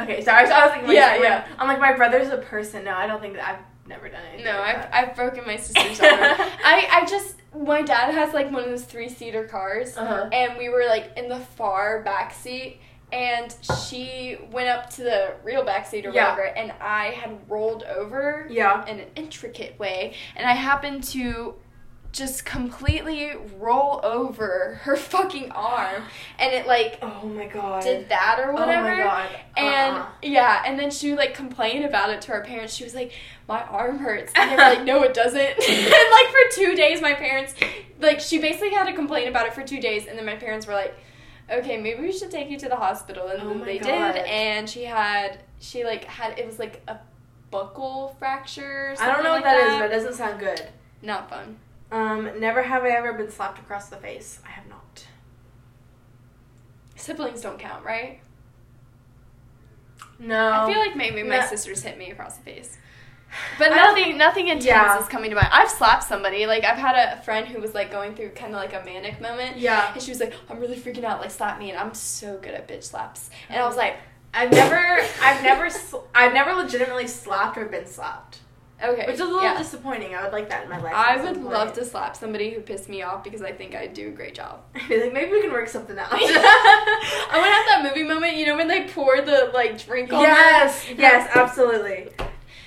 [0.00, 0.46] Okay, sorry.
[0.46, 1.46] So I was like, Yeah, wait, yeah.
[1.58, 2.84] I'm like, my brother's a person.
[2.84, 4.46] No, I don't think that I've never done anything.
[4.46, 4.94] No, like I've, that.
[5.10, 6.18] I've broken my sister's arm.
[6.20, 10.28] I, I just, my dad has like one of those three seater cars, Uh-huh.
[10.32, 12.80] and we were like in the far back seat,
[13.12, 13.54] and
[13.88, 16.30] she went up to the real back seat or Yeah.
[16.30, 18.84] whatever, and I had rolled over Yeah.
[18.86, 21.54] in an intricate way, and I happened to
[22.12, 26.04] just completely roll over her fucking arm,
[26.38, 27.82] and it like Oh my god.
[27.82, 28.88] did that or whatever.
[28.92, 29.28] Oh my god.
[29.56, 30.06] And Uh-uh.
[30.22, 32.72] yeah, and then she like complained about it to her parents.
[32.72, 33.10] She was like,
[33.48, 37.00] "My arm hurts," and they were like, "No, it doesn't." and like for two days,
[37.02, 37.54] my parents,
[37.98, 40.68] like, she basically had to complain about it for two days, and then my parents
[40.68, 40.94] were like,
[41.50, 44.12] "Okay, maybe we should take you to the hospital," and Oh then they God.
[44.14, 46.98] did, and she had, she like had, it was like a
[47.50, 48.94] buckle fracture.
[48.98, 50.68] Or I don't know like what that is, but it doesn't sound good.
[51.02, 51.58] Not fun.
[51.92, 54.40] Um, never have I ever been slapped across the face.
[54.44, 55.06] I have not.
[56.96, 58.20] Siblings don't count, right?
[60.18, 60.50] No.
[60.52, 61.46] I feel like maybe my No.
[61.46, 62.78] sisters hit me across the face.
[63.58, 65.00] But nothing, nothing intense Yeah.
[65.00, 65.48] is coming to mind.
[65.52, 66.46] I've slapped somebody.
[66.46, 69.20] Like I've had a friend who was like going through kind of like a manic
[69.20, 69.92] moment, Yeah.
[69.92, 71.20] and she was like, "I'm really freaking out.
[71.20, 73.30] Like slap me." And I'm so good at bitch slaps.
[73.48, 73.80] And I was mm-hmm.
[73.80, 73.96] like,
[74.32, 78.38] I've never, I've never, sl- I've never legitimately slapped or been slapped,
[78.82, 79.56] "Okay." which is a little yeah.
[79.56, 80.14] disappointing.
[80.14, 80.92] I would like that in my life.
[80.94, 81.46] I would point.
[81.46, 84.34] love to slap somebody who pissed me off because I think I do a great
[84.34, 84.62] job.
[84.74, 86.08] I Be like, maybe we can work something out.
[86.12, 90.12] I want to have that movie moment, you know, when they pour the like drink
[90.12, 90.96] on yes, them.
[90.98, 92.10] yes, absolutely.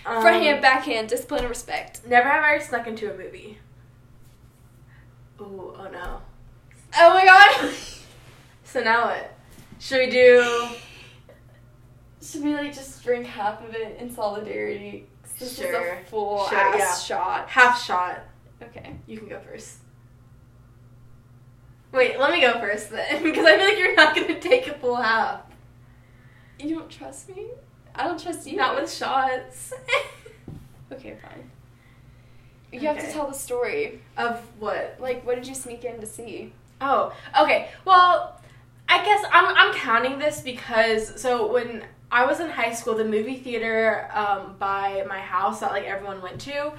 [0.07, 2.01] Um, Front hand, backhand, discipline and respect.
[2.07, 3.57] Never have I ever snuck into a movie.
[5.41, 6.21] Ooh, oh no.
[6.97, 7.73] Oh my god.
[8.63, 9.33] So now what?
[9.79, 10.67] Should we do?
[12.21, 15.07] Should we like just drink half of it in solidarity?
[15.39, 15.93] This is Sure.
[15.93, 16.77] a full Sure, ass
[17.09, 17.15] yeah.
[17.17, 17.49] shot.
[17.49, 18.19] Half shot.
[18.61, 18.95] Okay.
[19.07, 19.77] You can go first.
[21.93, 24.73] Wait, let me go first then, because I feel like you're not gonna take a
[24.73, 25.41] full half.
[26.59, 27.47] You don't trust me?
[27.97, 28.57] I don't trust you.
[28.57, 29.73] Not with shots.
[30.89, 31.51] Okay, fine.
[32.71, 34.01] You have to tell the story.
[34.17, 34.97] of what?
[34.99, 36.53] Like, what did you sneak in to see?
[36.79, 37.69] Oh, okay.
[37.85, 38.39] Well,
[38.87, 43.03] I guess I'm I'm counting this because so when I was in high school, the
[43.03, 46.71] movie theater um, by my house that like everyone went to,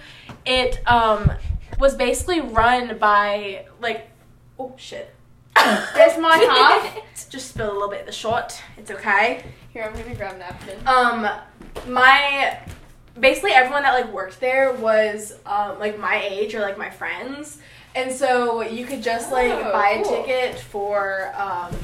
[0.46, 1.30] it um,
[1.78, 4.08] was basically run by like
[4.58, 5.14] oh shit.
[5.94, 7.28] There's my half.
[7.30, 8.60] Just spill a little bit of the shot.
[8.76, 9.44] It's okay.
[9.72, 10.78] Here, I'm gonna grab a napkin.
[10.86, 11.28] Um,
[11.86, 12.58] my
[13.18, 17.58] basically everyone that like worked there was um like my age or like my friends,
[17.94, 20.24] and so you could just like Oh, buy a cool.
[20.24, 21.74] ticket for um,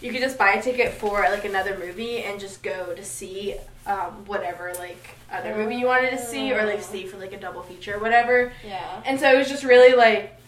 [0.00, 3.56] you could just buy a ticket for like another movie and just go to see
[3.86, 6.82] um whatever like other movie you wanted to see or like Oh.
[6.82, 8.52] see for like a double feature or whatever.
[8.66, 9.02] Yeah.
[9.04, 10.38] And so it was just really like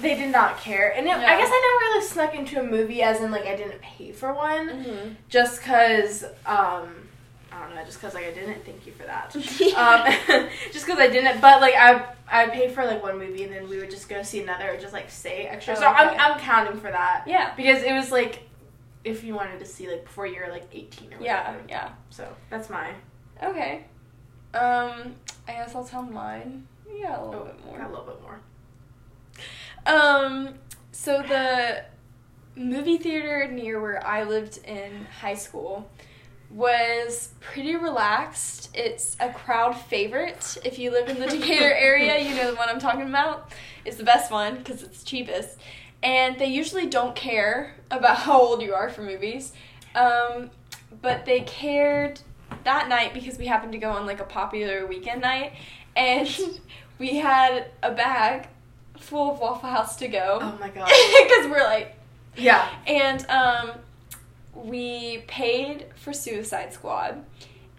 [0.00, 3.02] they did not care, and it, I guess I never really snuck into a movie
[3.02, 5.08] as in like I didn't pay for one Mm-hmm.
[5.28, 6.88] just because um
[7.52, 8.64] I don't know, just because like I didn't.
[8.66, 9.34] Thank you for that.
[10.36, 13.52] um, just because I didn't, but like I I paid for like one movie and
[13.52, 15.74] then we would just go see another or just like stay extra.
[15.74, 16.18] Oh, so I'm.
[16.20, 17.54] I'm counting for that Yeah.
[17.56, 18.42] because it was like
[19.04, 21.46] if you wanted to see like before you're like 18 or Yeah.
[21.52, 21.64] whatever.
[21.68, 21.88] Yeah.
[22.10, 22.94] So that's mine.
[23.42, 23.84] Okay.
[24.52, 25.14] Um,
[25.48, 26.66] I guess I'll tell mine.
[26.94, 27.80] Yeah, a little bit more.
[27.80, 28.40] a little bit more.
[29.86, 30.54] Um,
[30.92, 31.84] so the
[32.56, 35.88] movie theater near where I lived in high school
[36.50, 38.70] was pretty relaxed.
[38.74, 40.58] It's a crowd favorite.
[40.64, 43.52] If you live in the Decatur area, you know the one I'm talking about.
[43.84, 45.58] It's the best one because it's cheapest.
[46.02, 49.52] And they usually don't care about how old you are for movies.
[49.94, 50.50] Um,
[51.02, 52.20] but they cared
[52.64, 55.52] that night because we happened to go on like a popular weekend night
[55.94, 56.28] and
[56.98, 58.48] we had a bag
[59.06, 60.38] full of Waffle House to go.
[60.40, 60.86] Oh my god.
[61.22, 61.96] Because we're like,
[62.36, 62.68] Yeah.
[62.86, 63.70] and um,
[64.54, 67.24] we paid for Suicide Squad,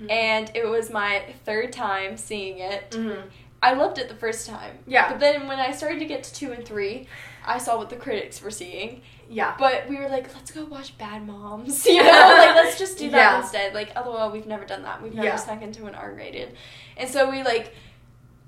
[0.02, 0.12] Mhm.
[0.12, 2.92] and it was my third time seeing it.
[2.92, 3.28] Mm-hmm.
[3.64, 4.78] I loved it the first time.
[4.86, 5.10] Yeah.
[5.10, 7.08] But then when I started to get to two and three,
[7.44, 9.02] I saw what the critics were seeing.
[9.30, 9.56] Yeah.
[9.58, 11.84] But we were like, let's go watch Bad Moms.
[11.88, 13.42] You know, like let's just do that Yeah.
[13.42, 13.74] instead.
[13.74, 15.02] Like, lol, we've never done that.
[15.02, 15.36] We've never Yeah.
[15.38, 16.56] snuck into an R rated.
[16.98, 17.74] And so we like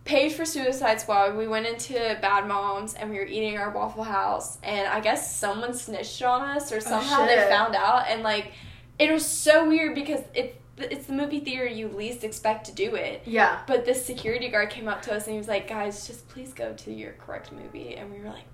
[0.06, 1.36] paid for Suicide Squad.
[1.38, 4.58] We went into Bad Moms and we were eating our Waffle House.
[4.64, 7.50] And I guess someone snitched on us or somehow they Oh, shit.
[7.50, 8.06] found out.
[8.08, 8.54] And like,
[8.98, 12.96] it was so weird because it it's the movie theater you least expect to do
[12.96, 13.22] it.
[13.26, 13.60] Yeah.
[13.68, 16.54] But this security guard came up to us and he was like, guys, just please
[16.54, 17.96] go to your correct movie.
[17.96, 18.46] And we were like,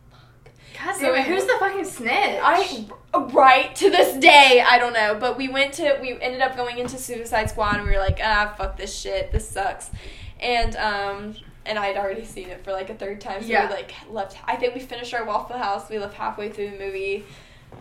[0.84, 1.20] God So damn it.
[1.20, 2.40] it- Who's the fucking snitch?
[2.44, 2.86] I
[3.32, 6.80] right to this day I don't know, but we went to we ended up going
[6.80, 9.92] into Suicide Squad and we were like ah fuck this shit this sucks,
[10.40, 11.36] and um
[11.66, 13.68] and I'd already seen it for like a third time so Yeah.
[13.68, 16.78] we like left I think we finished our Waffle House we left halfway through the
[16.78, 17.26] movie,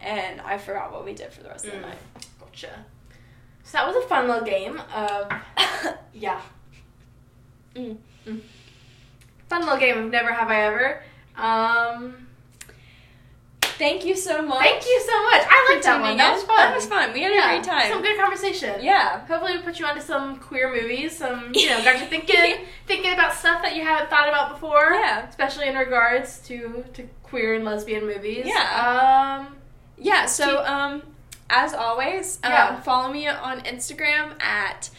[0.01, 1.82] and I forgot what we did for the rest of the Mm.
[1.82, 1.98] night.
[2.40, 2.85] Gotcha.
[3.64, 5.32] So that was a fun little game of
[6.14, 6.40] yeah.
[7.74, 7.97] Mm.
[9.48, 11.02] Fun little game of never have I ever.
[11.36, 12.23] Um
[13.78, 14.60] Thank you so much.
[14.62, 15.42] thank you so much.
[15.48, 16.16] I liked that one.
[16.16, 16.56] That was fun.
[16.56, 17.12] That was fun.
[17.12, 17.90] We had yeah, a great time.
[17.90, 18.82] Some good conversation.
[18.82, 19.26] Yeah.
[19.26, 23.12] Hopefully we put you onto some queer movies, some you know, got you thinking thinking
[23.12, 24.92] about stuff that you haven't thought about before.
[24.92, 25.28] Yeah.
[25.28, 28.44] Especially in regards to to queer and lesbian movies.
[28.46, 29.46] Yeah.
[29.46, 29.56] Um
[29.98, 31.02] Yeah, so um,
[31.51, 32.80] as always, um, Yeah.
[32.80, 34.90] follow me on Instagram at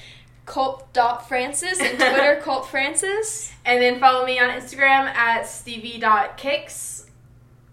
[0.45, 3.51] cult.francis and Twitter cult francis.
[3.65, 6.94] and then follow me on Instagram at stevie.kicks.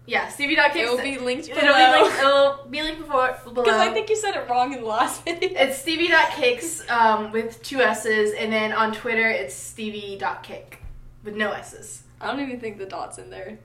[0.05, 0.75] Yeah, stevie.kicks.
[0.75, 1.73] It will be linked It'll below.
[1.93, 3.63] be linked, it'll be linked before, below.
[3.63, 5.49] Because I think you said it wrong in the last video.
[5.53, 10.79] It's stevie.kicks um, with two S's, and then on Twitter it's stevie.kick
[11.23, 12.03] with no S's.
[12.19, 13.57] I don't even think the dot's in there.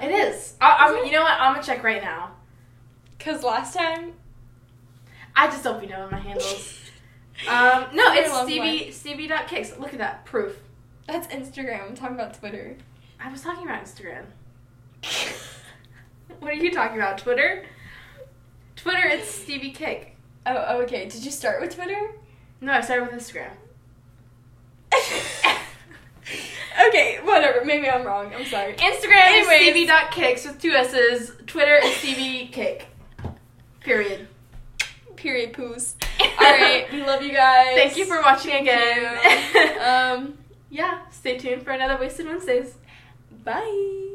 [0.00, 0.54] It is.
[0.60, 1.40] I, I'm, you know what?
[1.40, 2.32] I'm gonna check right now.
[3.16, 4.14] Because last time.
[5.34, 6.74] I just don't be knowing my handles.
[7.48, 9.78] Um, no, it's Stevie Stevie.kicks.
[9.78, 10.56] Look at that proof.
[11.06, 11.86] That's Instagram.
[11.88, 12.76] I'm talking about Twitter.
[13.20, 14.24] I was talking about Instagram.
[16.40, 17.18] What are you talking about?
[17.18, 17.64] Twitter?
[18.76, 20.16] Twitter, it's Stevie Kick.
[20.46, 21.08] Oh, oh, okay.
[21.08, 22.12] Did you start with Twitter?
[22.60, 23.50] No, I started with Instagram.
[26.88, 27.64] okay, whatever.
[27.64, 28.32] Maybe I'm wrong.
[28.34, 28.74] I'm sorry.
[28.74, 29.68] Instagram Anyways.
[29.68, 31.32] is Stevie.kicks with two S's.
[31.46, 32.86] Twitter is Stevie Kick.
[33.80, 34.28] Period.
[35.16, 35.94] Period poos.
[36.40, 37.74] Alright, we love you guys.
[37.74, 39.80] Thank you for watching Thank again.
[39.82, 40.38] um,
[40.70, 42.74] yeah, stay tuned for another Wasted Wednesdays.
[43.44, 44.14] bye.